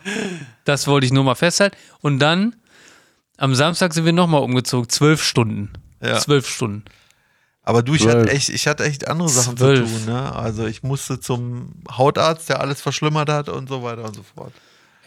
[0.64, 1.76] Das wollte ich nur mal festhalten.
[2.00, 2.56] Und dann
[3.38, 4.88] am Samstag sind wir nochmal umgezogen.
[4.90, 5.74] Zwölf Stunden.
[6.02, 6.18] Ja.
[6.20, 6.86] Zwölf Stunden.
[7.64, 8.16] Aber du, ich Zwölf.
[8.16, 9.92] hatte, echt, ich hatte echt andere Sachen Zwölf.
[9.92, 10.14] zu tun.
[10.14, 10.34] Ne?
[10.34, 14.54] Also ich musste zum Hautarzt, der alles verschlimmert hat und so weiter und so fort.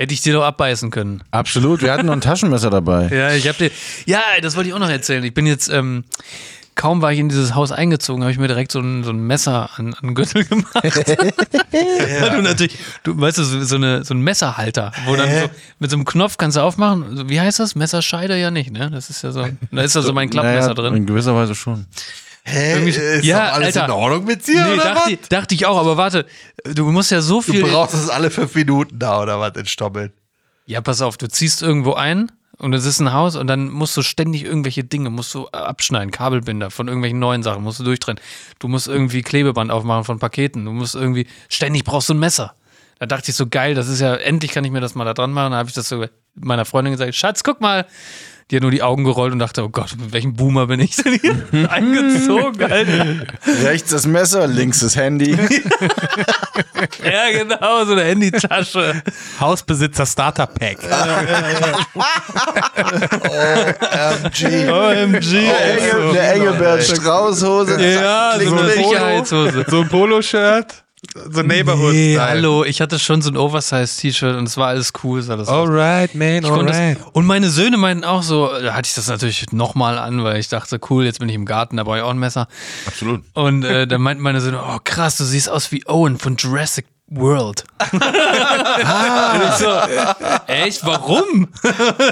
[0.00, 1.22] Hätte ich dir doch abbeißen können.
[1.30, 3.08] Absolut, wir hatten noch ein Taschenmesser dabei.
[3.12, 3.70] Ja, ich hab dir.
[4.06, 5.22] Ja, das wollte ich auch noch erzählen.
[5.24, 6.04] Ich bin jetzt, ähm,
[6.74, 9.18] kaum war ich in dieses Haus eingezogen, habe ich mir direkt so ein, so ein
[9.26, 10.72] Messer an, an den Gürtel gemacht.
[10.82, 15.50] Weil du natürlich, du weißt du, so, eine, so ein Messerhalter, wo dann so,
[15.80, 17.28] mit so einem Knopf kannst du aufmachen.
[17.28, 17.74] Wie heißt das?
[17.74, 18.90] Messerscheide ja nicht, ne?
[18.90, 19.46] Das ist ja so.
[19.70, 20.96] Da ist da so mein Klappmesser Naja, drin.
[20.96, 21.84] In gewisser Weise schon.
[22.44, 22.72] Hä?
[22.74, 23.84] Irgendwie- ist Ja, doch alles Alter.
[23.86, 25.08] in Ordnung mit dir, Nee, oder dachte, was?
[25.10, 26.26] ich- dachte ich auch, aber warte,
[26.64, 27.62] du musst ja so Du viel.
[27.62, 30.12] brauchst es alle fünf Minuten da, oder was, in Stoppeln.
[30.66, 33.96] Ja, pass auf, du ziehst irgendwo ein und es ist ein Haus und dann musst
[33.96, 38.20] du ständig irgendwelche Dinge, musst du abschneiden, Kabelbinder von irgendwelchen neuen Sachen, musst du durchtrennen.
[38.58, 42.54] Du musst irgendwie Klebeband aufmachen von Paketen, du musst irgendwie, ständig brauchst du ein Messer.
[42.98, 45.14] Da dachte ich so, geil, das ist ja, endlich kann ich mir das mal da
[45.14, 45.52] dran machen.
[45.52, 46.04] Da habe ich das so
[46.34, 47.86] meiner Freundin gesagt, Schatz, guck mal.
[48.50, 50.96] Die hat nur die Augen gerollt und dachte, oh Gott, mit welchem Boomer bin ich
[50.96, 53.26] denn hier eingezogen, Alter?
[53.62, 55.36] Rechts das Messer, links das Handy.
[57.04, 59.02] Ja, genau, so eine Handytasche.
[59.38, 60.78] Hausbesitzer Starter Pack.
[64.24, 64.70] MG.
[64.70, 65.50] OMG.
[65.50, 67.80] Eine Engelbert Strauß-Hose.
[67.82, 68.68] Ja, so eine Polo.
[68.68, 69.64] Sicherheitshose.
[69.68, 70.84] So ein Polo-Shirt,
[71.30, 71.92] so Neighborhood.
[71.92, 72.28] Nee, Style.
[72.28, 75.20] hallo, ich hatte schon so ein Oversize-T-Shirt und es war alles cool.
[75.20, 75.48] Aus.
[75.48, 76.98] Alright, man, alright.
[76.98, 80.38] das, und meine Söhne meinten auch so, da hatte ich das natürlich nochmal an, weil
[80.38, 82.48] ich dachte, cool, jetzt bin ich im Garten, da brauche ich auch ein Messer.
[82.86, 83.22] Absolut.
[83.34, 86.86] Und äh, dann meinten meine Söhne, oh krass, du siehst aus wie Owen von Jurassic
[87.08, 87.64] World.
[89.42, 89.70] Ich so,
[90.46, 91.48] echt, warum?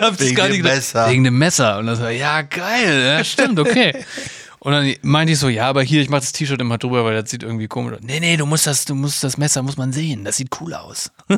[0.01, 0.77] Hab ich Wegen gar dem nicht gedacht.
[0.77, 1.09] Messer.
[1.09, 1.79] Wegen dem Messer.
[1.79, 4.05] Und das war, ja, geil, ja, stimmt, okay.
[4.61, 7.21] Und dann meinte ich so, ja, aber hier, ich mach das T-Shirt immer drüber, weil
[7.21, 8.01] das sieht irgendwie komisch aus.
[8.03, 10.25] Nee, nee, du musst das, du musst das Messer, muss man sehen.
[10.25, 11.11] Das sieht cool aus.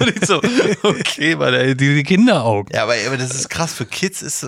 [0.00, 0.38] Und ich so,
[0.82, 2.74] okay, weil diese Kinderaugen.
[2.74, 3.72] Ja, aber, aber das ist krass.
[3.72, 4.44] Für Kids ist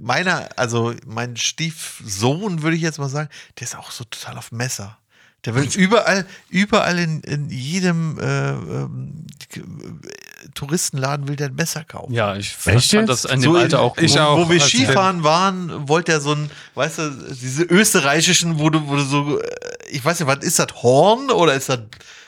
[0.00, 3.28] meiner, also mein Stiefsohn, würde ich jetzt mal sagen,
[3.58, 4.98] der ist auch so total auf Messer.
[5.44, 9.26] Der will überall, überall in, in jedem äh, ähm,
[10.54, 12.12] Touristenladen will der ein Messer kaufen.
[12.12, 13.08] Ja, ich Echt fand jetzt?
[13.08, 14.20] das an dem So Alter auch ich gut.
[14.20, 14.38] auch.
[14.38, 18.96] Wo wir Skifahren waren, wollte er so ein, weißt du, diese österreichischen, wo du, wo
[18.96, 19.46] du so, äh,
[19.90, 21.80] ich weiß nicht, was ist das, Horn oder ist das,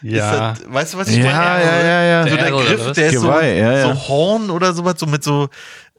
[0.02, 0.52] Ja.
[0.52, 1.64] ist das weißt du, was ich Ja, meine?
[1.64, 2.22] ja, ja, ja.
[2.28, 2.97] So Der der Griff, was?
[2.97, 3.82] der ist so, Geweih, ja, ja.
[3.94, 5.48] so Horn oder sowas, so mit so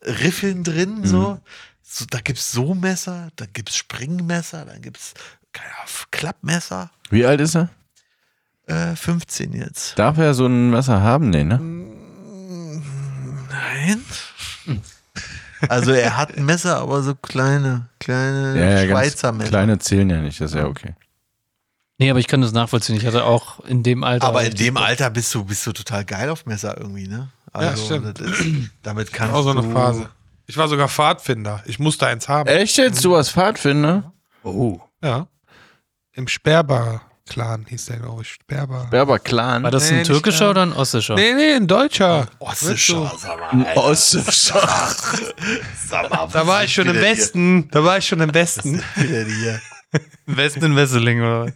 [0.05, 1.05] Riffeln drin, Mhm.
[1.05, 1.39] so.
[1.83, 2.05] so.
[2.09, 5.13] Da gibt's so Messer, dann gibt's Springmesser, dann gibt's
[5.53, 6.91] keine Ahnung, Klappmesser.
[7.09, 7.69] Wie alt ist er?
[8.67, 9.97] Äh, 15 jetzt.
[9.97, 11.29] Darf er so ein Messer haben?
[11.29, 11.59] Nee, ne?
[13.57, 14.03] Nein.
[15.69, 19.49] Also er hat ein Messer, aber so kleine, kleine Ja, ja, Schweizer Messer.
[19.49, 20.93] kleine zählen ja nicht, das ist ja okay.
[21.97, 22.95] Nee, aber ich kann das nachvollziehen.
[22.95, 24.27] Ich hatte auch in dem Alter.
[24.27, 27.29] Aber in dem Alter bist du, bist du total geil auf Messer irgendwie, ne?
[27.51, 28.19] Also, stimmt.
[28.19, 28.45] das ist,
[28.83, 30.09] damit kannst Auch so eine du, Phase.
[30.45, 31.63] Ich war sogar Pfadfinder.
[31.65, 32.47] Ich musste eins haben.
[32.47, 33.03] Echt jetzt?
[33.03, 34.13] Du als Pfadfinder?
[34.43, 34.79] Oh.
[35.03, 35.27] Ja.
[36.13, 36.27] Im
[37.27, 38.29] Sperber-Clan hieß der, glaube ich.
[38.29, 38.87] Sperber.
[38.89, 39.63] Berber Clan.
[39.63, 41.15] War das Nee, ein nicht türkischer oder ein ostdischer?
[41.15, 42.27] Nee, nee, ein Deutscher.
[42.39, 43.75] Ossischer, sag mal.
[45.87, 47.69] Sag mal, Da war ich schon im Westen.
[47.71, 48.83] Da war ich schon im Westen.
[48.95, 49.61] Hier.
[50.25, 51.53] Westen in Wesseling oder was?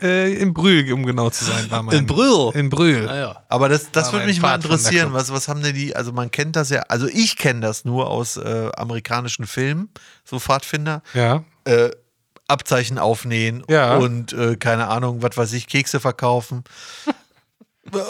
[0.00, 1.96] äh, in Brühl, um genau zu sein, war mein.
[1.98, 2.52] In Brühl?
[2.54, 3.08] In Brühl.
[3.08, 3.44] Ah, ja.
[3.48, 5.12] Aber das, das würde mich mal Pfad von der interessieren.
[5.12, 8.10] Was, was haben denn die, also man kennt das ja, also ich kenne das nur
[8.10, 9.90] aus äh, amerikanischen Filmen,
[10.24, 11.02] so Pfadfinder.
[11.14, 11.44] Ja.
[11.64, 11.90] Äh,
[12.48, 13.96] Abzeichen aufnähen Ja.
[13.96, 16.64] und äh, keine Ahnung, was weiß ich, Kekse verkaufen.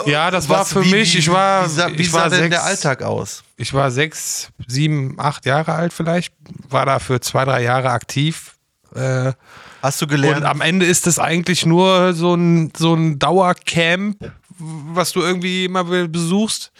[0.05, 2.21] Ja, das war Was- für wie- mich, wie- ich war, wie sah, wie ich sah
[2.21, 3.43] war denn sechs, der Alltag aus?
[3.57, 6.33] Ich war sechs, sieben, acht Jahre alt vielleicht,
[6.69, 8.55] war da für zwei, drei Jahre aktiv.
[8.95, 9.33] Äh,
[9.83, 10.37] Hast du gelernt?
[10.37, 14.17] und am Ende ist es eigentlich nur so ein, so ein Dauercamp,
[14.57, 16.71] was du irgendwie immer be- besuchst,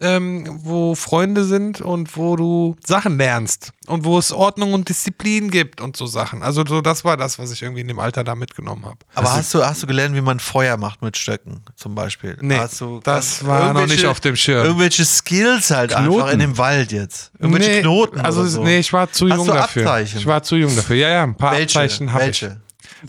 [0.00, 5.50] ähm, wo Freunde sind und wo du Sachen lernst und wo es Ordnung und Disziplin
[5.50, 6.42] gibt und so Sachen.
[6.42, 8.98] Also so, das war das, was ich irgendwie in dem Alter da mitgenommen habe.
[9.14, 12.36] Aber hast du, hast du gelernt, wie man Feuer macht mit Stöcken zum Beispiel?
[12.40, 14.64] Nee, hast du, das war noch nicht auf dem Schirm.
[14.64, 16.32] Irgendwelche Skills halt einfach Knoten.
[16.32, 17.32] in dem Wald jetzt.
[17.38, 18.64] Irgendwelche nee, Knoten Also so.
[18.64, 19.82] nee, ich war zu Hast jung du dafür.
[19.82, 20.18] Abzeichen?
[20.18, 20.96] Ich war zu jung dafür.
[20.96, 21.78] Ja, ja, ein paar welche?
[21.78, 22.42] Abzeichen habe ich.
[22.42, 22.60] welche?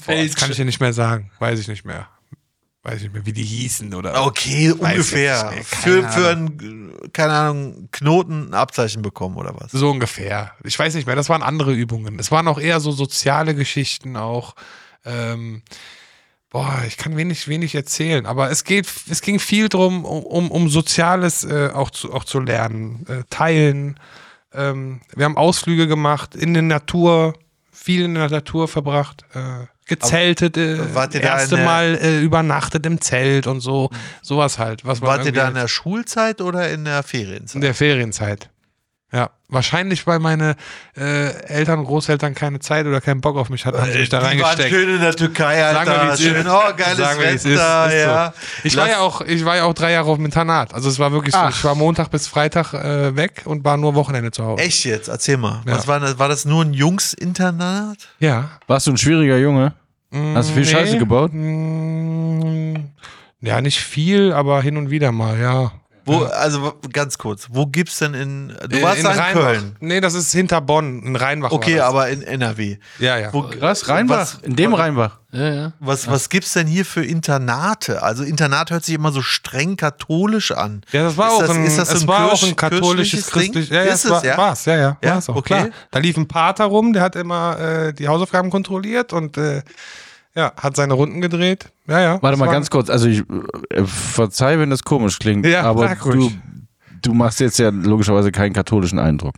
[0.06, 1.32] Boah, das kann ich dir nicht mehr sagen.
[1.40, 2.08] Weiß ich nicht mehr.
[2.84, 4.26] Weiß ich nicht mehr, wie die hießen oder.
[4.26, 5.54] Okay, ungefähr.
[5.64, 9.72] für, für einen, keine Ahnung, Knoten ein Abzeichen bekommen oder was?
[9.72, 10.54] So ungefähr.
[10.64, 12.18] Ich weiß nicht mehr, das waren andere Übungen.
[12.18, 14.56] Es waren auch eher so soziale Geschichten auch.
[15.06, 15.62] Ähm,
[16.50, 20.50] boah, ich kann wenig, wenig erzählen, aber es geht, es ging viel drum, um, um,
[20.50, 23.06] um Soziales äh, auch, zu, auch zu lernen.
[23.08, 24.00] Äh, teilen.
[24.54, 27.36] Ähm, wir haben Ausflüge gemacht in der Natur,
[27.72, 29.24] viel in der Natur verbracht.
[29.36, 29.68] Äh,
[30.00, 33.90] gezeltet, äh, wart ihr da erste in der- Mal äh, übernachtet im Zelt und so,
[34.22, 34.86] sowas halt.
[34.86, 37.56] Was Wart ihr da in der Schulzeit oder in der Ferienzeit?
[37.56, 38.50] in der Ferienzeit.
[39.14, 40.56] Ja, wahrscheinlich, weil meine
[40.96, 44.08] äh, Eltern und Großeltern keine Zeit oder keinen Bock auf mich hatten, haben sie mich
[44.08, 44.70] da Die waren reingesteckt.
[44.70, 45.84] schön in der Türkei, Alter.
[45.86, 47.46] Sagen wir, schön, oh, geiles Sagen wir, Wetter, ist.
[47.46, 48.34] Ist ja.
[48.34, 48.68] so.
[48.68, 50.74] Ich war ja auch, ich war ja auch drei Jahre auf dem Internat.
[50.74, 51.50] Also es war wirklich so, Ach.
[51.50, 54.64] ich war Montag bis Freitag äh, weg und war nur Wochenende zu Hause.
[54.64, 55.10] Echt jetzt?
[55.10, 55.62] Erzähl mal.
[55.66, 55.76] Ja.
[55.76, 57.98] Was war, das, war das nur ein Jungs-Internat?
[58.20, 58.52] Ja.
[58.68, 59.74] Warst du ein schwieriger Junge?
[60.12, 61.32] Hast du viel Scheiße gebaut?
[61.34, 62.76] Mm,
[63.42, 65.72] Ja, nicht viel, aber hin und wieder mal, ja.
[66.12, 68.48] Wo, also ganz kurz, wo gibt's denn in.
[68.70, 69.42] Du warst in in Rheinbach.
[69.44, 69.76] Köln.
[69.80, 71.52] Nee, das ist hinter Bonn, in Rheinbach.
[71.52, 72.78] Okay, aber in NRW.
[73.00, 73.34] Ja, ja.
[73.34, 73.88] Wo, Was?
[73.90, 74.20] Rheinbach?
[74.20, 75.18] Was, In dem Rheinbach.
[75.34, 75.74] Ja, ja.
[75.80, 78.04] was, was gibt's denn hier für Internate?
[78.04, 80.82] Also Internat hört sich immer so streng katholisch an.
[80.92, 82.56] Ja, das war Ist auch das- ein, ist das so es ein war auch ein
[82.56, 83.70] katholisches christliches.
[83.70, 84.38] Ja, ja, Ist es war, es, ja?
[84.38, 85.54] war's, ja, ja, Ja, war's auch, okay.
[85.56, 85.70] klar.
[85.92, 89.62] Da lief ein Pater rum, der hat immer äh, die Hausaufgaben kontrolliert und äh,
[90.36, 91.72] ja, hat seine Runden gedreht.
[91.88, 92.22] Ja, ja.
[92.22, 92.90] Warte mal war- ganz kurz.
[92.90, 93.20] Also ich
[93.70, 96.32] äh, verzeih, wenn das komisch klingt, Ja, aber du,
[97.02, 99.36] du machst jetzt ja logischerweise keinen katholischen Eindruck.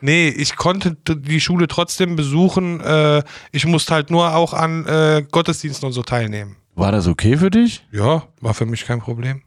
[0.00, 2.80] Nee, ich konnte die Schule trotzdem besuchen.
[2.80, 3.22] Äh,
[3.52, 6.56] ich musste halt nur auch an äh, Gottesdiensten und so teilnehmen.
[6.74, 7.84] War das okay für dich?
[7.92, 9.42] Ja, war für mich kein Problem.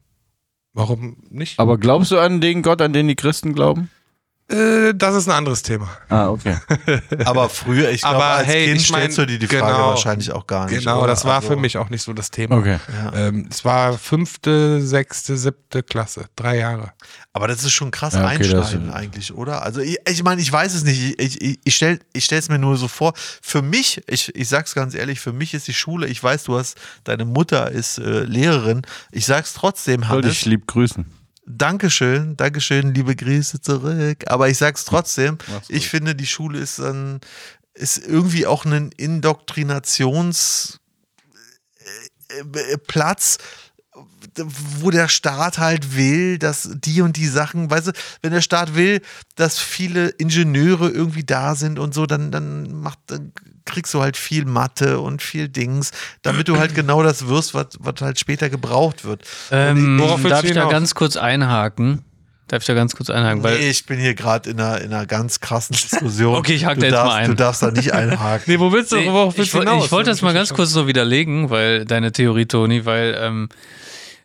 [0.73, 1.59] Warum nicht?
[1.59, 3.89] Aber glaubst du an den Gott, an den die Christen glauben?
[4.53, 5.89] Äh, das ist ein anderes Thema.
[6.09, 6.57] Ah, okay.
[7.25, 9.73] Aber früher, ich glaube, Aber als hey, Kind ich mein, stellst du dir die Frage
[9.73, 9.87] genau.
[9.89, 10.79] wahrscheinlich auch gar nicht.
[10.79, 11.07] Genau, oder?
[11.07, 12.57] das war Also- für mich auch nicht so das Thema.
[12.57, 12.77] Okay.
[13.15, 16.93] Ähm, es war fünfte, sechste, siebte Klasse, drei Jahre.
[17.33, 19.63] Aber das ist schon krass Ja, okay, einschneiden eigentlich, oder?
[19.63, 21.19] Also ich, ich meine, ich weiß es nicht.
[21.19, 23.13] Ich, ich, ich stelle ich es mir nur so vor.
[23.41, 26.57] Für mich, ich, ich sag's ganz ehrlich, für mich ist die Schule, ich weiß, du
[26.57, 28.83] hast, deine Mutter ist äh, Lehrerin.
[29.11, 30.29] Ich sag's trotzdem, Soll Hannes.
[30.31, 31.05] dich lieb grüßen.
[31.45, 34.23] Dankeschön, Dankeschön, liebe Grüße zurück.
[34.27, 35.37] Aber ich sag's trotzdem,
[35.67, 37.19] ich finde, die Schule ist dann,
[37.73, 40.79] ist irgendwie auch ein Indoktrinations
[42.29, 42.77] äh, äh,
[44.79, 47.91] wo der Staat halt will, dass die und die Sachen, weißt du,
[48.21, 49.01] wenn der Staat will,
[49.35, 53.31] dass viele Ingenieure irgendwie da sind und so, dann, dann macht, dann
[53.65, 55.91] kriegst du halt viel Mathe und viel Dings,
[56.21, 59.23] damit du halt genau das wirst, was, was halt später gebraucht wird.
[59.51, 62.03] Ähm, Worauf darf ich da ganz kurz einhaken?
[62.47, 63.41] Darf ich da ganz kurz einhaken?
[63.43, 66.35] Weil nee, ich bin hier gerade in einer, in einer ganz krassen Diskussion.
[66.37, 67.29] Okay, ich hake du da jetzt darfst, mal ein.
[67.29, 68.43] Du darfst da nicht einhaken.
[68.47, 69.85] Nee, wo willst du, Nee, worauf ich, willst du woll- hinaus?
[69.85, 73.49] ich wollte das mal ganz kurz so widerlegen, weil deine Theorie, Toni, weil ähm,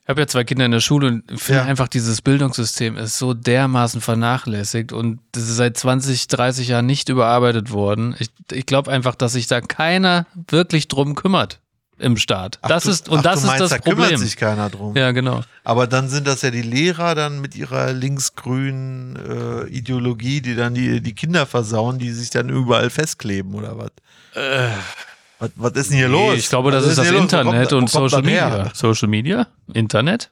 [0.02, 1.66] ich habe ja zwei Kinder in der Schule und finde Ja.
[1.66, 7.08] einfach, dieses Bildungssystem ist so dermaßen vernachlässigt und das ist seit 20, 30 Jahren nicht
[7.10, 8.16] überarbeitet worden.
[8.18, 11.60] Ich, ich glaube einfach, dass sich da keiner wirklich drum kümmert
[11.98, 12.58] im Staat.
[12.62, 14.18] Ach, das du- ist und ach, das du meinst, ist das da kümmert Problem.
[14.18, 14.96] sich keiner drum.
[14.96, 15.42] Ja, genau.
[15.64, 20.74] Aber dann sind das ja die Lehrer dann mit ihrer linksgrünen äh, Ideologie, die dann
[20.74, 23.90] die, die Kinder versauen, die sich dann überall festkleben oder was?
[25.38, 25.50] was?
[25.56, 26.36] Was ist denn hier los?
[26.36, 27.22] Ich glaube, das Was ist das los?
[27.22, 28.22] Internet kommt- und Social?
[28.22, 28.70] Media.
[28.74, 29.46] Social Media?
[29.72, 30.30] Internet?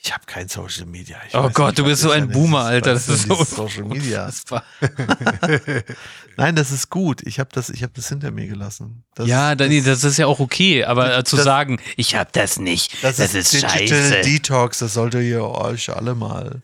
[0.00, 1.18] Ich habe kein Social Media.
[1.26, 2.94] Ich Oh Gott, nicht, du bist so ein Boomer, Alter.
[2.94, 4.30] Das ist so Social Media.
[6.36, 7.22] Nein, das ist gut.
[7.26, 9.04] Ich habe das, ich hab das hinter mir gelassen.
[9.14, 12.32] Das, Ja, Danny, das ist ja auch okay, aber äh, zu das- sagen, ich hab
[12.32, 14.20] das nicht, das, das, ist, ist, Digital scheiße.
[14.22, 14.78] Detox.
[14.78, 16.62] Das solltet ihr euch alle mal.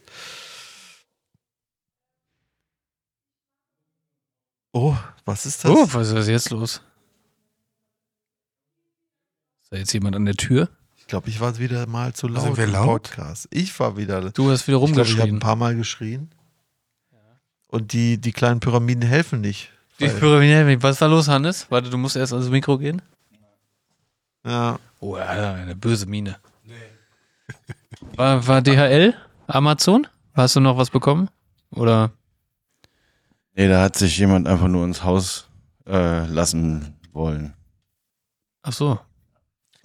[4.72, 5.70] Oh, was ist das?
[5.70, 6.80] Oh, was ist jetzt los?
[9.62, 10.68] Ist da jetzt jemand an der Tür?
[11.14, 13.04] Ich glaube, ich war wieder mal zu laut Sind wir im laut?
[13.04, 13.46] Podcast.
[13.52, 14.32] Ich war wieder.
[14.32, 15.36] Du hast wieder ich glaube, ich habe rumgeschrien.
[15.36, 16.28] ein paar Mal geschrien.
[17.68, 19.70] Und die, die kleinen Pyramiden helfen nicht.
[20.00, 21.70] Die Weil- Pyramide, was ist da los, Hannes?
[21.70, 23.00] Warte, du musst erst ans Mikro gehen.
[24.44, 24.80] Ja.
[24.98, 26.36] Oh, ja, eine böse Miene.
[28.16, 29.14] War, war DHL?
[29.46, 30.08] Amazon?
[30.32, 31.30] Hast du noch was bekommen?
[31.70, 32.10] Oder?
[33.54, 35.48] Nee, da hat sich jemand einfach nur ins Haus
[35.86, 37.54] äh, lassen wollen.
[38.62, 38.98] Ach so.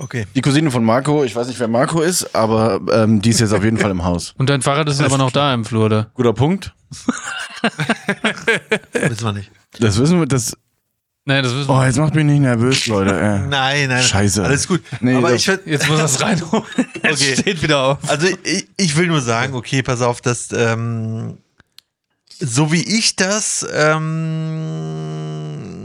[0.01, 0.25] Okay.
[0.33, 3.51] Die Cousine von Marco, ich weiß nicht, wer Marco ist, aber ähm, die ist jetzt
[3.53, 4.33] auf jeden Fall im Haus.
[4.37, 6.09] Und dein Fahrrad ist aber noch da im Flur, oder?
[6.13, 6.73] Guter Punkt.
[8.93, 9.51] Wissen wir nicht.
[9.79, 10.55] Das wissen wir, das.
[11.25, 11.75] Nee, das wissen wir.
[11.75, 13.11] Oh, jetzt macht mich nicht nervös, Leute.
[13.19, 13.39] Äh.
[13.49, 14.01] Nein, nein.
[14.03, 14.41] Scheiße.
[14.43, 14.81] Alles gut.
[15.01, 16.63] Nee, Aber das- ich Jetzt muss es reinholen.
[16.77, 16.87] Okay.
[17.03, 17.97] Es steht wieder auf.
[18.09, 21.37] Also ich, ich will nur sagen, okay, pass auf, dass ähm,
[22.39, 25.78] so wie ich das ähm,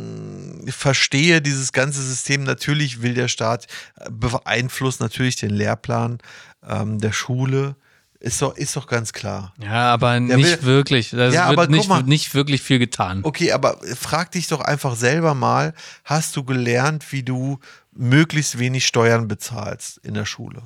[0.68, 3.66] verstehe, dieses ganze System, natürlich will der Staat
[4.00, 6.18] äh, beeinflusst natürlich den Lehrplan
[6.66, 7.76] ähm, der Schule.
[8.20, 9.52] Ist doch, ist doch ganz klar.
[9.62, 11.10] Ja, aber Der nicht will- wirklich.
[11.10, 12.02] Das Ja, wird nicht, mal.
[12.04, 13.20] nicht wirklich viel getan.
[13.22, 15.74] Okay, aber frag dich doch einfach selber mal,
[16.04, 17.58] hast du gelernt, wie du
[17.92, 20.62] möglichst wenig Steuern bezahlst in der Schule?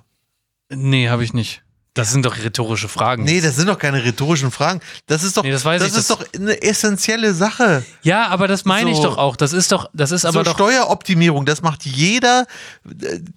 [0.70, 1.64] Nee, habe ich nicht.
[1.98, 3.24] Das sind doch rhetorische Fragen.
[3.24, 4.80] Nee, das sind doch keine rhetorischen Fragen.
[5.06, 7.84] Das ist doch, Nee, das weiß ich, ist das- doch eine essentielle Sache.
[8.02, 9.02] Ja, aber das meine ich So.
[9.02, 9.34] doch auch.
[9.36, 10.54] Das ist doch, das ist aber so doch.
[10.54, 12.46] Steueroptimierung, das macht jeder.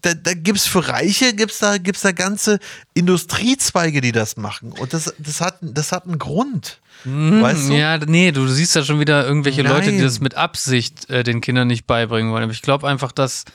[0.02, 2.60] Da, da gibt's für Reiche, gibt's da, gibt's da ganze
[2.94, 4.72] Industriezweige, die das machen.
[4.74, 6.80] Und das, das, hat, das hat einen Grund.
[7.04, 7.74] weißt du?
[7.74, 10.04] Ja, nee, du siehst ja schon wieder irgendwelche Leute, die Nein.
[10.06, 12.44] das mit Absicht äh, den Kindern nicht beibringen wollen.
[12.44, 13.46] Aber ich glaube einfach, dass,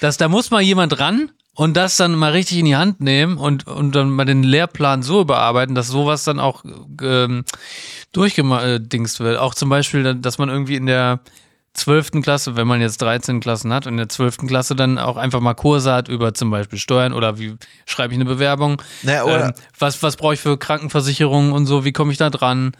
[0.00, 1.30] dass da muss mal jemand ran
[1.60, 5.02] und das dann mal richtig in die Hand nehmen und, und dann mal den Lehrplan
[5.02, 6.64] so überarbeiten, dass sowas dann auch
[7.02, 7.44] ähm,
[8.12, 9.38] durchgedingst wird.
[9.38, 11.20] Auch zum Beispiel, dass man irgendwie in der
[11.74, 15.18] zwölften Klasse, wenn man jetzt 13 Klassen hat und in der zwölften Klasse dann auch
[15.18, 19.24] einfach mal Kurse hat über zum Beispiel Steuern oder wie schreibe ich eine Bewerbung, Naja,
[19.24, 22.72] oder- ähm, was, was brauche ich für Krankenversicherung und so, wie komme ich da dran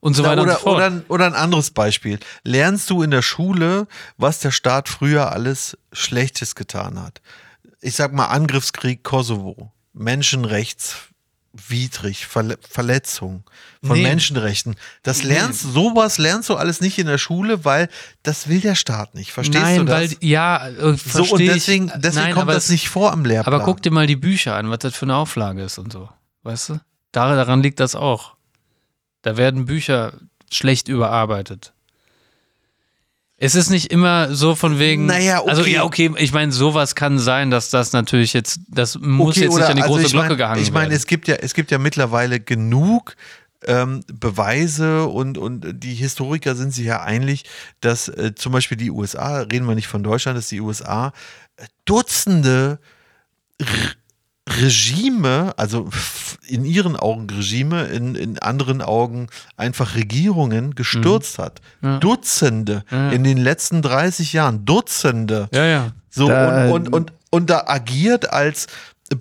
[0.00, 0.76] und so Na, weiter und oder, so fort.
[0.78, 2.18] oder, oder ein anderes Beispiel.
[2.42, 3.86] Lernst du in der Schule,
[4.18, 7.22] was der Staat früher alles Schlechtes getan hat?
[7.84, 13.44] Ich sag mal Angriffskrieg Kosovo, Menschenrechtswidrig, Verle Verletzung
[13.84, 14.02] von Nee.
[14.04, 14.74] Menschenrechten.
[15.02, 17.88] Das lernst sowas lernst du alles nicht in der Schule, weil
[18.22, 19.32] das will der Staat nicht.
[19.32, 20.12] Verstehst Nein, du das?
[20.12, 21.92] weil ja, äh, so und deswegen, ich.
[21.96, 23.54] deswegen Nein, kommt das nicht vor am Lehrplan.
[23.54, 26.08] Aber guck dir mal die Bücher an, was das für eine Auflage ist und so.
[26.42, 26.80] Weißt du?
[27.12, 28.34] Dar- Daran liegt das auch.
[29.22, 30.14] Da werden Bücher
[30.50, 31.73] schlecht überarbeitet.
[33.36, 35.06] Es ist nicht immer so von wegen.
[35.06, 35.50] Naja, okay.
[35.50, 39.56] Also, ja, okay, ich meine, sowas kann sein, dass das natürlich jetzt, das muss jetzt
[39.56, 40.96] nicht an die also große ich Glocke mein, gehangen Ich meine, werden.
[40.96, 43.16] es gibt ja, es gibt ja mittlerweile genug
[43.66, 47.44] ähm, Beweise und, und die Historiker sind sich ja einig,
[47.80, 51.12] dass äh, zum Beispiel die USA, reden wir nicht von Deutschland, dass die USA
[51.56, 52.78] äh, Dutzende
[54.48, 55.88] Regime, also
[56.46, 61.60] in ihren Augen Regime, in, in anderen Augen einfach Regierungen gestürzt hat.
[62.00, 62.96] Dutzende Mhm.
[62.96, 63.10] Ja.
[63.10, 64.64] in den letzten 30 Jahren.
[64.64, 65.48] Dutzende.
[65.52, 65.92] ja, ja.
[66.10, 68.66] So, Da- und, und, und, und da agiert als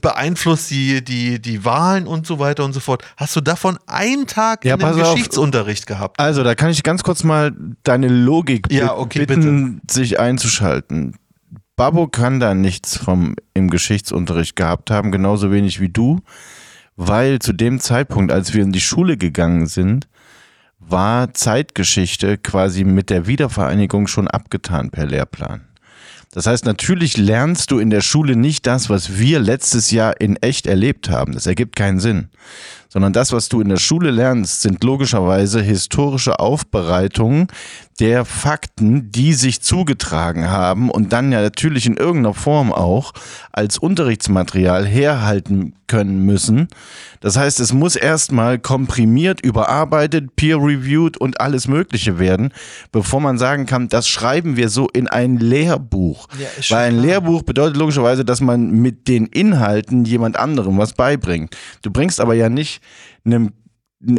[0.01, 3.03] beeinflusst die, die, die Wahlen und so weiter und so fort.
[3.17, 5.13] Hast du davon einen Tag Ja, in dem pass auf.
[5.15, 6.19] Geschichtsunterricht gehabt?
[6.19, 7.51] Also, da kann ich ganz kurz mal
[7.83, 11.15] deine Logik Ja, okay, bitten, sich einzuschalten.
[11.75, 16.19] Babbo kann da nichts vom im Geschichtsunterricht gehabt haben, genauso wenig wie du,
[16.95, 20.07] weil zu dem Zeitpunkt, als wir in die Schule gegangen sind,
[20.77, 25.61] war Zeitgeschichte quasi mit der Wiedervereinigung schon abgetan per Lehrplan.
[26.31, 30.35] Das heißt, natürlich lernst du in der Schule nicht das, was wir letztes Jahr in
[30.37, 31.33] echt erlebt haben.
[31.33, 32.29] Das ergibt keinen Sinn.
[32.93, 37.47] Sondern das, was du in der Schule lernst, sind logischerweise historische Aufbereitungen
[37.99, 43.13] der Fakten, die sich zugetragen haben und dann ja natürlich in irgendeiner Form auch
[43.51, 46.67] als Unterrichtsmaterial herhalten können müssen.
[47.19, 52.51] Das heißt, es muss erstmal komprimiert, überarbeitet, peer-reviewed und alles Mögliche werden,
[52.91, 56.27] bevor man sagen kann, das schreiben wir so in ein Lehrbuch.
[56.39, 57.05] Ja, Weil ein klar.
[57.05, 61.55] Lehrbuch bedeutet logischerweise, dass man mit den Inhalten jemand anderem was beibringt.
[61.81, 62.82] Du bringst aber ja nicht
[63.25, 63.53] einem,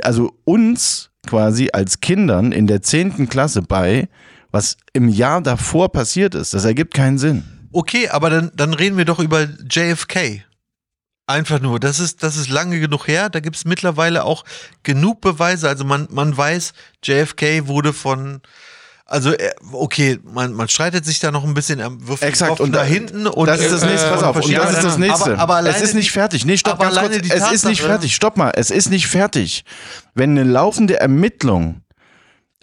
[0.03, 3.29] also uns quasi als Kindern in der 10.
[3.29, 4.09] Klasse bei,
[4.51, 6.55] was im Jahr davor passiert ist.
[6.55, 7.45] Das ergibt keinen Sinn.
[7.73, 10.45] Okay, aber dann, dann reden wir doch über JFK.
[11.27, 13.31] Einfach nur, das ist, das ist lange genug her.
[13.31, 14.45] Da gibt es mittlerweile auch
[14.83, 15.69] genug Beweise.
[15.69, 16.73] Also man, man weiß,
[17.03, 18.43] JFK wurde von,
[19.07, 22.61] also er- okay, man, man streitet sich da noch ein bisschen, er wirft Exakt.
[22.61, 24.85] Und da da- hinten und das ist das äh, nächste, pass auf, und das ist
[24.85, 25.33] das nächste.
[25.33, 26.45] Aber, aber alleine es ist nicht fertig.
[26.47, 27.15] Nee, stopp, ganz kurz.
[27.31, 28.15] Es ist nicht fertig.
[28.15, 29.65] Stopp mal, es ist nicht fertig.
[30.15, 31.83] Wenn eine laufende Ermittlung,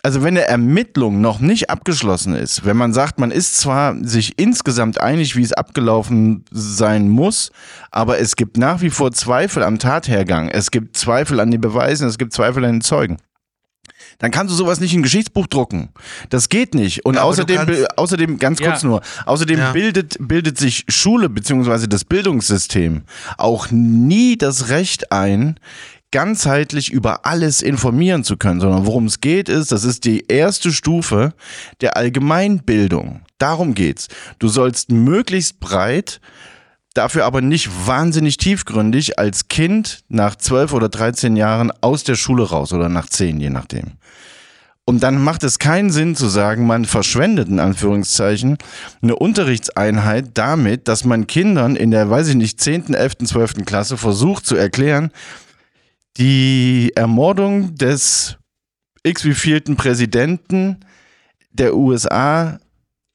[0.03, 4.39] also wenn eine Ermittlung noch nicht abgeschlossen ist, wenn man sagt, man ist zwar sich
[4.39, 7.51] insgesamt einig, wie es abgelaufen sein muss,
[7.91, 12.07] aber es gibt nach wie vor Zweifel am Tathergang, es gibt Zweifel an den Beweisen,
[12.07, 13.17] es gibt Zweifel an den Zeugen.
[14.21, 15.89] Dann kannst du sowas nicht in ein Geschichtsbuch drucken.
[16.29, 17.05] Das geht nicht.
[17.05, 18.87] Und Ja, außerdem, außerdem, ganz kurz Ja.
[18.87, 19.71] nur, außerdem Ja.
[19.71, 23.01] bildet, bildet sich Schule beziehungsweise das Bildungssystem
[23.37, 25.59] auch nie das Recht ein,
[26.11, 30.71] ganzheitlich über alles informieren zu können, sondern worum es geht ist, das ist die erste
[30.71, 31.33] Stufe
[31.79, 33.21] der Allgemeinbildung.
[33.37, 34.07] Darum geht's.
[34.37, 36.19] Du sollst möglichst breit
[36.93, 42.43] dafür aber nicht wahnsinnig tiefgründig als Kind nach 12 oder 13 Jahren aus der Schule
[42.43, 43.93] raus oder nach 10, je nachdem.
[44.85, 48.57] Und dann macht es keinen Sinn zu sagen, man verschwendet in Anführungszeichen
[49.01, 53.65] eine Unterrichtseinheit damit, dass man Kindern in der, weiß ich nicht, 10., 11., 12.
[53.65, 55.11] Klasse versucht zu erklären,
[56.17, 58.37] die Ermordung des
[59.03, 60.77] x-wievielten Präsidenten
[61.51, 62.59] der USA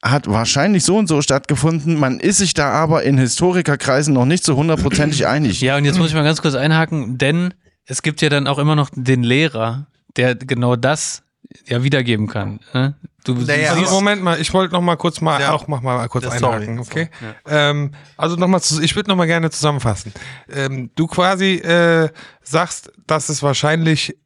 [0.03, 1.99] hat wahrscheinlich so und so stattgefunden.
[1.99, 5.61] Man ist sich da aber in Historikerkreisen noch nicht so hundertprozentig einig.
[5.61, 7.55] Ja, und jetzt muss ich mal ganz kurz einhaken, denn
[7.87, 9.87] es gibt ja dann auch immer noch den Lehrer,
[10.17, 11.23] der genau das
[11.67, 12.61] ja wiedergeben kann.
[12.75, 12.95] Ne?
[13.25, 15.53] Du, Naja, Also Moment mal, ich wollte noch mal kurz mal Ja.
[15.53, 16.57] auch mach mal kurz Ja, sorry.
[16.57, 17.11] einhaken, okay?
[17.47, 20.13] Ähm, also noch mal, zu- ich würde noch mal gerne zusammenfassen.
[20.49, 22.09] Ähm, du quasi äh,
[22.43, 24.17] sagst, dass es wahrscheinlich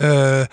[0.00, 0.46] äh, äh,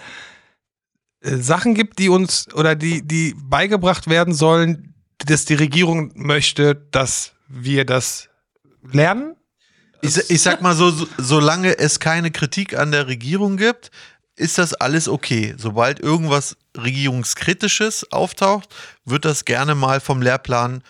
[1.21, 4.93] Sachen gibt, die uns oder die die beigebracht werden sollen,
[5.25, 8.29] dass die Regierung möchte, dass wir das
[8.91, 9.35] lernen.
[10.03, 13.91] Ich, ich sag mal so, so, solange es keine Kritik an der Regierung gibt,
[14.41, 15.53] ist das alles okay.
[15.57, 18.73] Sobald irgendwas Regierungskritisches auftaucht,
[19.05, 20.83] wird das gerne mal vom Lehrplan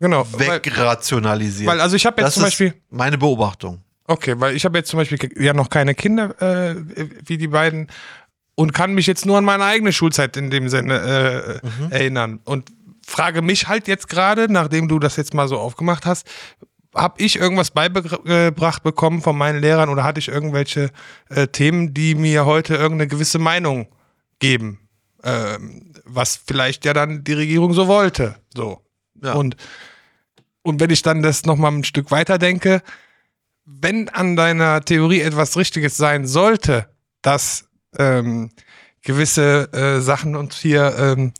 [0.00, 0.26] Genau.
[0.32, 1.70] Weil, wegrationalisiert.
[1.70, 3.82] weil also ich habe jetzt das zum Beispiel meine Beobachtung.
[4.06, 6.74] Okay, weil ich habe jetzt zum Beispiel ja noch keine Kinder äh,
[7.26, 7.88] wie die beiden
[8.54, 11.60] und kann mich jetzt nur an meine eigene Schulzeit in dem Sinne
[11.90, 12.72] äh, erinnern und
[13.06, 16.26] frage mich halt jetzt gerade, nachdem du das jetzt mal so aufgemacht hast,
[16.94, 20.90] habe ich irgendwas beigebracht bekommen von meinen Lehrern oder hatte ich irgendwelche
[21.28, 23.86] äh, Themen, die mir heute irgendeine gewisse Meinung
[24.40, 24.80] geben,
[25.22, 28.80] ähm, was vielleicht ja dann die Regierung so wollte, so
[29.22, 29.34] Ja.
[29.34, 29.56] und
[30.62, 32.82] und wenn ich dann das noch mal ein Stück weiter denke,
[33.64, 36.86] wenn an deiner Theorie etwas Richtiges sein sollte,
[37.22, 37.68] dass
[37.98, 38.50] ähm,
[39.02, 41.32] gewisse äh, Sachen uns hier ähm,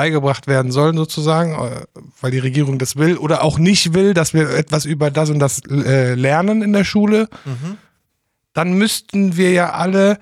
[0.00, 1.82] beigebracht werden sollen, sozusagen, äh,
[2.22, 5.40] weil die Regierung das will oder auch nicht will, dass wir etwas über das und
[5.40, 7.28] das äh, lernen in der Schule,
[8.54, 10.18] dann müssten wir ja alle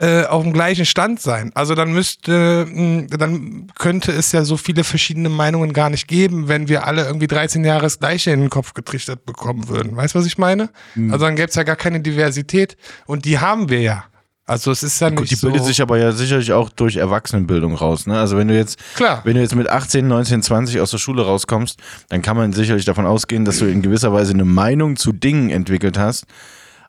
[0.00, 1.52] äh, auf dem gleichen Stand sein.
[1.54, 6.68] Also dann müsste, dann könnte es ja so viele verschiedene Meinungen gar nicht geben, wenn
[6.68, 9.94] wir alle irgendwie 13 Jahre das Gleiche in den Kopf getrichtert bekommen würden.
[9.94, 10.70] Weißt du, was ich meine?
[10.94, 11.12] Mhm.
[11.12, 14.04] Also dann gäbe es ja gar keine Diversität und die haben wir ja.
[14.50, 15.46] Also es ist ja Gut, nicht die so.
[15.46, 18.08] bildet sich aber ja sicherlich auch durch Erwachsenenbildung raus.
[18.08, 18.18] Ne?
[18.18, 19.20] Also wenn du jetzt, Klar.
[19.22, 21.78] wenn du jetzt mit 18, 19, 20 aus der Schule rauskommst,
[22.08, 25.50] dann kann man sicherlich davon ausgehen, dass du in gewisser Weise eine Meinung zu Dingen
[25.50, 26.24] entwickelt hast.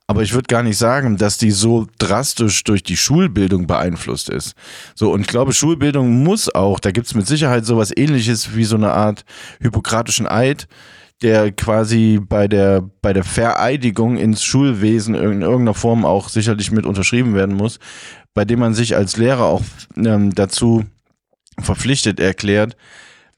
[0.07, 4.55] Aber ich würde gar nicht sagen, dass die so drastisch durch die Schulbildung beeinflusst ist.
[4.95, 8.75] So, und ich glaube, Schulbildung muss auch, da gibt's mit Sicherheit sowas ähnliches wie so
[8.75, 9.23] eine Art
[9.61, 10.67] hippokratischen Eid,
[11.21, 16.85] der quasi bei der, bei der Vereidigung ins Schulwesen in irgendeiner Form auch sicherlich mit
[16.85, 17.79] unterschrieben werden muss,
[18.33, 19.61] bei dem man sich als Lehrer auch
[19.95, 20.85] ähm, dazu
[21.59, 22.75] verpflichtet erklärt,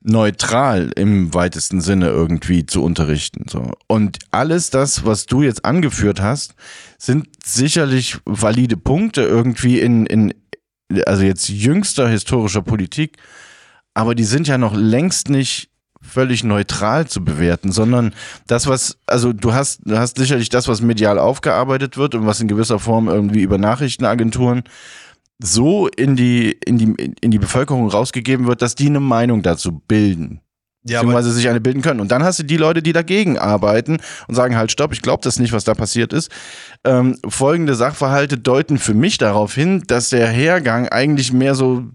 [0.01, 3.45] neutral im weitesten Sinne irgendwie zu unterrichten.
[3.49, 3.72] So.
[3.88, 6.55] Und alles das, was du jetzt angeführt hast,
[6.97, 10.34] sind sicherlich valide Punkte irgendwie in, in
[11.05, 13.18] also jetzt jüngster historischer Politik,
[13.93, 15.69] aber die sind ja noch längst nicht
[16.14, 18.14] völlig neutral zu bewerten, sondern
[18.48, 22.40] das, was, also du hast, du hast sicherlich das, was medial aufgearbeitet wird und was
[22.40, 24.64] in gewisser Form irgendwie über Nachrichtenagenturen
[25.41, 29.73] so in die, in die, in die Bevölkerung rausgegeben wird, dass die eine Meinung dazu
[29.73, 30.40] bilden.
[30.85, 32.02] Ja, beziehungsweise sich eine bilden können.
[32.02, 35.23] Und dann hast du die Leute, die dagegen arbeiten und sagen halt, stopp, ich glaube
[35.23, 36.30] das nicht, was da passiert ist.
[36.84, 41.85] Ähm, folgende Sachverhalte deuten für mich darauf hin, dass der Hergang eigentlich mehr so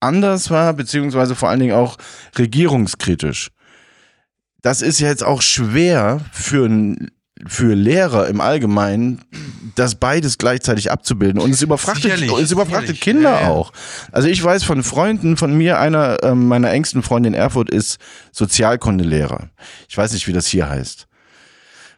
[0.00, 1.96] anders war, beziehungsweise vor allen Dingen auch
[2.36, 3.50] regierungskritisch.
[4.62, 6.68] Das ist ja jetzt auch schwer für
[7.46, 9.20] für Lehrer im Allgemeinen,
[9.76, 11.40] das beides gleichzeitig abzubilden.
[11.40, 13.00] Und es überfrachtet, Sicherlich, es überfrachtet sicherlich.
[13.00, 13.48] Kinder Ja, ja.
[13.48, 13.72] auch.
[14.10, 17.98] Also ich weiß von Freunden von mir, einer ähm, meiner engsten Freunde in Erfurt ist
[18.32, 19.50] Sozialkundelehrer.
[19.88, 21.06] Ich weiß nicht, wie das hier heißt.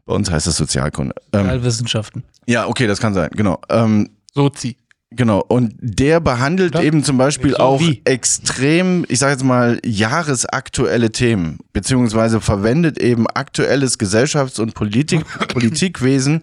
[0.04, 1.14] Bei uns heißt das Sozialkunde.
[1.32, 2.24] Ähm, Sozialwissenschaften.
[2.46, 3.60] ja, okay, das kann sein, genau.
[3.70, 4.76] Ähm, Sozi.
[5.12, 6.82] Genau, und der behandelt Ja.
[6.82, 8.00] eben zum Beispiel So auch wie?
[8.04, 16.42] extrem, ich sage jetzt mal, jahresaktuelle Themen, beziehungsweise verwendet eben aktuelles Gesellschafts- und Politik, Politikwesen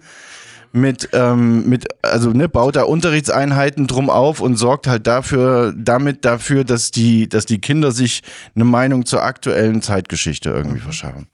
[0.73, 6.25] mit, ähm, mit, also ne, baut da Unterrichtseinheiten drum auf und sorgt halt dafür, damit
[6.25, 8.21] dafür, dass die, dass die Kinder sich
[8.53, 11.27] eine Meinung zur aktuellen Zeitgeschichte irgendwie verschaffen.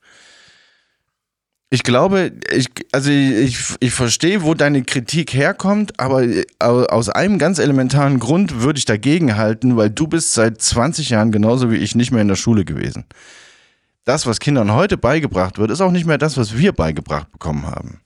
[1.73, 6.23] Ich glaube, ich, also ich, ich verstehe, wo deine Kritik herkommt, aber
[6.59, 11.31] aus einem ganz elementaren Grund würde ich dagegen halten, weil du bist seit 20 Jahren
[11.31, 13.05] genauso wie ich nicht mehr in der Schule gewesen.
[14.05, 17.65] Das, was Kindern heute beigebracht wird, ist auch nicht mehr das, was wir beigebracht bekommen
[17.65, 18.01] haben.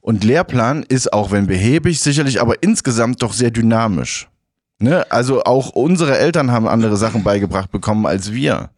[0.00, 4.30] Und Lehrplan ist auch, wenn behäbig, sicherlich, aber insgesamt doch sehr dynamisch.
[4.78, 5.04] Ne?
[5.10, 8.70] Also auch unsere Eltern haben andere Sachen beigebracht bekommen als wir.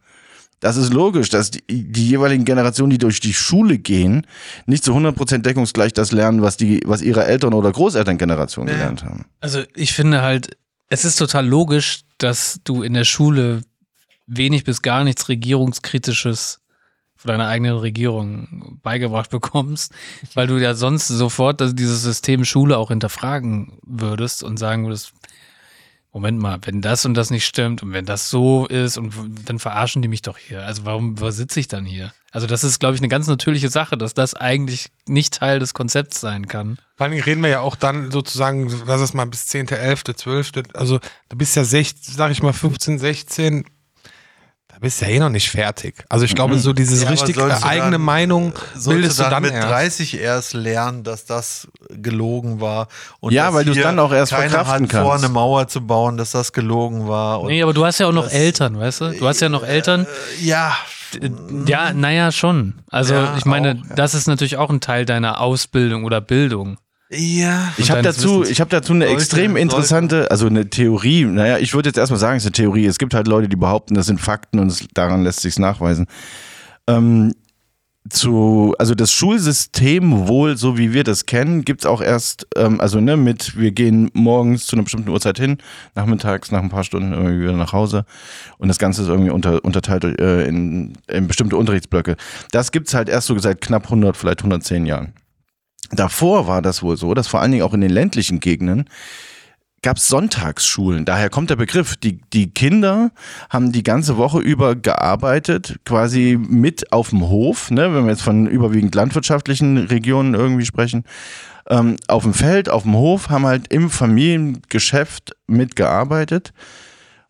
[0.59, 4.25] Das ist logisch, dass die, die jeweiligen Generationen, die durch die Schule gehen,
[4.65, 9.25] nicht zu 100% deckungsgleich das lernen, was, die, was ihre Eltern- oder Großelterngeneration gelernt haben.
[9.41, 10.57] Also ich finde halt,
[10.89, 13.61] es ist total logisch, dass du in der Schule
[14.27, 16.61] wenig bis gar nichts Regierungskritisches
[17.15, 19.93] von deiner eigenen Regierung beigebracht bekommst,
[20.33, 25.13] weil du ja sonst sofort das, dieses System Schule auch hinterfragen würdest und sagen würdest,
[26.15, 29.13] Moment mal, wenn das und das nicht stimmt und wenn das so ist und
[29.43, 30.65] dann verarschen die mich doch hier.
[30.65, 32.13] Also warum, sitze ich dann hier?
[32.31, 35.73] Also das ist, glaube ich, eine ganz natürliche Sache, dass das eigentlich nicht Teil des
[35.73, 36.77] Konzepts sein kann.
[36.95, 40.51] Vor allem reden wir ja auch dann sozusagen, lass es mal bis 10., 11., 12.,
[40.73, 43.65] also du bist ja 16, sag ich mal 15, 16,
[44.75, 46.03] da bist du ja eh noch nicht fertig.
[46.09, 48.53] Also ich glaube, so dieses Ja, richtig du eigene dann- Meinung
[48.85, 49.69] bildest du du dann, dann mit erst.
[49.69, 52.89] 30 erst lernen, dass das gelogen war.
[53.21, 55.23] Und Ja, weil du's hier dann auch erst verkraften hat vor, kannst.
[55.23, 57.39] eine Mauer zu bauen, dass das gelogen war.
[57.41, 59.11] Und Nee, aber du hast ja auch noch das- Eltern, weißt du?
[59.13, 60.05] Du hast ja noch Eltern.
[60.41, 60.75] ja,
[61.21, 61.29] Äh,
[61.67, 62.73] Ja, naja, schon.
[62.89, 63.95] Also Ja, ich meine, auch, ja.
[63.95, 66.77] das ist natürlich auch ein Teil deiner Ausbildung oder Bildung.
[67.09, 67.73] Ja.
[67.77, 68.49] Ich habe dazu, Wissens.
[68.49, 71.25] ich habe dazu eine Sollte- extrem interessante, also eine Theorie.
[71.25, 72.85] Naja, ich würde jetzt erstmal sagen, es ist eine Theorie.
[72.85, 76.07] Es gibt halt Leute, die behaupten, das sind Fakten und es, daran lässt sich's nachweisen.
[76.87, 77.33] Ähm,
[78.09, 82.99] zu, also das Schulsystem wohl, so wie wir das kennen, gibt's auch erst, ähm, also
[82.99, 85.57] ne, mit, wir gehen morgens zu einer bestimmten Uhrzeit hin,
[85.95, 88.05] nachmittags nach ein paar Stunden irgendwie wieder nach Hause
[88.59, 92.15] und das Ganze ist irgendwie unter, unterteilt äh, in, in bestimmte Unterrichtsblöcke.
[92.51, 95.13] Das gibt's halt erst so seit knapp 100, vielleicht 110 Jahren.
[95.91, 98.89] Davor war das wohl so, dass vor allen Dingen auch in den ländlichen Gegenden
[99.85, 101.05] gab es Sonntagsschulen.
[101.05, 101.95] Daher kommt der Begriff.
[101.95, 103.11] Die, die Kinder
[103.51, 108.23] haben die ganze Woche über gearbeitet, quasi mit auf dem Hof, ne, wenn wir jetzt
[108.23, 111.03] von überwiegend landwirtschaftlichen Regionen irgendwie sprechen.
[111.69, 116.51] Ähm, auf dem Feld, auf dem Hof, haben halt im Familiengeschäft mitgearbeitet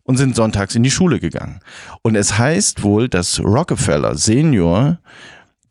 [0.04, 1.60] und sind sonntags in die Schule gegangen.
[2.00, 4.98] Und es heißt wohl, dass Rockefeller Senior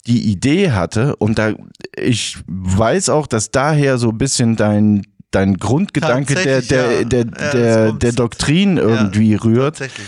[0.08, 1.54] die Idee hatte und da
[1.98, 7.04] ich weiß auch, dass daher so ein bisschen dein dein Grundgedanke der der ja.
[7.04, 10.08] der Ja, der, der Doktrin irgendwie rührt, Tatsächlich.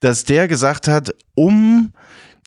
[0.00, 1.92] dass der gesagt hat, um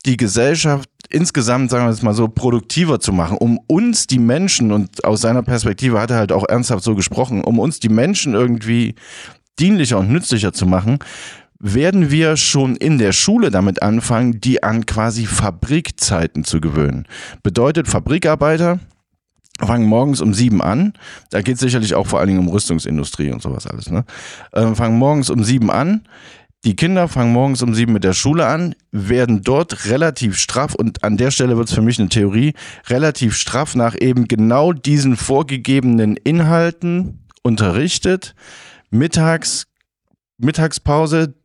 [0.06, 4.72] die Gesellschaft insgesamt, sagen wir es mal so, produktiver zu machen, um uns die Menschen,
[4.72, 8.34] und aus seiner Perspektive hat er halt auch ernsthaft so gesprochen, um uns die Menschen
[8.34, 8.96] irgendwie
[9.60, 11.00] dienlicher und nützlicher zu machen,
[11.66, 17.08] werden wir schon in der Schule damit anfangen, die an quasi Fabrikzeiten zu gewöhnen.
[17.42, 18.80] Bedeutet, Fabrikarbeiter
[19.60, 20.92] fangen morgens um sieben an.
[21.30, 23.90] Da geht es sicherlich auch vor allen Dingen um Rüstungsindustrie und sowas alles.
[23.90, 24.04] Ne?
[24.54, 26.02] Ähm, fangen morgens um sieben an.
[26.66, 31.04] Die Kinder fangen morgens um sieben mit der Schule an, werden dort relativ straff, und
[31.04, 32.54] an der Stelle wird es für mich eine Theorie,
[32.88, 38.36] relativ straff nach eben genau diesen vorgegebenen Inhalten unterrichtet.
[38.92, 39.68] Mittags,
[40.38, 41.36] Mittagspause,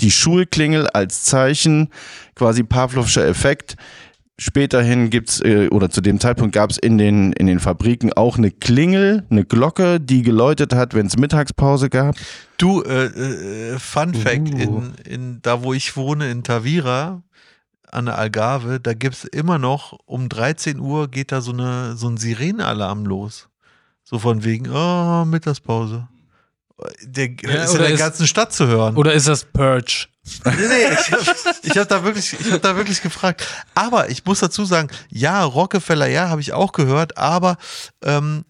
[0.00, 1.88] die Schulklingel als Zeichen,
[2.34, 3.76] quasi Pavlovscher Effekt.
[4.40, 8.38] Späterhin gibt's äh, oder zu dem Zeitpunkt gab es in den, in den Fabriken auch
[8.38, 12.14] eine Klingel, eine Glocke, die geläutet hat, wenn es Mittagspause gab.
[12.56, 17.24] Du, äh, äh, Fun Fact, in, in, da wo ich wohne, in Tavira,
[17.90, 21.96] an der Algarve, da gibt es immer noch, um 13 Uhr geht da so, eine,
[21.96, 23.48] so ein Sirenenalarm los.
[24.04, 26.06] So von wegen, oh, Mittagspause.
[27.02, 28.96] Der Ja, ist in oder der ist- ganzen Stadt zu hören.
[28.96, 30.06] Oder ist das Purge?
[30.44, 31.22] Nee, nee, ich habe
[31.62, 33.46] ich hab da, wirklich- ich hab da wirklich gefragt.
[33.74, 37.56] Aber ich muss dazu sagen, ja, Rockefeller, ja, habe ich auch gehört, aber
[38.04, 38.44] ähm,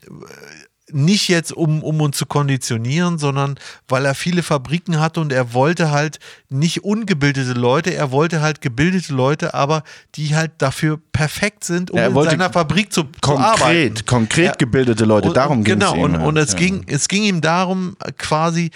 [0.91, 3.59] nicht jetzt, um, um uns zu konditionieren, sondern
[3.89, 8.61] weil er viele Fabriken hatte und er wollte halt nicht ungebildete Leute, er wollte halt
[8.61, 9.83] gebildete Leute, aber
[10.15, 13.59] die halt dafür perfekt sind, um in seiner Fabrik zu, zu arbeiten.
[13.59, 14.53] Konkret, konkret Ja.
[14.57, 16.03] gebildete Leute, Und- darum ging Genau, es ihm.
[16.05, 16.27] und, halt.
[16.27, 16.59] und es, Ja.
[16.59, 18.71] ging, es ging ihm darum, quasi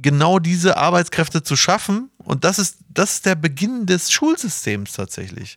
[0.00, 2.10] genau diese Arbeitskräfte zu schaffen.
[2.28, 5.56] Und das ist, das ist der Beginn des Schulsystems tatsächlich.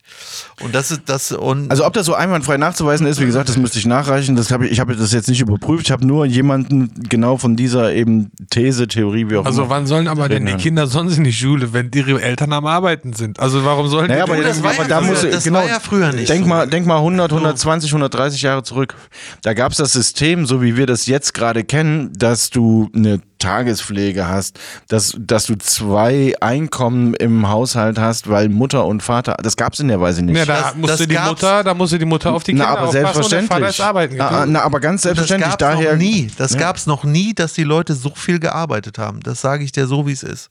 [0.61, 3.57] Und das ist das und Also ob das so einwandfrei nachzuweisen ist, wie gesagt, das
[3.57, 4.37] müsste ich nachreichen.
[4.37, 5.85] Das hab ich ich habe das jetzt nicht überprüft.
[5.87, 9.69] Ich habe nur jemanden genau von dieser eben These, Theorie, wie auch Also immer.
[9.71, 10.53] wann sollen aber denn die.
[10.55, 13.37] Kinder sonst in die Schule, wenn ihre Eltern am Arbeiten sind?
[13.39, 15.59] Also warum sollen Naja, die aber, das war aber ja da früher- muss das genau,
[15.59, 16.49] war ja früher nicht Denk so.
[16.49, 18.95] mal, denk mal 100, 120, 130 Jahre zurück.
[19.41, 23.19] Da gab es das System, so wie wir das jetzt gerade kennen, dass du eine
[23.41, 24.57] Tagespflege hast,
[24.87, 29.79] dass, dass du zwei Einkommen im Haushalt hast, weil Mutter und Vater, das gab es
[29.81, 30.37] in der Weise nicht.
[30.37, 32.65] Ja, da Das- musste das die gab's- Mutter, da musste die Mutter auf die Kinder
[32.65, 33.57] na, aber aufpassen und der selbstverständlich.
[33.59, 35.49] Vater ist arbeiten na, na, aber ganz das selbstverständlich.
[35.51, 36.31] gab's Daher noch nie.
[36.37, 36.59] Das Ja.
[36.59, 39.19] gab's noch nie, dass die Leute so viel gearbeitet haben.
[39.21, 40.49] Das sage ich dir so, wie es ist.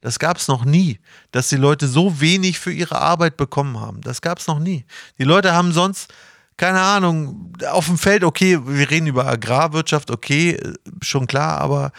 [0.00, 0.98] Das gab's noch nie,
[1.30, 4.00] dass die Leute so wenig für ihre Arbeit bekommen haben.
[4.00, 4.84] Das gab's noch nie.
[5.18, 6.08] Die Leute haben sonst
[6.56, 11.90] keine Ahnung, auf dem Feld, okay, wir reden über Agrarwirtschaft, okay, äh, schon klar, aber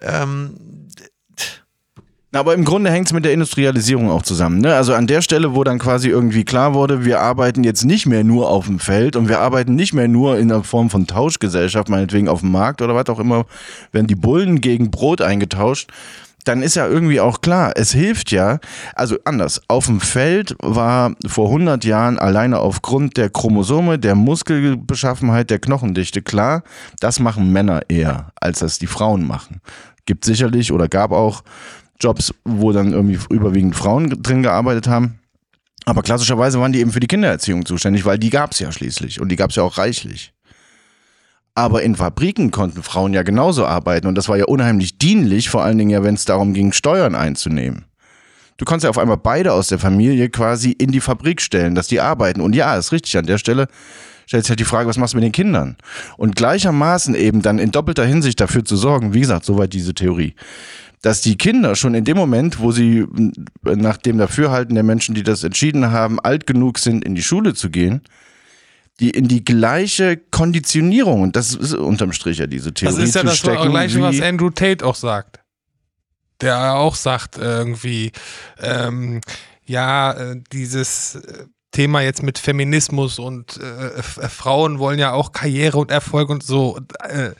[0.00, 0.54] ähm,
[2.32, 4.60] Aber im Grunde hängt es mit der Industrialisierung auch zusammen.
[4.60, 4.74] Ne?
[4.74, 8.24] Also an der Stelle, wo dann quasi irgendwie klar wurde, wir arbeiten jetzt nicht mehr
[8.24, 11.88] nur auf dem Feld und wir arbeiten nicht mehr nur in der Form von Tauschgesellschaft,
[11.88, 13.46] meinetwegen auf dem Markt oder was auch immer,
[13.92, 15.90] werden die Bullen gegen Brot eingetauscht.
[16.44, 18.58] Dann ist ja irgendwie auch klar, es hilft ja,
[18.94, 25.50] also anders, auf dem Feld war vor 100 Jahren alleine aufgrund der Chromosome, der Muskelbeschaffenheit,
[25.50, 26.62] der Knochendichte klar,
[27.00, 29.60] das machen Männer eher, als das die Frauen machen.
[30.06, 31.42] Gibt sicherlich oder gab auch
[31.98, 35.18] Jobs, wo dann irgendwie überwiegend Frauen drin gearbeitet haben.
[35.86, 39.20] Aber klassischerweise waren die eben für die Kindererziehung zuständig, weil die gab es ja schließlich
[39.20, 40.32] und die gab es ja auch reichlich.
[41.54, 45.62] Aber in Fabriken konnten Frauen ja genauso arbeiten und das war ja unheimlich dienlich, vor
[45.62, 47.84] allen Dingen ja, wenn es darum ging, Steuern einzunehmen.
[48.56, 51.88] Du konntest ja auf einmal beide aus der Familie quasi in die Fabrik stellen, dass
[51.88, 52.40] die arbeiten.
[52.40, 53.68] Und ja, ist richtig, an der Stelle
[54.26, 55.76] stellt sich halt die Frage, was machst du mit den Kindern?
[56.16, 60.34] Und gleichermaßen eben dann in doppelter Hinsicht dafür zu sorgen, wie gesagt, soweit diese Theorie,
[61.02, 63.06] dass die Kinder schon in dem Moment, wo sie
[63.66, 67.22] äh, nach dem Dafürhalten der Menschen, die das entschieden haben, alt genug sind, in die
[67.22, 68.02] Schule zu gehen,
[69.00, 73.14] die in die gleiche Konditionierung, und das ist unterm Strich ja diese Theorie Das ist
[73.14, 75.40] ja das Gleiche, was Andrew Tate auch sagt.
[76.40, 78.12] Der auch sagt irgendwie,
[78.58, 79.20] ähm,
[79.64, 85.78] ja, äh, dieses äh, Thema jetzt mit Feminismus und äh, Frauen wollen ja auch Karriere
[85.78, 86.78] und Erfolg und so.
[87.00, 87.30] Äh,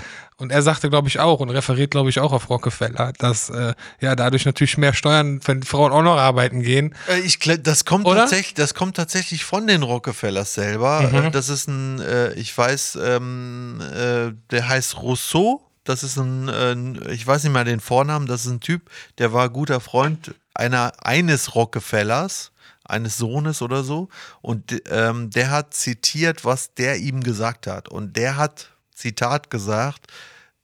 [0.44, 3.74] und er sagte, glaube ich, auch und referiert, glaube ich, auch auf Rockefeller, dass äh,
[4.00, 6.94] ja dadurch natürlich mehr Steuern, wenn Frauen auch noch arbeiten gehen.
[7.08, 8.20] Äh, Ich das kommt Oder?
[8.20, 11.00] tatsächlich, das kommt tatsächlich von den Rockefellers selber.
[11.10, 11.14] Mhm.
[11.26, 15.60] Äh, Das ist ein, äh, ich weiß, ähm, äh, der heißt Rousseau.
[15.84, 18.26] Das ist ein, äh, ein- ich weiß nicht mal den Vornamen.
[18.26, 18.88] Das ist ein Typ,
[19.18, 22.52] der war guter Freund einer eines Rockefellers,
[22.84, 24.08] eines Sohnes oder so.
[24.40, 27.88] Und ähm, der hat zitiert, was der ihm gesagt hat.
[27.88, 30.06] Und der hat Zitat gesagt,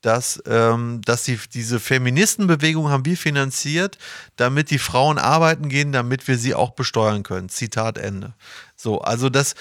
[0.00, 3.98] dass, ähm, dass die, diese Feministenbewegung haben wir finanziert,
[4.36, 7.48] damit die Frauen arbeiten gehen, damit wir sie auch besteuern können.
[7.48, 8.34] Zitat Ende.
[8.76, 9.54] So, also das,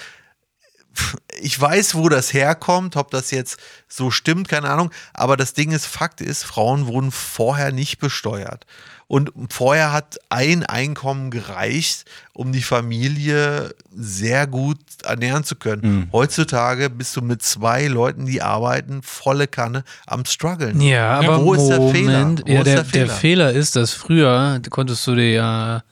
[1.40, 3.58] ich weiß, wo das herkommt, ob das jetzt
[3.88, 8.66] so stimmt, keine Ahnung, aber das Ding ist, Fakt ist, Frauen wurden vorher nicht besteuert.
[9.10, 16.08] Und vorher hat ein Einkommen gereicht, um die Familie sehr gut ernähren zu können.
[16.12, 20.80] Heutzutage bist du mit zwei Leuten, die arbeiten, volle Kanne am struggeln.
[20.80, 22.42] Ja, aber wo ist der Moment.
[22.46, 22.46] Fehler?
[22.46, 23.14] Wo ja, ist der, der der Fehler?
[23.16, 25.82] Fehler ist, dass früher konntest du dir ja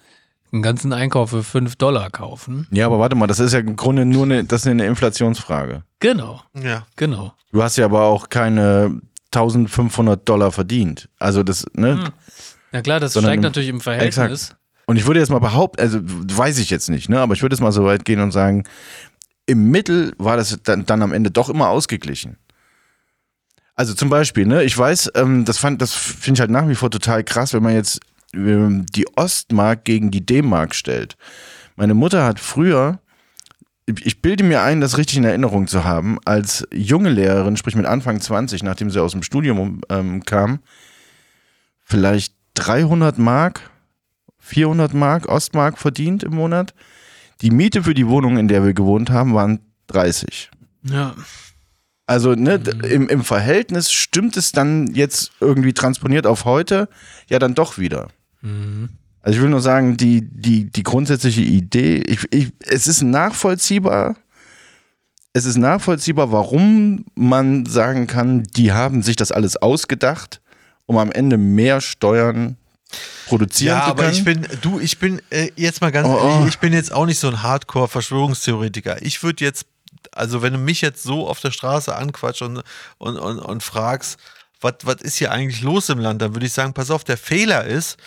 [0.52, 2.68] einen ganzen Einkauf für 5 Dollar kaufen.
[2.70, 5.82] Ja, aber warte mal, das ist ja im Grunde nur eine, das ist eine Inflationsfrage.
[5.98, 6.86] Genau, Ja.
[6.94, 7.34] genau.
[7.50, 9.00] Du hast ja aber auch keine
[9.34, 11.08] 1500 Dollar verdient.
[11.18, 11.94] Also das, ne?
[12.04, 12.08] Hm.
[12.72, 14.18] Ja klar, das steigt natürlich im Verhältnis.
[14.18, 14.56] Exakt.
[14.86, 17.20] Und ich würde jetzt mal behaupten, also weiß ich jetzt nicht, ne?
[17.20, 18.64] Aber ich würde jetzt mal so weit gehen und sagen,
[19.46, 22.38] im Mittel war das dann, dann am Ende doch immer ausgeglichen.
[23.74, 26.74] Also zum Beispiel, ne, ich weiß, ähm, das fand, das finde ich halt nach wie
[26.74, 28.00] vor total krass, wenn man jetzt
[28.34, 31.16] ähm, die Ostmark gegen die D-Mark stellt.
[31.76, 32.98] Meine Mutter hat früher,
[33.86, 37.86] ich bilde mir ein, das richtig in Erinnerung zu haben, als junge Lehrerin, sprich mit
[37.86, 40.58] Anfang 20, nachdem sie aus dem Studium ähm, kam,
[41.84, 43.70] vielleicht 300 Mark,
[44.40, 46.74] 400 Mark, Ostmark verdient im Monat.
[47.40, 50.50] Die Miete für die Wohnung, in der wir gewohnt haben, waren 30.
[50.82, 51.14] Ja.
[52.06, 56.88] Also ne, d- im, im Verhältnis stimmt es dann jetzt irgendwie transponiert auf heute
[57.28, 58.08] ja dann doch wieder.
[59.20, 64.16] Also ich will nur sagen, die, die, die grundsätzliche Idee, ich, ich, es ist nachvollziehbar,
[65.32, 70.40] es ist nachvollziehbar, warum man sagen kann, die haben sich das alles ausgedacht,
[70.88, 72.56] um am Ende mehr Steuern
[73.26, 74.14] produzieren Ja, zu aber können.
[74.14, 76.46] ich bin, du, ich bin äh, jetzt mal ganz Oh, ehrlich, oh.
[76.48, 79.02] ich bin jetzt auch nicht so ein Hardcore-Verschwörungstheoretiker.
[79.02, 79.66] Ich würde jetzt,
[80.12, 82.62] also wenn du mich jetzt so auf der Straße anquatschst und,
[82.96, 84.18] und, und, und fragst,
[84.60, 87.64] was ist hier eigentlich los im Land, dann würde ich sagen, pass auf, der Fehler
[87.64, 87.98] ist,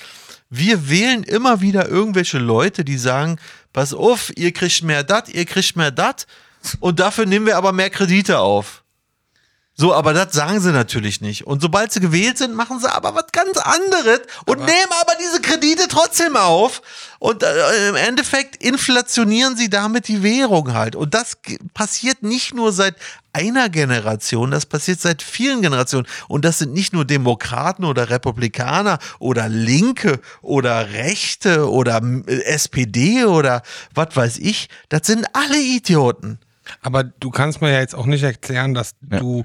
[0.50, 3.38] wir wählen immer wieder irgendwelche Leute, die sagen,
[3.74, 6.26] pass auf, ihr kriegt mehr dat, ihr kriegt mehr dat
[6.80, 8.81] und dafür nehmen wir aber mehr Kredite auf.
[9.82, 11.48] So, aber das sagen sie natürlich nicht.
[11.48, 15.42] Und sobald sie gewählt sind, machen sie aber was ganz anderes und nehmen aber diese
[15.42, 16.84] Kredite trotzdem auf.
[17.18, 20.96] Und äh, im Endeffekt inflationieren sie damit die Währung halt.
[20.96, 21.40] Und das
[21.74, 22.94] passiert nicht nur seit
[23.34, 26.06] einer Generation, das passiert seit vielen Generationen.
[26.28, 33.26] Und das sind nicht nur Demokraten oder Republikaner oder Linke oder Rechte oder äh, SPD
[33.26, 33.64] oder
[33.96, 34.70] was weiß ich.
[34.90, 36.38] Das sind alle Idioten.
[36.82, 39.44] Aber du kannst mir ja jetzt auch nicht erklären, dass du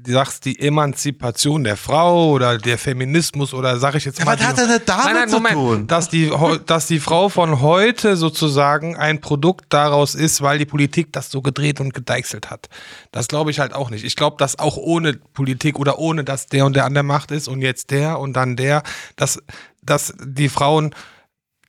[0.00, 4.32] du sagst, die Emanzipation der Frau oder der Feminismus oder sag ich jetzt Ja, mal.
[4.32, 5.86] was die- hat denn das damit nein, nein, zu Moment, tun?
[5.88, 6.30] Dass die,
[6.66, 11.42] dass die Frau von heute sozusagen ein Produkt daraus ist, weil die Politik das so
[11.42, 12.68] gedreht und gedeichselt hat.
[13.10, 14.04] Das glaube ich halt auch nicht.
[14.04, 17.32] Ich glaube, dass auch ohne Politik oder ohne, dass der und der an der Macht
[17.32, 18.84] ist und jetzt der und dann der,
[19.16, 19.42] dass,
[19.82, 20.94] dass die Frauen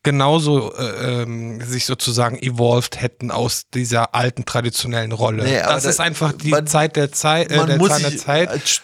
[0.04, 5.44] genauso äh, ähm, sich sozusagen evolved hätten aus dieser alten traditionellen Rolle.
[5.44, 8.02] Nee, das da- ist einfach die man- Zeit der Zeit, äh, man der muss Zahn
[8.02, 8.50] der sich, Zeit.
[8.66, 8.82] Sch-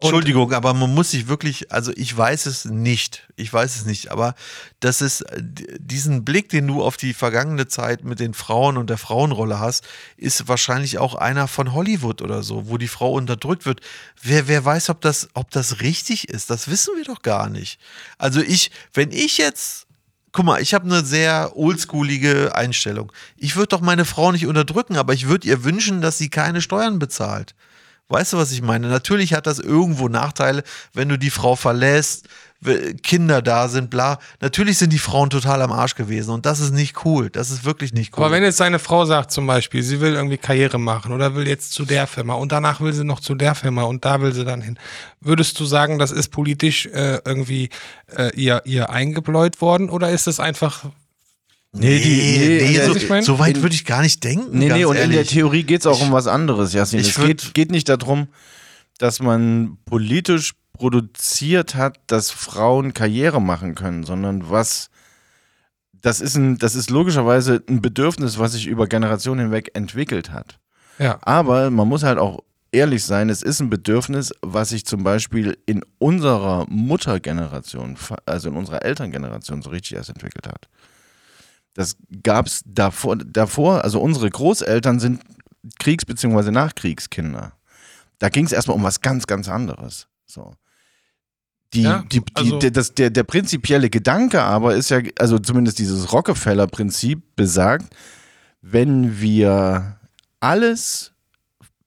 [0.00, 4.10] Entschuldigung, aber man muss sich wirklich, also ich weiß es nicht, ich weiß es nicht,
[4.10, 4.34] aber
[4.80, 8.90] das ist äh, diesen Blick, den du auf die vergangene Zeit mit den Frauen und
[8.90, 9.84] der Frauenrolle hast,
[10.18, 13.80] ist wahrscheinlich auch einer von Hollywood oder so, wo die Frau unterdrückt wird.
[14.20, 17.78] Wer, wer weiß, ob das, ob das richtig ist, das wissen wir doch gar nicht.
[18.18, 19.83] Also ich, wenn ich jetzt
[20.34, 23.12] Guck mal, ich habe eine sehr oldschoolige Einstellung.
[23.36, 26.60] Ich würde doch meine Frau nicht unterdrücken, aber ich würde ihr wünschen, dass sie keine
[26.60, 27.54] Steuern bezahlt.
[28.08, 28.88] Weißt du, was ich meine?
[28.88, 32.28] Natürlich hat das irgendwo Nachteile, wenn du die Frau verlässt,
[33.02, 34.18] Kinder da sind, bla.
[34.40, 37.28] Natürlich sind die Frauen total am Arsch gewesen und das ist nicht cool.
[37.28, 38.24] Das ist wirklich nicht cool.
[38.24, 41.46] Aber wenn jetzt seine Frau sagt zum Beispiel, sie will irgendwie Karriere machen oder will
[41.46, 44.32] jetzt zu der Firma und danach will sie noch zu der Firma und da will
[44.32, 44.78] sie dann hin,
[45.20, 47.68] würdest du sagen, das ist politisch äh, irgendwie
[48.16, 50.84] äh, ihr, ihr eingebläut worden oder ist es einfach
[51.76, 53.24] Nee, die, nee, in der- so, ich mein?
[53.24, 54.56] so weit würde ich gar nicht denken.
[54.56, 55.30] Nee, ganz nee, und in der ehrlich.
[55.32, 57.00] Theorie geht es auch um was anderes, Jasmin.
[57.02, 58.28] ich Es würd- geht, geht nicht darum,
[58.98, 64.90] dass man politisch produziert hat, dass Frauen Karriere machen können, sondern was.
[65.92, 70.58] Das ist, ein, das ist logischerweise ein Bedürfnis, was sich über Generationen hinweg entwickelt hat.
[70.98, 72.40] ja Aber man muss halt auch
[72.72, 77.96] ehrlich sein, es ist ein Bedürfnis, was sich zum Beispiel in unserer Muttergeneration,
[78.26, 80.68] also in unserer Elterngeneration so richtig erst entwickelt hat.
[81.72, 85.22] Das gab es davor, davor, also unsere Großeltern sind
[85.78, 86.50] Kriegs- bzw.
[86.50, 87.52] Nachkriegskinder.
[88.18, 90.06] Da ging es erstmal um was ganz, ganz anderes.
[90.26, 90.54] So.
[91.74, 95.38] Die, Ja, die, die, also- der, das, der, der prinzipielle Gedanke aber ist ja, also
[95.38, 97.94] zumindest dieses Rockefeller-Prinzip besagt,
[98.62, 99.98] wenn wir
[100.40, 101.12] alles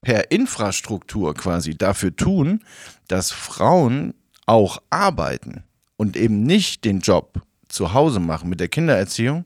[0.01, 2.63] per Infrastruktur quasi dafür tun,
[3.07, 4.13] dass Frauen
[4.45, 5.63] auch arbeiten
[5.95, 9.45] und eben nicht den Job zu Hause machen mit der Kindererziehung,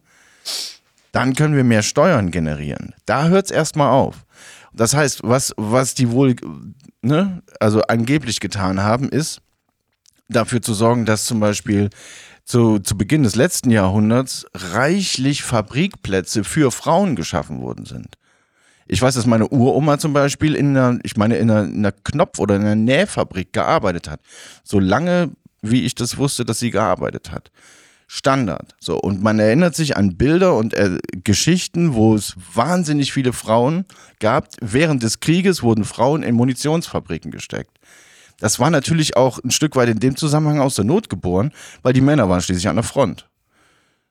[1.11, 2.93] dann können wir mehr Steuern generieren.
[3.05, 4.26] Da hört es erstmal auf.
[4.73, 6.35] Das heißt, was, was die wohl,
[7.01, 9.41] ne, also angeblich getan haben, ist,
[10.32, 11.90] dafür zu sorgen, dass zum Beispiel
[12.45, 18.18] zu, zu Beginn des letzten Jahrhunderts reichlich Fabrikplätze für Frauen geschaffen worden sind.
[18.88, 21.94] Ich weiß, dass meine Uroma zum Beispiel in einer, ich meine, in einer, in einer
[21.94, 24.20] Knopf- oder in einer Nähfabrik gearbeitet hat.
[24.64, 25.32] So lange,
[25.62, 27.52] wie ich das wusste, dass sie gearbeitet hat.
[28.08, 28.76] Standard.
[28.82, 33.86] So, und man erinnert sich an Bilder und äh, Geschichten, wo es wahnsinnig viele Frauen
[34.20, 34.49] gab.
[34.60, 37.78] Während des Krieges wurden Frauen in Munitionsfabriken gesteckt.
[38.41, 41.51] Das war natürlich auch ein Stück weit in dem Zusammenhang aus der Not geboren,
[41.84, 43.30] weil die Männer waren schließlich an der Front.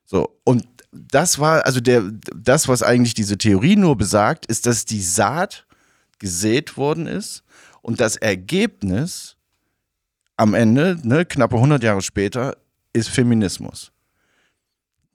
[0.06, 2.04] So, und das war, also der,
[2.34, 5.66] das, was eigentlich diese Theorie nur besagt, ist, dass die Saat
[6.20, 7.42] gesät worden ist
[7.82, 9.36] und das Ergebnis
[10.36, 12.56] am Ende, ne, knappe 100 Jahre später,
[12.92, 13.89] ist Feminismus.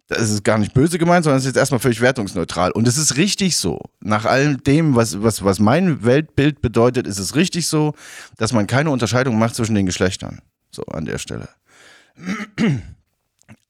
[0.07, 2.71] Das ist gar nicht böse gemeint, sondern es ist jetzt erstmal völlig wertungsneutral.
[2.71, 3.81] Und es ist richtig so.
[4.01, 7.95] Nach all dem, was, was, was mein Weltbild bedeutet, ist es richtig so,
[8.37, 10.41] dass man keine Unterscheidung macht zwischen den Geschlechtern.
[10.71, 11.49] So an der Stelle.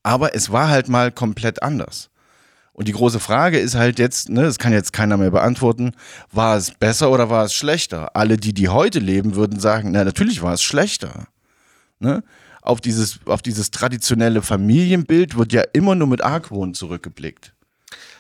[0.04, 2.10] Aber es war halt mal komplett anders.
[2.74, 5.94] Und die große Frage ist halt jetzt, ne, das kann jetzt keiner mehr beantworten,
[6.34, 8.18] war es besser oder war es schlechter?
[8.18, 11.28] Alle, die, die heute leben, würden sagen, na, natürlich war es schlechter.
[12.00, 12.22] Ne?
[12.66, 17.54] Auf, dieses, auf dieses traditionelle Familienbild wird ja immer nur mit Argwohn zurückgeblickt.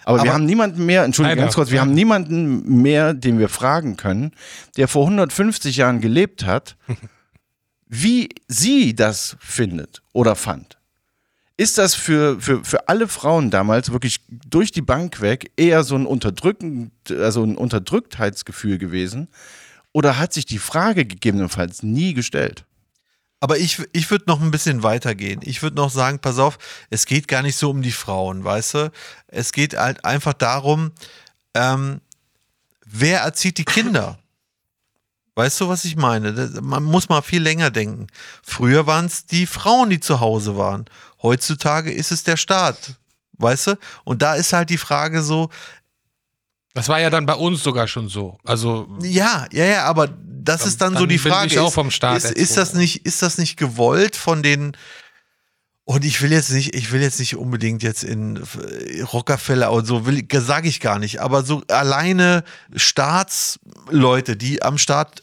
[0.03, 1.81] Aber, wir Aber- haben niemanden mehr, Entschuldigung, ganz kurz, wir ja.
[1.81, 4.33] haben niemanden mehr, den wir fragen können,
[4.77, 6.77] der vor 150 Jahren gelebt hat,
[7.87, 10.77] wie sie das findet oder fand.
[11.57, 15.95] Ist das für, für, für alle Frauen damals wirklich durch die Bank weg eher so
[15.95, 19.29] ein Unterdrücken, also ein Unterdrücktheitsgefühl gewesen?
[19.91, 22.65] Oder hat sich die Frage gegebenenfalls nie gestellt?
[23.45, 25.39] Aber ich, ich würde noch ein bisschen weitergehen.
[25.43, 26.57] Ich würde noch sagen, pass auf,
[26.89, 28.91] es geht gar nicht so um die Frauen, weißt du?
[29.27, 30.93] Es geht halt einfach darum,
[31.53, 32.01] ähm,
[32.87, 34.17] wer erzieht die Kinder?
[35.35, 36.33] Weißt du, was ich meine?
[36.33, 38.07] Das, man muss mal viel länger denken.
[38.41, 40.85] Früher waren es die Frauen, die zu Hause waren.
[41.21, 42.95] Heutzutage ist es der Staat.
[43.33, 43.77] Weißt du?
[44.05, 45.51] Und da ist halt die Frage so,
[46.73, 48.39] Das war ja dann bei uns sogar schon so.
[48.43, 50.09] Also Ja, ja, ja, aber
[50.45, 51.47] das Dann- ist dann, so dann die bin Frage.
[51.47, 52.55] ich auch ist, vom Staat ist, ist erzogen.
[52.55, 54.75] das nicht, ist das nicht gewollt von den
[55.87, 59.85] und ich will jetzt nicht, ich will jetzt nicht unbedingt jetzt in äh, Rockefeller und
[59.85, 62.43] so, will, sage ich gar nicht, aber so alleine
[62.75, 65.21] Staatsleute, die am Staat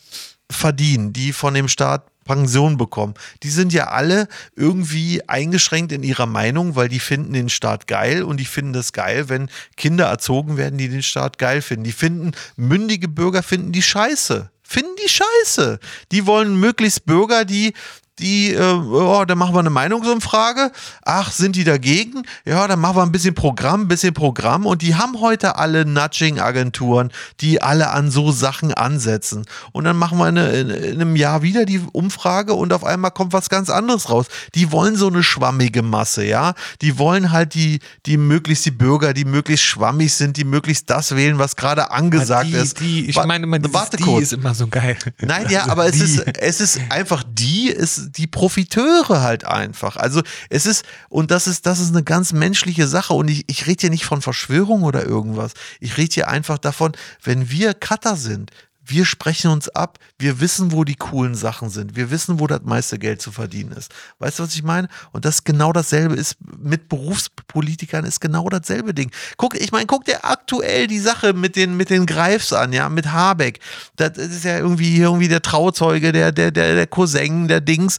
[0.50, 6.26] verdienen, die von dem Staat Pension bekommen, die sind ja alle irgendwie eingeschränkt in ihrer
[6.26, 10.56] Meinung, weil die finden den Staat geil und die finden das geil, wenn Kinder erzogen
[10.56, 11.82] werden, die den Staat geil finden.
[11.82, 14.51] Die finden, mündige Bürger finden die scheiße.
[14.72, 15.78] Finden die scheiße.
[16.12, 17.74] Die wollen möglichst Bürger, die
[18.18, 20.70] die, äh, oh, dann machen wir eine Meinungsumfrage.
[21.04, 22.22] Ach, sind die dagegen?
[22.44, 24.66] Ja, dann machen wir ein bisschen Programm, ein bisschen Programm.
[24.66, 27.10] Und die haben heute alle Nudging-Agenturen,
[27.40, 29.44] die alle an so Sachen ansetzen.
[29.72, 33.10] Und dann machen wir eine, in, in einem Jahr wieder die Umfrage und auf einmal
[33.12, 34.26] kommt was ganz anderes raus.
[34.54, 36.54] Die wollen so eine schwammige Masse, ja.
[36.82, 41.16] Die wollen halt die, die möglichst die Bürger, die möglichst schwammig sind, die möglichst das
[41.16, 42.80] wählen, was gerade angesagt die, ist.
[42.80, 44.24] Die, ich Wa- meine dieses warte die kurz.
[44.24, 44.96] ist immer so geil.
[45.20, 49.96] Nein, ja, aber es ist, es ist einfach die, ist die Profiteure halt einfach.
[49.96, 53.14] Also es ist, und das ist, das ist eine ganz menschliche Sache.
[53.14, 55.52] Und ich, ich rede hier nicht von Verschwörung oder irgendwas.
[55.80, 56.92] Ich rede hier einfach davon,
[57.22, 58.50] wenn wir Cutter sind,
[58.84, 62.62] wir sprechen uns ab, wir wissen, wo die coolen Sachen sind, wir wissen, wo das
[62.64, 63.92] meiste Geld zu verdienen ist.
[64.18, 64.88] Weißt du, was ich meine?
[65.12, 69.10] Und das genau dasselbe ist mit Berufspolitikern, ist genau dasselbe Ding.
[69.36, 72.88] Guck, ich meine, guck dir aktuell die Sache mit den, mit den Greifs an, ja,
[72.88, 73.60] mit Habeck.
[73.96, 77.98] Das ist ja irgendwie, irgendwie der Trauzeuge, der, der, der, der Cousin, der Dings.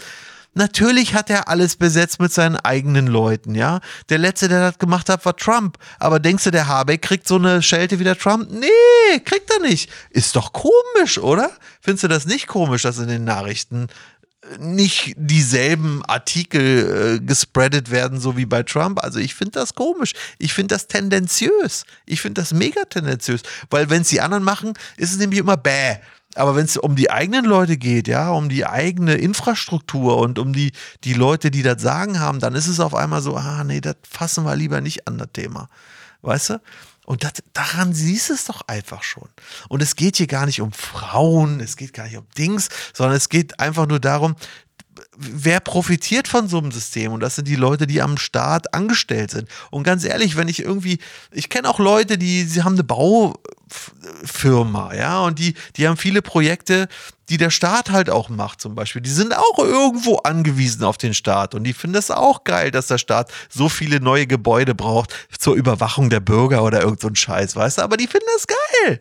[0.53, 3.79] Natürlich hat er alles besetzt mit seinen eigenen Leuten, ja.
[4.09, 5.77] Der letzte, der das gemacht hat, war Trump.
[5.99, 8.49] Aber denkst du, der Habeck kriegt so eine Schelte wie der Trump?
[8.51, 9.89] Nee, kriegt er nicht.
[10.11, 11.51] Ist doch komisch, oder?
[11.81, 13.87] Findest du das nicht komisch, dass in den Nachrichten
[14.59, 19.01] nicht dieselben Artikel äh, gespreadet werden, so wie bei Trump.
[19.01, 20.13] Also ich finde das komisch.
[20.37, 21.85] Ich finde das tendenziös.
[22.05, 23.41] Ich finde das mega tendenziös.
[23.69, 25.97] Weil wenn es die anderen machen, ist es nämlich immer bäh.
[26.35, 30.53] Aber wenn es um die eigenen Leute geht, ja, um die eigene Infrastruktur und um
[30.53, 30.71] die,
[31.03, 33.95] die Leute, die das Sagen haben, dann ist es auf einmal so, ah, nee, das
[34.09, 35.69] fassen wir lieber nicht an das Thema.
[36.21, 36.61] Weißt du?
[37.05, 39.27] Und das, daran siehst du es doch einfach schon.
[39.67, 43.17] Und es geht hier gar nicht um Frauen, es geht gar nicht um Dings, sondern
[43.17, 44.35] es geht einfach nur darum,
[45.17, 47.11] wer profitiert von so einem System?
[47.11, 49.47] Und das sind die Leute, die am Staat angestellt sind.
[49.71, 50.99] Und ganz ehrlich, wenn ich irgendwie,
[51.31, 53.33] ich kenne auch Leute, die, sie haben eine Baufirma,
[54.93, 56.87] ja, und die, die haben viele Projekte,
[57.29, 59.01] die der Staat halt auch macht, zum Beispiel.
[59.01, 61.55] Die sind auch irgendwo angewiesen auf den Staat.
[61.55, 65.55] Und die finden es auch geil, dass der Staat so viele neue Gebäude braucht zur
[65.55, 67.81] Überwachung der Bürger oder irgend so ein Scheiß, weißt du?
[67.83, 68.99] Aber die finden das geil.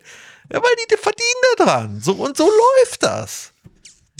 [0.52, 2.00] Ja, weil die, die verdienen da dran.
[2.00, 3.51] So, und so läuft das.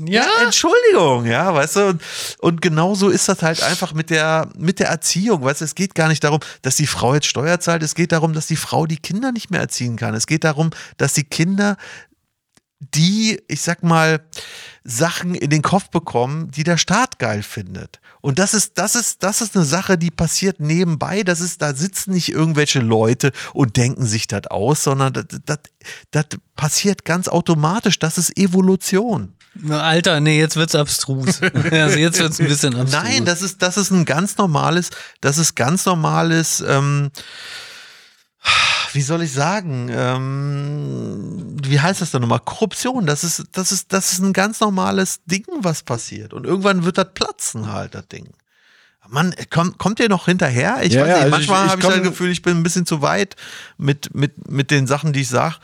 [0.07, 2.03] Ja, Entschuldigung, ja, weißt du, und,
[2.39, 5.95] und genauso ist das halt einfach mit der, mit der Erziehung, weißt du, es geht
[5.95, 8.87] gar nicht darum, dass die Frau jetzt Steuer zahlt, es geht darum, dass die Frau
[8.87, 10.15] die Kinder nicht mehr erziehen kann.
[10.15, 11.77] Es geht darum, dass die Kinder
[12.95, 14.25] die, ich sag mal,
[14.85, 18.01] Sachen in den Kopf bekommen, die der Staat geil findet.
[18.21, 21.23] Und das ist, das ist, das ist eine Sache, die passiert nebenbei.
[21.23, 25.59] Das ist, da sitzen nicht irgendwelche Leute und denken sich das aus, sondern das, das,
[26.11, 26.27] das
[26.57, 27.99] passiert ganz automatisch.
[27.99, 29.35] Das ist Evolution.
[29.71, 31.41] Alter, nee, jetzt wird's abstrus.
[31.71, 33.03] also jetzt wird's ein bisschen abstrus.
[33.03, 37.11] Nein, das ist, das ist ein ganz normales, das ist ganz normales, ähm,
[38.93, 42.41] wie soll ich sagen, ähm, wie heißt das denn nochmal?
[42.41, 46.33] Korruption, das ist, das ist, das ist ein ganz normales Ding, was passiert.
[46.33, 48.29] Und irgendwann wird das platzen halt, das Ding.
[49.09, 50.79] Mann, kommt, kommt ihr noch hinterher?
[50.83, 52.57] Ich Ja, weiß ja, nicht, also manchmal ich- ich habe ich das Gefühl, ich bin
[52.59, 53.37] ein bisschen zu weit
[53.77, 55.57] mit, mit, mit den Sachen, die ich sage.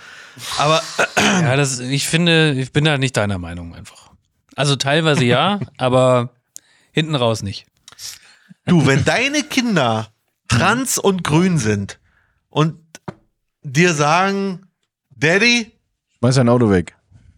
[0.58, 0.82] Aber
[1.16, 4.10] Ja, das, ich finde, ich bin da nicht deiner Meinung einfach.
[4.56, 6.30] Also teilweise ja, aber
[6.92, 7.66] hinten raus nicht.
[8.66, 10.08] Du, wenn deine Kinder
[10.48, 11.98] trans und grün sind
[12.50, 12.78] und
[13.62, 14.66] dir sagen,
[15.10, 15.72] Daddy,
[16.20, 16.96] Schmeiß dein Auto weg.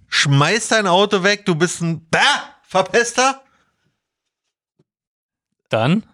[0.09, 2.19] schmeiß dein Auto weg, du bist ein bah,
[2.67, 3.43] Verpester,
[5.71, 6.05] Dann?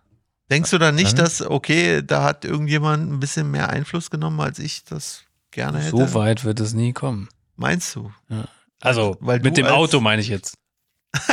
[0.50, 4.60] denkst du dann nicht, dass, okay, da hat irgendjemand ein bisschen mehr Einfluss genommen, als
[4.60, 5.90] ich das gerne hätte?
[5.96, 7.28] So weit wird es nie kommen.
[7.56, 8.12] Meinst du?
[8.80, 10.54] Also, Weil mit dem Auto meine ich jetzt.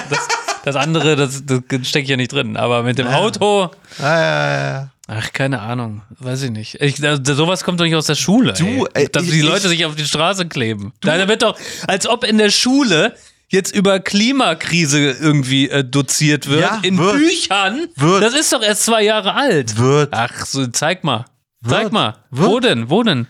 [0.10, 0.28] Das,
[0.64, 2.58] das andere, das, das stecke ich ja nicht drin.
[2.58, 3.18] Aber mit dem Ja.
[3.18, 3.70] Auto,
[4.00, 4.90] ja, ja, ja.
[5.08, 6.02] ach, keine Ahnung.
[6.20, 6.82] Weiß ich nicht.
[6.82, 8.54] Ich, da- sowas kommt doch nicht aus der Schule.
[8.54, 9.04] Du, ey.
[9.06, 10.94] äh, Dass ich- die ich- Leute sich auf die Straße kleben.
[11.02, 13.16] Da wird doch, als ob in der Schule
[13.54, 16.62] jetzt über Klimakrise irgendwie äh, doziert wird.
[16.62, 17.18] Ja, in wird.
[17.18, 17.88] Büchern.
[17.96, 18.24] Wird.
[18.24, 19.78] Das ist doch erst zwei Jahre alt.
[19.78, 20.10] Wird.
[20.12, 21.26] Ach, so, zeig mal.
[21.68, 21.94] Zeig Wird.
[21.94, 22.16] mal.
[22.32, 22.50] Wird.
[22.50, 22.90] Wo denn?
[22.90, 23.28] Wo denn?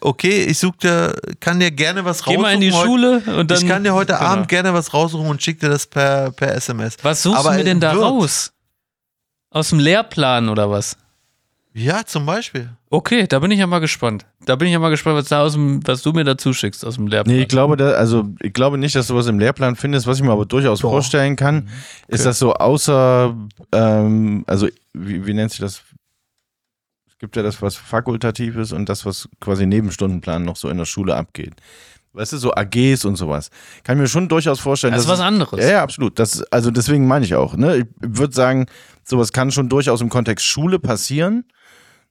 [0.00, 2.42] Okay, ich such dir, kann dir gerne was Geh raussuchen.
[2.42, 2.70] mal in die.
[2.70, 3.58] Schule und dann.
[3.60, 4.24] ich kann dir heute Genau.
[4.24, 6.96] Abend gerne was raussuchen und schick dir das per, per SMS.
[7.02, 8.52] Was suchst Aber du mir denn da raus?
[9.50, 10.96] Aus dem Lehrplan oder was?
[11.76, 12.70] Ja, zum Beispiel.
[12.88, 14.24] Okay, da bin ich ja mal gespannt.
[14.46, 16.84] Da bin ich ja mal gespannt, was, da aus dem, was du mir dazu schickst
[16.86, 17.34] aus dem Lehrplan.
[17.34, 20.06] Nee, ich glaube, da, also ich glaube nicht, dass du was im Lehrplan findest.
[20.06, 21.68] Was ich mir aber durchaus vorstellen kann,
[22.06, 23.36] ist das so außer,
[23.72, 25.82] ähm, also wie, wie nennt sich das?
[27.08, 30.78] Es gibt ja das, was fakultativ ist und das, was quasi Nebenstundenplan noch so in
[30.78, 31.54] der Schule abgeht.
[32.12, 33.50] Weißt du, so AGs und sowas.
[33.82, 34.92] Kann ich mir schon durchaus vorstellen.
[34.92, 35.60] Das ist dass was es- anderes.
[35.60, 36.20] Ja, ja, absolut.
[36.20, 37.56] Das, also deswegen meine ich auch.
[37.56, 37.78] Ne?
[37.78, 38.66] Ich würde sagen,
[39.02, 41.44] sowas kann schon durchaus im Kontext Schule passieren.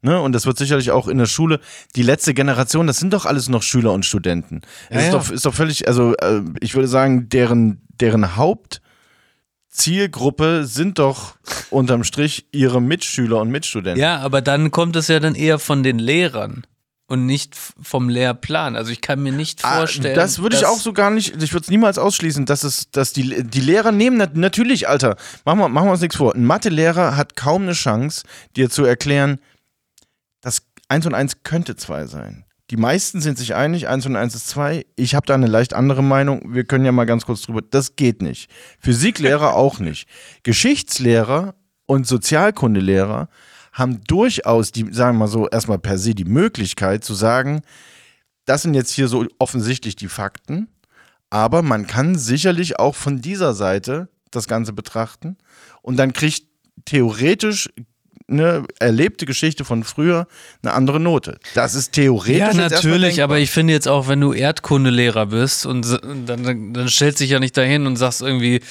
[0.04, 0.20] Ne?
[0.20, 1.62] Und das wird sicherlich auch in der Schule.
[1.96, 4.60] Die letzte Generation, das sind doch alles noch Schüler und Studenten.
[4.90, 5.12] Es ist, ja.
[5.14, 11.36] Doch, ist doch völlig, also äh, ich würde sagen, deren, deren Hauptzielgruppe sind doch
[11.70, 14.02] unterm Strich ihre Mitschüler und Mitstudenten.
[14.02, 16.66] Ja, aber dann kommt es ja dann eher von den Lehrern
[17.08, 18.76] und nicht vom Lehrplan.
[18.76, 20.16] Also ich kann mir nicht Ah, vorstellen.
[20.16, 23.14] Das würde ich auch so gar nicht, ich würde es niemals ausschließen, dass es, dass
[23.14, 25.16] die, die Lehrer nehmen, nat natürlich, Alter,
[25.46, 26.36] machen wir, machen wir uns nichts vor.
[26.36, 28.24] Ein Mathelehrer hat kaum eine Chance,
[28.56, 29.40] dir zu erklären,
[30.94, 32.46] 1 und 1 könnte 2 sein.
[32.70, 34.86] Die meisten sind sich einig, 1 und 1 ist 2.
[34.96, 36.54] Ich habe da eine leicht andere Meinung.
[36.54, 37.64] Wir können ja mal ganz kurz drüber.
[37.64, 38.48] Das geht nicht.
[38.80, 40.08] Physiklehrer auch nicht.
[40.44, 41.56] Geschichtslehrer
[41.88, 43.28] und Sozialkundelehrer
[43.72, 47.62] haben durchaus die, sagen wir mal so, erstmal per se die Möglichkeit zu sagen,
[48.46, 50.68] das sind jetzt hier so offensichtlich die Fakten,
[51.32, 55.38] aber man kann sicherlich auch von dieser Seite das Ganze betrachten
[55.82, 56.46] und dann kriegt
[56.86, 57.70] theoretisch
[58.30, 60.28] eine erlebte Geschichte von früher
[60.62, 61.38] eine andere Note.
[61.56, 62.38] Das ist theoretisch.
[62.38, 67.20] Ja, natürlich, aber ich finde jetzt auch, wenn du Erdkundelehrer bist und, dann, dann stellst
[67.20, 68.62] dich ja nicht dahin und sagst irgendwie,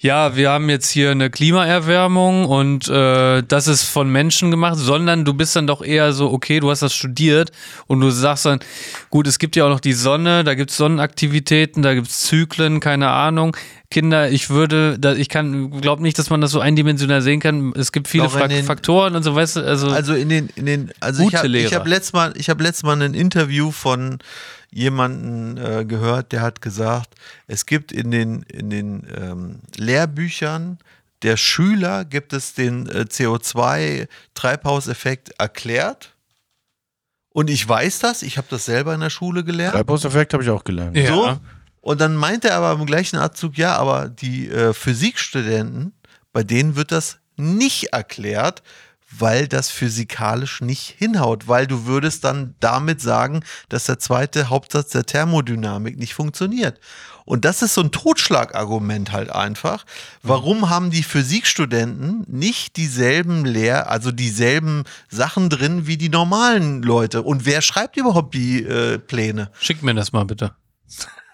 [0.00, 5.24] ja, wir haben jetzt hier eine Klimaerwärmung und äh, das ist von Menschen gemacht, sondern
[5.24, 7.50] du bist dann doch eher so, okay, du hast das studiert
[7.86, 8.60] und du sagst dann,
[9.10, 12.20] gut, es gibt ja auch noch die Sonne, da gibt es Sonnenaktivitäten, da gibt es
[12.20, 13.56] Zyklen, keine Ahnung.
[13.90, 17.72] Kinder, ich würde, da, ich kann, glaube nicht, dass man das so eindimensional sehen kann.
[17.74, 20.90] Es gibt viele den- Faktoren und so, weißt du, also, Also in den, in den,
[21.00, 21.68] also ich Gute habe Lehrer.
[21.68, 24.18] ich hab letztes Mal, ich habe letztes Mal ein Interview von
[24.70, 27.14] jemanden äh, gehört, der hat gesagt,
[27.46, 30.78] es gibt in den, in den ähm, Lehrbüchern
[31.22, 36.14] der Schüler gibt es den äh, CO2-Treibhauseffekt erklärt.
[37.30, 39.74] Und ich weiß das, ich habe das selber in der Schule gelernt.
[39.74, 40.96] Treibhauseffekt habe ich auch gelernt.
[40.96, 41.14] Ja.
[41.14, 41.38] So.
[41.88, 45.94] Und dann meinte er aber im gleichen Arztzug, ja, aber die äh, Physikstudenten,
[46.34, 48.62] bei denen wird das nicht erklärt,
[49.10, 54.90] weil das physikalisch nicht hinhaut, weil du würdest dann damit sagen, dass der zweite Hauptsatz
[54.90, 56.78] der Thermodynamik nicht funktioniert.
[57.24, 59.86] Und das ist so ein Totschlagargument halt einfach.
[60.22, 67.22] Warum haben die Physikstudenten nicht dieselben Lehr-, also dieselben Sachen drin wie die normalen Leute?
[67.22, 69.50] Und wer schreibt überhaupt die äh, Pläne?
[69.58, 70.54] Schick mir das mal bitte.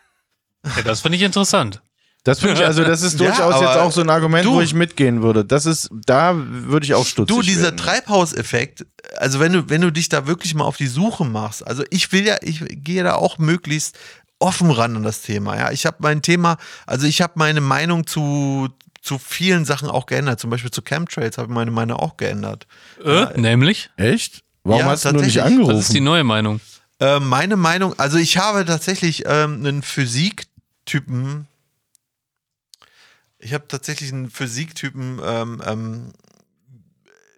[0.76, 1.80] Ja, das finde ich interessant.
[2.24, 4.54] Das finde ich, also das ist Ja, durchaus aber jetzt auch so ein Argument, du-
[4.54, 5.44] wo ich mitgehen würde.
[5.44, 7.76] Das ist, da würde ich auch stutzig Du, dieser werden.
[7.76, 8.86] Treibhauseffekt,
[9.18, 12.12] also wenn du, wenn du dich da wirklich mal auf die Suche machst, also ich
[12.12, 13.96] will ja, ich gehe da auch möglichst
[14.38, 15.56] offen ran an das Thema.
[15.58, 18.68] Ja, ich habe mein Thema, also ich habe meine Meinung zu,
[19.02, 20.40] zu vielen Sachen auch geändert.
[20.40, 22.66] Zum Beispiel zu Chemtrails habe ich meine Meinung auch geändert.
[23.04, 23.90] Äh, nämlich?
[23.98, 24.42] Echt?
[24.64, 25.52] Warum Ja, hast du nur nicht tatsächlich.
[25.58, 25.76] angerufen?
[25.78, 26.60] Was ist die neue Meinung?
[27.00, 29.82] Äh, meine Meinung, also ich habe tatsächlich ähm, einen
[30.86, 31.46] Physiktypen,
[33.38, 36.12] ich habe tatsächlich einen Physiktypen ähm, ähm,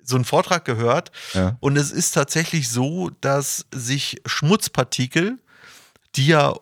[0.02, 1.56] so einen Vortrag gehört Ja.
[1.60, 5.38] und es ist tatsächlich so, dass sich Schmutzpartikel,
[6.14, 6.54] die ja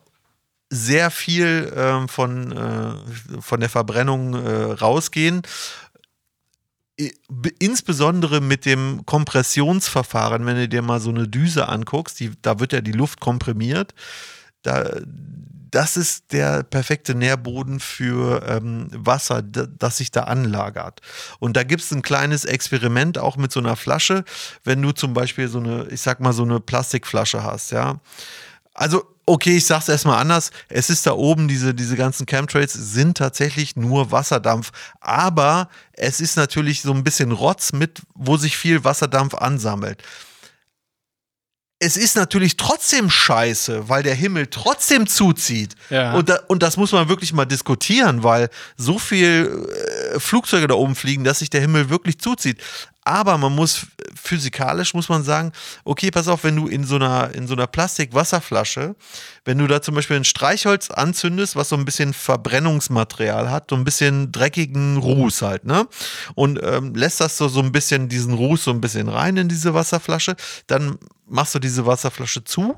[0.70, 5.42] sehr viel ähm, von, äh, von der Verbrennung äh, rausgehen,
[7.58, 12.72] insbesondere mit dem Kompressionsverfahren, wenn du dir mal so eine Düse anguckst, die, da wird
[12.72, 13.94] ja die Luft komprimiert,
[14.62, 15.00] da,
[15.74, 21.00] das ist der perfekte Nährboden für ähm, Wasser, das sich da anlagert.
[21.40, 24.24] Und da gibt es ein kleines Experiment auch mit so einer Flasche,
[24.62, 27.98] wenn du zum Beispiel so eine, ich sag mal, so eine Plastikflasche hast, ja.
[28.72, 30.50] Also, okay, ich sag's erstmal anders.
[30.68, 34.72] Es ist da oben, diese, diese ganzen Chemtrails sind tatsächlich nur Wasserdampf.
[35.00, 40.02] Aber es ist natürlich so ein bisschen Rotz mit, wo sich viel Wasserdampf ansammelt.
[41.84, 45.74] Es ist natürlich trotzdem scheiße, weil der Himmel trotzdem zuzieht.
[45.90, 46.14] Ja.
[46.14, 48.48] Und, da, und das muss man wirklich mal diskutieren, weil
[48.78, 49.66] so viel
[50.14, 52.58] äh, Flugzeuge da oben fliegen, dass sich der Himmel wirklich zuzieht.
[53.02, 55.52] Aber man muss physikalisch muss man sagen,
[55.84, 58.96] okay, pass auf, wenn du in so einer in so einer Plastikwasserflasche,
[59.44, 63.76] wenn du da zum Beispiel ein Streichholz anzündest, was so ein bisschen Verbrennungsmaterial hat, so
[63.76, 65.86] ein bisschen dreckigen Ruß halt, ne?
[66.34, 69.48] Und ähm, lässt das so so ein bisschen diesen Ruß so ein bisschen rein in
[69.48, 70.36] diese Wasserflasche,
[70.66, 72.76] dann machst du diese Wasserflasche zu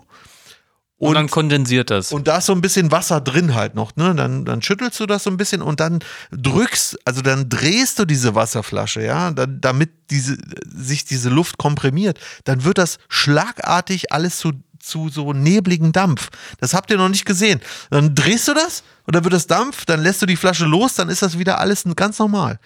[0.98, 2.10] Und, dann kondensiert das.
[2.10, 4.14] und da ist so ein bisschen Wasser drin halt noch, ne?
[4.14, 5.98] Dann, dann schüttelst du das so ein bisschen und dann
[6.30, 12.18] drückst, also dann drehst du diese Wasserflasche, ja, dann, damit diese, sich diese Luft komprimiert.
[12.44, 16.30] Dann wird das schlagartig alles zu, zu so nebligen Dampf.
[16.60, 17.60] Das habt ihr noch nicht gesehen.
[17.90, 20.94] Dann drehst du das und dann wird das Dampf, dann lässt du die Flasche los,
[20.94, 22.58] dann ist das wieder alles ganz normal.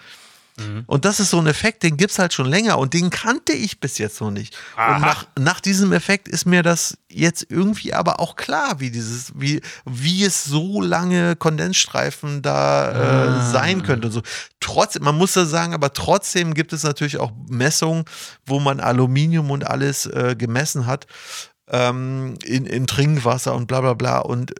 [0.87, 3.79] Und das ist so ein Effekt, den gibt's halt schon länger und den kannte ich
[3.79, 4.55] bis jetzt noch nicht.
[4.95, 9.31] Und nach, nach diesem Effekt ist mir das jetzt irgendwie aber auch klar, wie dieses,
[9.35, 14.21] wie, wie es so lange Kondensstreifen da äh, sein könnte und so.
[14.59, 18.05] Trotzdem, man muss da sagen, aber trotzdem gibt es natürlich auch Messungen,
[18.45, 21.07] wo man Aluminium und alles äh, gemessen hat
[21.71, 24.19] ähm, in, in Trinkwasser und bla bla bla.
[24.19, 24.53] Und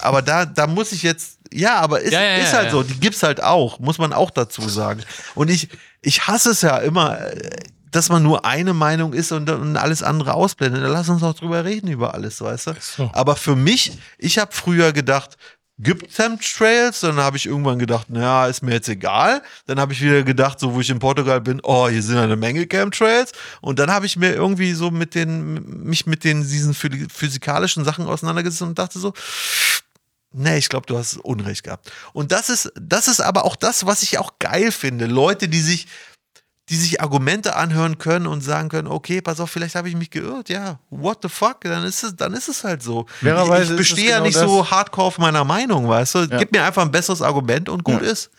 [0.00, 2.70] aber da, da muss ich jetzt, ja, aber ist, Ja, ja, ist halt ja.
[2.72, 5.02] so, die gibt's halt auch, muss man auch dazu sagen.
[5.34, 5.68] Und ich,
[6.02, 7.36] ich hasse es ja immer, äh,
[7.90, 10.82] dass man nur eine Meinung ist und, und alles andere ausblendet.
[10.82, 12.72] Dann lass uns doch drüber reden über alles, weißt du?
[12.80, 13.10] so.
[13.14, 15.36] Aber für mich, ich habe früher gedacht,
[15.82, 17.00] gibt Chemtrails?
[17.00, 19.42] Dann habe ich irgendwann gedacht, naja, ist mir jetzt egal.
[19.66, 22.36] Dann habe ich wieder gedacht, so wo ich in Portugal bin, oh, hier sind eine
[22.36, 23.32] Menge Chemtrails.
[23.60, 27.84] Und dann habe ich mir irgendwie so mit den, mich mit den, diesen phy- physikalischen
[27.84, 29.14] Sachen auseinandergesetzt und dachte so,
[30.32, 31.90] Nee, ich glaube, du hast Unrecht gehabt.
[32.12, 35.06] Und das ist, das ist aber auch das, was ich auch geil finde.
[35.06, 35.88] Leute, die sich,
[36.68, 40.10] die sich Argumente anhören können und sagen können, okay, pass auf, vielleicht habe ich mich
[40.10, 40.48] geirrt.
[40.48, 41.62] Ja, what the fuck?
[41.62, 43.06] Dann ist es, dann ist es halt so.
[43.20, 44.44] Fairerweise ich bestehe es ja genau nicht das.
[44.48, 46.18] so hardcore auf meiner Meinung, weißt du?
[46.20, 46.38] Ja.
[46.38, 48.10] Gib mir einfach ein besseres Argument und gut Ja.
[48.10, 48.30] ist.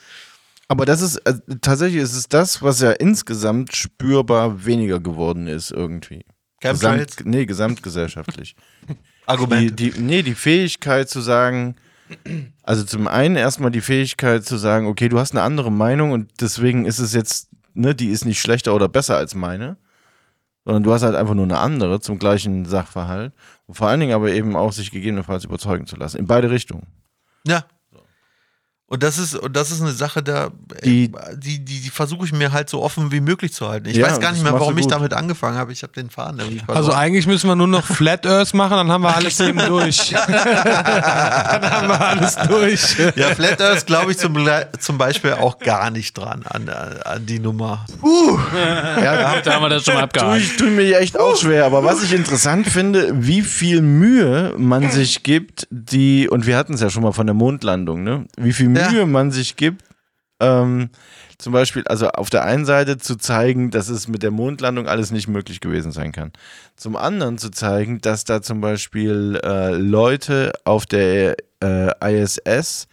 [0.70, 5.72] Aber das ist, äh, tatsächlich ist es das, was ja insgesamt spürbar weniger geworden ist
[5.72, 6.24] irgendwie.
[6.62, 8.56] Gesamt, nee, gesamtgesellschaftlich.
[9.26, 9.74] die, Argumente.
[9.74, 11.76] die, nee, die Fähigkeit zu sagen,
[12.64, 16.30] also zum einen erstmal die Fähigkeit zu sagen, okay, du hast eine andere Meinung und
[16.42, 19.78] deswegen ist es jetzt, ne, die ist nicht schlechter oder besser als meine,
[20.66, 23.34] sondern du hast halt einfach nur eine andere zum gleichen Sachverhalt.
[23.68, 26.18] Und vor allen Dingen aber eben auch sich gegebenenfalls überzeugen zu lassen.
[26.18, 26.88] In beide Richtungen.
[27.48, 27.66] Ja.
[28.92, 30.50] Und das ist, und das ist eine Sache, da,
[30.84, 33.88] Die- die, die, die versuche ich mir halt so offen wie möglich zu halten.
[33.88, 35.72] Ich Ja, weiß gar nicht mehr, warum ich damit angefangen habe.
[35.72, 36.78] Ich habe den Faden irgendwie verloren.
[36.78, 40.10] Also eigentlich müssen wir nur noch Flat Earth machen, dann haben wir alles eben durch.
[40.28, 42.98] dann haben wir alles durch.
[43.16, 44.38] Ja, Flat Earth glaube ich zum,
[44.80, 47.86] zum Beispiel auch gar nicht dran an, an die Nummer.
[49.02, 50.42] Ja, Da haben wir das schon mal Tue abgehakt.
[50.42, 54.92] ich tue mir echt auch schwer, aber was ich interessant finde, wie viel Mühe man
[54.92, 58.26] sich gibt, die, und wir hatten es ja schon mal von der Mondlandung, ne?
[58.38, 58.81] Wie viel Ja.
[58.90, 59.84] Mühe man sich gibt,
[60.40, 60.90] ähm,
[61.38, 65.12] zum Beispiel, also auf der einen Seite zu zeigen, dass es mit der Mondlandung alles
[65.12, 66.32] nicht möglich gewesen sein kann.
[66.76, 72.88] Zum anderen zu zeigen, dass da zum Beispiel äh, Leute auf der äh, ISS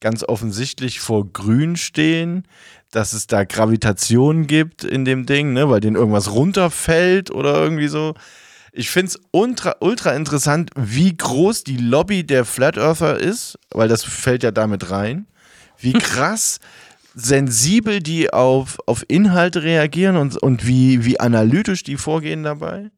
[0.00, 2.46] ganz offensichtlich vor Grün stehen,
[2.90, 7.88] dass es da Gravitation gibt in dem Ding, ne, weil denen irgendwas runterfällt oder irgendwie
[7.88, 8.14] so.
[8.72, 13.88] Ich finde es ultra, ultra interessant, wie groß die Lobby der Flat Earther ist, weil
[13.88, 15.26] das fällt ja damit rein.
[15.84, 16.58] Wie krass
[17.14, 22.90] sensibel die auf, auf Inhalte reagieren und, und wie, wie analytisch die vorgehen dabei.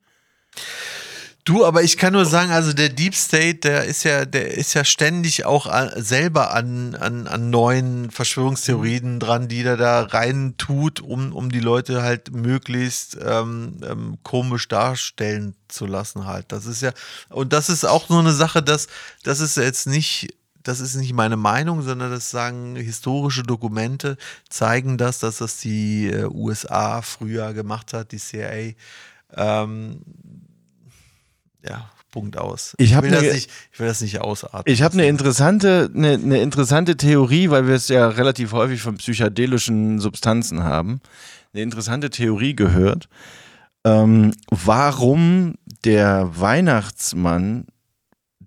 [1.45, 4.75] Du, aber ich kann nur sagen, also der Deep State, der ist ja, der ist
[4.75, 10.55] ja ständig auch an, selber an, an, an neuen Verschwörungstheorien dran, die der da rein
[10.59, 16.47] tut, um, um die Leute halt möglichst ähm, ähm, komisch darstellen zu lassen halt.
[16.49, 16.91] Das ist ja,
[17.29, 18.89] und das ist auch so eine Sache, dass,
[19.23, 20.35] das ist jetzt nicht,
[20.69, 24.17] das ist nicht meine Meinung, sondern das sagen historische Dokumente,
[24.49, 28.73] zeigen das, dass das die äh, USA früher gemacht hat, die CIA.
[29.35, 30.01] Ähm,
[31.65, 32.75] ja, Punkt aus.
[32.79, 34.63] Ich hab will, ne das ge- nicht, ich will das nicht ausatmen.
[34.73, 38.97] Ich habe eine interessante, eine, eine interessante Theorie, weil wir es ja relativ häufig von
[38.97, 41.01] psychedelischen Substanzen haben.
[41.53, 43.09] Eine interessante Theorie gehört,
[43.85, 47.67] ähm, warum der Weihnachtsmann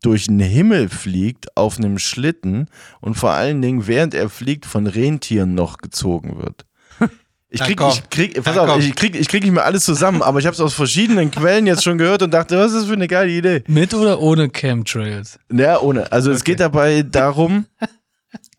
[0.01, 2.67] durch den Himmel fliegt auf einem Schlitten
[3.01, 6.65] und vor allen Dingen, während er fliegt, von Rentieren noch gezogen wird.
[7.51, 10.38] Ich krieg, ich krieg, pass auf, ich krieg, ich krieg nicht mehr alles zusammen, aber
[10.38, 12.93] ich habe es aus verschiedenen Quellen jetzt schon gehört und dachte, was ist das für
[12.93, 13.63] eine geile Idee?
[13.65, 15.39] Mit oder ohne Chemtrails?
[15.51, 16.11] Ja, ohne.
[16.11, 17.65] Also es geht dabei darum,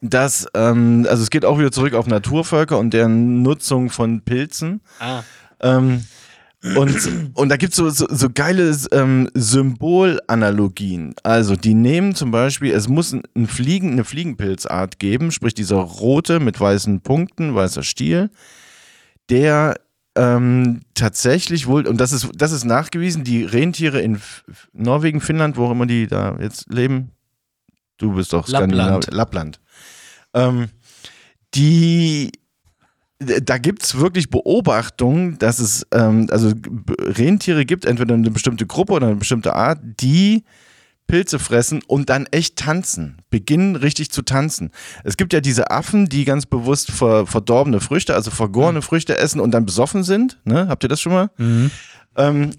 [0.01, 4.81] dass, ähm, also es geht auch wieder zurück auf Naturvölker und deren Nutzung von Pilzen.
[4.99, 5.23] Ah.
[5.61, 6.05] Ähm,
[6.77, 11.15] und, und da gibt es so, so, so geile ähm, Symbolanalogien.
[11.23, 15.77] Also die nehmen zum Beispiel, es muss ein, ein Fliegen, eine Fliegenpilzart geben, sprich dieser
[15.77, 18.31] rote mit weißen Punkten, weißer Stiel,
[19.31, 19.81] der
[20.17, 25.57] ähm, tatsächlich wohl, und das ist, das ist nachgewiesen, die Rentiere in F Norwegen, Finnland,
[25.57, 27.13] wo auch immer die da jetzt leben,
[27.97, 29.05] du bist doch Lappland.
[29.07, 29.61] Skandinav- Lappland.
[30.35, 30.69] Ähm,
[31.55, 32.33] die
[33.21, 36.53] da gibt es wirklich Beobachtungen, dass es ähm, also
[36.99, 40.45] Rentiere gibt, entweder eine bestimmte Gruppe oder eine bestimmte Art, die
[41.07, 44.71] Pilze fressen und dann echt tanzen, beginnen richtig zu tanzen.
[45.05, 49.41] Es gibt ja diese Affen, die ganz bewusst ver verdorbene Früchte, also vergorene Früchte essen
[49.41, 50.39] und dann besoffen sind.
[50.45, 50.69] Ne?
[50.69, 51.31] Habt ihr das schon mal?
[52.17, 52.53] Ähm,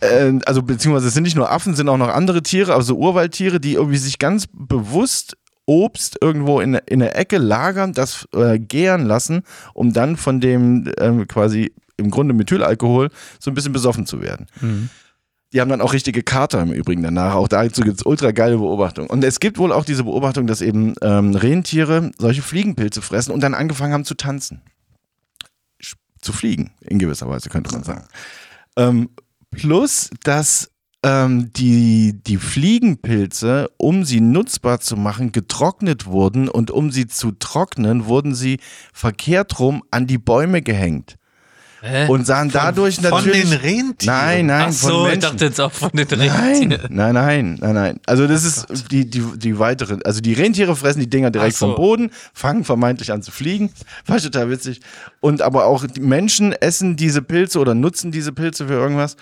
[0.00, 2.94] äh, also beziehungsweise es sind nicht nur Affen, es sind auch noch andere Tiere, also
[2.96, 5.36] Urwaldtiere, die irgendwie sich ganz bewusst
[5.66, 9.42] Obst irgendwo in, in der Ecke lagern, das äh, gären lassen,
[9.72, 14.46] um dann von dem ähm, quasi im Grunde Methylalkohol so ein bisschen besoffen zu werden.
[15.52, 17.34] Die haben dann auch richtige Kater im Übrigen danach.
[17.34, 19.08] Auch dazu gibt es ultra geile Beobachtungen.
[19.08, 23.40] Und es gibt wohl auch diese Beobachtung, dass eben ähm, Rentiere solche Fliegenpilze fressen und
[23.40, 24.62] dann angefangen haben zu tanzen.
[26.20, 28.06] Zu fliegen, in gewisser Weise könnte man sagen.
[28.76, 29.10] Ähm,
[29.52, 30.70] plus, dass
[31.04, 37.32] ähm, die, die Fliegenpilze, um sie nutzbar zu machen, getrocknet wurden und um sie zu
[37.32, 38.58] trocknen, wurden sie
[38.92, 41.16] verkehrt rum an die Bäume gehängt.
[41.82, 42.08] Hä?
[42.08, 43.42] Und sahen dadurch Von natürlich.
[43.42, 44.16] den Rentieren.
[44.16, 46.80] Nein, nein, Ach von so, ich dachte jetzt auch von den Nein, Rentieren.
[46.88, 48.00] nein, nein, nein, nein.
[48.06, 51.66] Also das ist die, die, die weitere, also die Rentiere fressen die Dinger direkt so.
[51.66, 53.70] vom Boden, fangen vermeintlich an zu fliegen.
[54.06, 54.80] War total witzig.
[55.20, 59.16] Und aber auch die Menschen essen diese Pilze oder nutzen diese Pilze für irgendwas.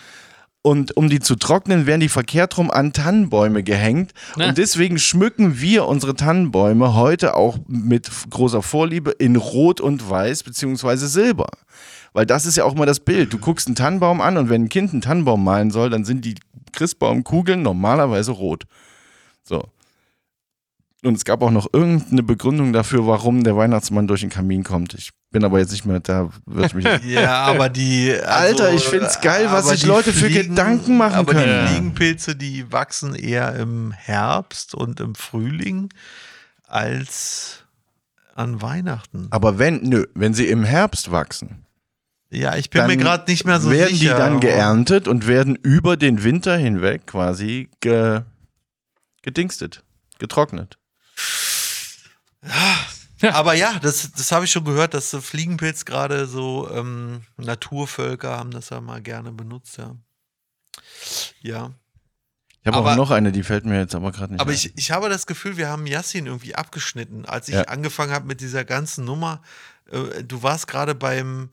[0.65, 4.13] Und um die zu trocknen, werden die verkehrt rum an Tannenbäume gehängt.
[4.37, 4.49] Na.
[4.49, 10.45] Und deswegen schmücken wir unsere Tannenbäume heute auch mit großer Vorliebe in Rot und Weiß
[10.45, 11.49] beziehungsweise Silber.
[12.13, 13.33] Weil das ist ja auch mal das Bild.
[13.33, 16.25] Du guckst einen Tannenbaum an und wenn ein Kind einen Tannenbaum malen soll, dann sind
[16.25, 16.37] die
[16.71, 18.65] Christbaumkugeln normalerweise rot.
[19.43, 19.65] So.
[21.03, 24.95] Und es gab auch noch irgendeine Begründung dafür, warum der Weihnachtsmann durch den Kamin kommt.
[24.95, 26.87] Ich bin aber jetzt nicht mehr, da wird ich mich.
[27.05, 28.13] Ja, aber die.
[28.13, 28.27] Also,
[28.65, 31.67] Alter, ich find's geil, was aber sich Leute für Gedanken machen aber können.
[31.67, 35.89] die Fliegenpilze, die wachsen eher im Herbst und im Frühling
[36.69, 37.65] als
[38.35, 39.27] an Weihnachten.
[39.31, 41.67] aber wenn, nö, wenn sie im Herbst wachsen,
[42.31, 44.15] Ja, ich bin mir gerade nicht mehr so werden sicher.
[44.15, 48.21] die dann aber- geerntet und werden über den Winter hinweg quasi ge,
[49.23, 49.83] gedingstet,
[50.19, 50.79] getrocknet.
[53.31, 58.37] Aber ja, das, das habe ich schon gehört, dass so Fliegenpilz gerade so ähm, Naturvölker
[58.39, 59.97] haben das ja mal gerne benutzt, ja.
[61.41, 61.71] Ja.
[62.65, 64.55] Ich habe auch noch eine, die fällt mir jetzt aber gerade nicht Aber ein.
[64.57, 67.63] ich, ich habe das Gefühl, wir haben Yassin irgendwie abgeschnitten, als ich Ja.
[67.63, 69.43] angefangen habe mit dieser ganzen Nummer.
[69.91, 71.51] Äh, du warst gerade beim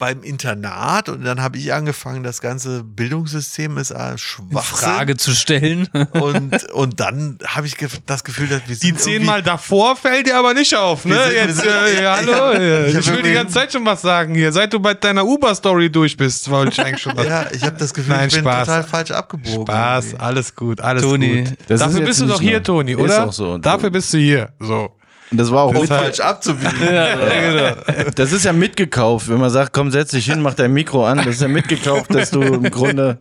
[0.00, 4.60] beim Internat und dann habe ich angefangen, das ganze Bildungssystem ist äh, Schwachsinn.
[4.62, 5.86] Frage zu stellen.
[6.12, 10.54] Und, und dann habe ich das Gefühl, dass wir Die zehnmal davor fällt dir aber
[10.54, 11.14] nicht auf, ne?
[11.24, 12.32] Sind- Jetzt, sind- äh, ja, hallo.
[12.32, 14.50] Ja, äh, ich Ich, will die ganze Zeit schon was sagen hier.
[14.52, 17.26] Seit du bei deiner Uber-Story durch bist, wollte ich eigentlich schon was.
[17.26, 18.66] ja, ich habe das Gefühl, Nein, ich bin Spaß.
[18.66, 19.66] total falsch abgebogen.
[19.66, 20.24] Spaß, irgendwie.
[20.24, 21.52] alles gut, alles Toni, gut.
[21.68, 23.26] das ist Dafür bist du doch hier, Toni, Ist oder?
[23.26, 23.58] auch so.
[23.58, 24.48] Dafür bist du hier.
[24.58, 24.96] So.
[25.30, 26.72] Und das war auch Das falsch abzubiegen.
[28.14, 31.18] das ist ja mitgekauft, wenn man sagt, komm, setz dich hin, mach dein Mikro an.
[31.18, 33.18] Das ist ja mitgekauft, dass du im Grunde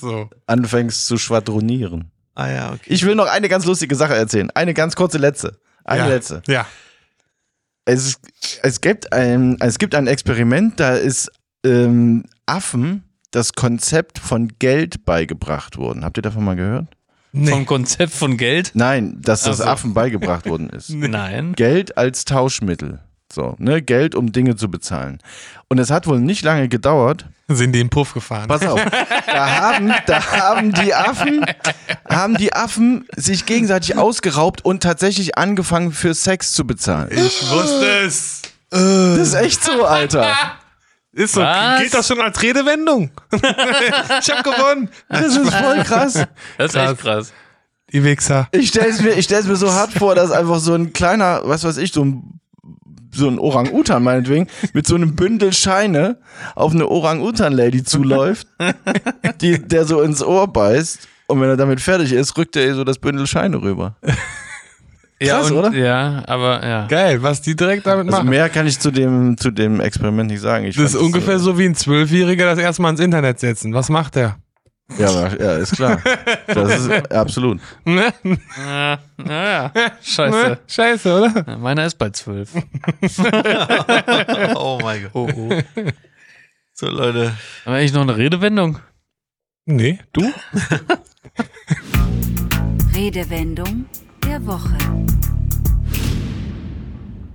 [0.00, 0.28] so.
[0.46, 2.10] anfängst zu schwadronieren.
[2.34, 2.80] ah ja, okay.
[2.86, 4.50] Ich will noch eine ganz lustige Sache erzählen.
[4.54, 5.58] Eine ganz kurze letzte.
[5.84, 6.08] Eine ja.
[6.08, 6.42] letzte.
[6.46, 6.66] Ja.
[7.86, 8.18] Es,
[8.62, 11.32] es, gibt ein, es gibt ein Experiment, da ist
[11.64, 16.04] ähm, Affen das Konzept von Geld beigebracht worden.
[16.04, 16.86] Habt ihr davon mal gehört?
[17.32, 18.72] Vom Konzept von Geld?
[18.74, 19.70] Nein, dass das Ach so.
[19.70, 20.90] Affen beigebracht worden ist.
[20.90, 21.52] Nein.
[21.54, 23.00] Geld als Tauschmittel.
[23.30, 23.82] So, ne?
[23.82, 25.18] Geld, um Dinge zu bezahlen.
[25.68, 27.26] Und es hat wohl nicht lange gedauert.
[27.48, 28.48] Sind die in den Puff gefahren.
[28.48, 28.80] Pass auf.
[29.26, 31.44] Da haben, da haben die Affen,
[32.08, 37.10] haben die Affen sich gegenseitig ausgeraubt und tatsächlich angefangen für Sex zu bezahlen.
[37.12, 38.42] Ich wusste es.
[38.70, 40.26] Das ist echt so, Alter.
[41.18, 41.40] Ist so.
[41.40, 41.80] Was?
[41.80, 43.10] Gilt das schon als Redewendung?
[43.32, 44.88] ich hab gewonnen.
[45.08, 46.24] Das ist voll krass.
[46.56, 47.32] Das ist echt krass.
[47.92, 48.46] Die Wichser.
[48.52, 51.64] Ich stell's mir, ich stell's mir so hart vor, dass einfach so ein kleiner, was
[51.64, 52.40] weiß ich, so ein,
[53.12, 56.18] so ein Orang-Utan meinetwegen, mit so einem Bündel Scheine
[56.54, 58.46] auf eine Orang-Utan-Lady zuläuft,
[59.40, 61.08] die, der so ins Ohr beißt.
[61.26, 63.96] Und wenn er damit fertig ist, rückt er ihr so das Bündel Scheine rüber.
[65.20, 65.72] Ja, Krass, und, oder?
[65.72, 66.86] Ja, aber ja.
[66.86, 68.30] Geil, was die direkt damit Also machen.
[68.30, 70.64] mehr kann ich zu dem, zu dem Experiment nicht sagen.
[70.66, 73.74] Ich das ist ungefähr äh, so wie ein Zwölfjähriger das erstmal ins Internet setzen.
[73.74, 74.36] Was macht der?
[74.96, 76.00] Ja, aber, ja, ist klar.
[76.46, 77.60] Das ist absolut.
[77.84, 78.12] Ne?
[78.56, 79.72] Ja, naja.
[80.02, 80.48] Scheiße.
[80.48, 80.58] Ne?
[80.66, 81.44] Scheiße, oder?
[81.46, 82.50] Ja, Meiner ist bei zwölf.
[84.54, 85.10] Oh mein Gott.
[85.12, 85.50] Oh, oh.
[86.72, 87.32] So, Leute.
[87.64, 88.78] Haben wir eigentlich noch eine Redewendung?
[89.66, 90.22] Nee, du?
[92.94, 93.84] Redewendung
[94.38, 94.76] der Woche.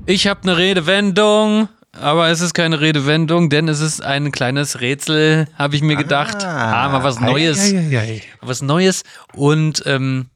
[0.06, 5.48] Ich habe eine Redewendung, aber es ist keine Redewendung, denn es ist ein kleines Rätsel,
[5.58, 6.44] habe ich mir gedacht.
[6.44, 7.72] Ah, mal was Neues.
[7.72, 8.22] Ja, ja, ja.
[8.42, 9.04] Was Neues.
[9.34, 10.28] Und ähm,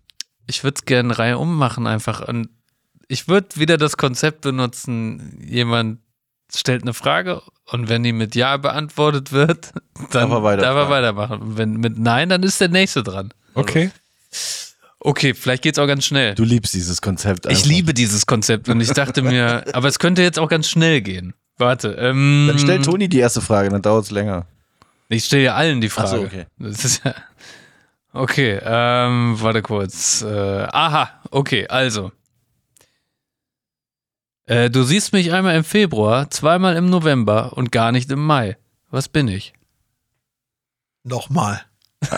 [0.48, 2.26] ich würde es gerne Reihe ummachen einfach.
[2.27, 2.49] Und
[3.07, 5.99] ich würde wieder das Konzept benutzen, jemand
[6.53, 9.73] stellt eine Frage und wenn die mit Ja beantwortet wird,
[10.11, 10.61] dann Darf er weiterfragen.
[10.61, 11.41] darf er weitermachen.
[11.41, 13.34] Und wenn mit Nein, dann ist der Nächste dran.
[13.53, 13.91] Okay.
[14.99, 16.36] Okay, vielleicht geht's auch ganz schnell.
[16.36, 17.45] Du liebst dieses Konzept.
[17.45, 17.65] Ich einfach.
[17.65, 21.34] liebe dieses Konzept und ich dachte mir, aber es könnte jetzt auch ganz schnell gehen.
[21.57, 24.45] Warte, ähm, Dann stellt Toni die erste Frage, dann dauert es länger.
[25.10, 26.10] ich stelle ja allen die Ach Frage.
[26.10, 26.45] so, okay.
[26.57, 27.15] Das ist ja
[28.14, 30.24] Okay, ähm, warte kurz.
[30.24, 32.11] Äh, aha, okay, also.
[34.45, 38.57] Äh, du siehst mich einmal im Februar, zweimal im November und gar nicht im Mai.
[38.90, 39.53] Was bin ich?
[41.03, 41.61] Nochmal.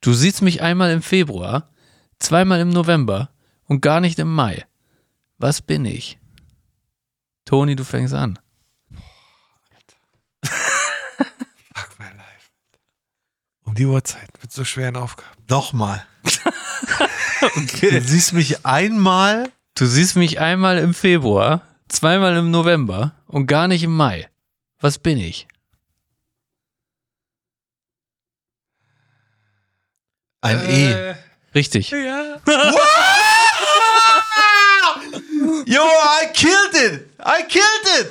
[0.00, 1.70] Du siehst mich einmal im Februar,
[2.18, 3.30] zweimal im November
[3.64, 4.64] und gar nicht im Mai.
[5.38, 6.18] Was bin ich?
[7.44, 8.38] Toni, du fängst an.
[10.44, 12.50] Fuck my life.
[13.64, 15.30] Um die Uhrzeit mit so schweren Aufgaben.
[15.48, 16.04] Nochmal.
[17.80, 19.52] Du siehst mich einmal.
[19.76, 24.28] Du siehst mich einmal im Februar, zweimal im November und gar nicht im Mai.
[24.80, 25.46] Was bin ich?
[30.40, 31.14] Ein E.
[31.54, 31.90] Richtig.
[31.90, 31.98] Yo,
[35.82, 37.08] I killed it!
[37.20, 38.10] I killed it!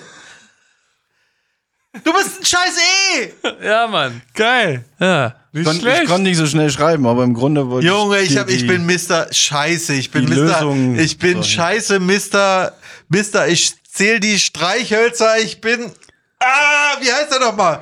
[2.03, 3.33] Du bist ein scheiß E!
[3.65, 4.21] Ja, Mann.
[4.35, 4.83] Geil.
[4.99, 5.35] Ja.
[5.53, 8.47] Ich konnte ich konnt nicht so schnell schreiben, aber im Grunde wollte Junge, ich, hab,
[8.49, 9.33] ich die- bin Mr.
[9.33, 9.93] Scheiße.
[9.93, 10.35] Ich bin Mr.
[10.35, 11.45] Lösung ich bin sagen.
[11.45, 12.73] scheiße, Mr.
[13.09, 13.47] Mr.
[13.47, 15.39] Ich zähl die Streichhölzer.
[15.39, 15.91] Ich bin.
[16.39, 17.81] Ah, wie heißt er nochmal?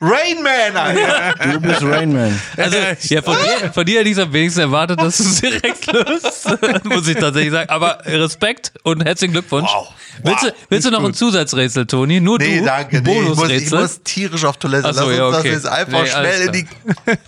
[0.00, 1.52] Rain Man, Alter.
[1.54, 2.38] Du bist Rainman.
[2.56, 2.76] Also,
[3.08, 5.90] ja, von dir, von dir hätte ich es am wenigsten erwartet, dass du es direkt
[5.90, 6.48] löst.
[6.84, 7.70] Muss ich tatsächlich sagen.
[7.70, 9.70] Aber Respekt und herzlichen Glückwunsch.
[9.74, 9.88] Wow.
[10.22, 12.20] Willst, du, willst du noch ein Zusatzrätsel, Toni?
[12.20, 12.64] Nur Nee, du?
[12.64, 13.02] danke.
[13.02, 13.80] Nee, ich, muss, ich Bonusrätsel?
[13.80, 14.88] muss tierisch auf Toilette.
[14.88, 15.52] Ach so, Lass uns ja, das okay.
[15.52, 16.66] jetzt einfach Nee, schnell in die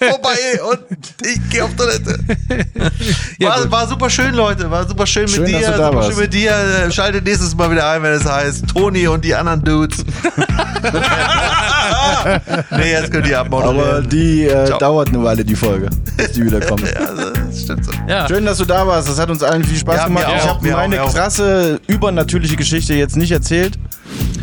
[0.07, 0.81] vorbei und
[1.27, 2.19] ich gehe auf Toilette.
[3.39, 4.71] Ja, war, war super schön, Leute.
[4.71, 5.67] War super schön, Schön, mit dass dir.
[5.73, 6.11] du da super warst.
[6.13, 6.89] schön mit dir.
[6.91, 9.99] Schaltet nächstes Mal wieder ein, wenn es heißt Toni und die anderen Dudes.
[12.71, 14.09] nee, jetzt könnt ihr Aber abmoderieren.
[14.09, 16.83] die äh, dauert eine Weile, die Folge, bis die wieder kommt.
[16.95, 17.93] Ja, das stimmt so.
[18.09, 18.27] Ja.
[18.29, 19.09] Schön, dass du da warst.
[19.09, 20.27] Das hat uns allen viel Spaß Ja, gemacht.
[20.37, 21.15] Ich habe mir auch, meine auch.
[21.15, 23.79] krasse, übernatürliche Geschichte jetzt nicht erzählt.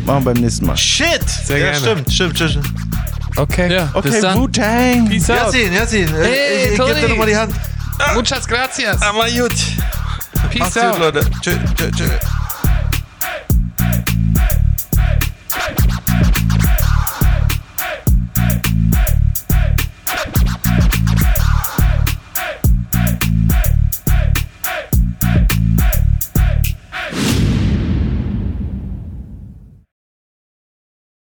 [0.04, 0.76] Machen wir beim nächsten Mal.
[0.76, 1.20] Shit!
[1.44, 1.78] Sehr ja, gerne.
[1.78, 2.66] stimmt, stimmt, stimmt.
[3.36, 3.72] Okay.
[3.72, 4.38] Ja, bis Okay, dann.
[4.38, 5.08] Wu-Tang.
[5.08, 5.36] Peace out.
[5.52, 7.52] Yasin, Yasin, äh, Hey, ich, ich geb dir nochmal die Hand.
[8.14, 9.02] Muchas gracias.
[9.02, 9.52] Aber gut.
[10.50, 10.92] Peace Macht's out.
[10.92, 11.20] gut, Leute.
[11.42, 12.04] Tschö, tschö, tschö.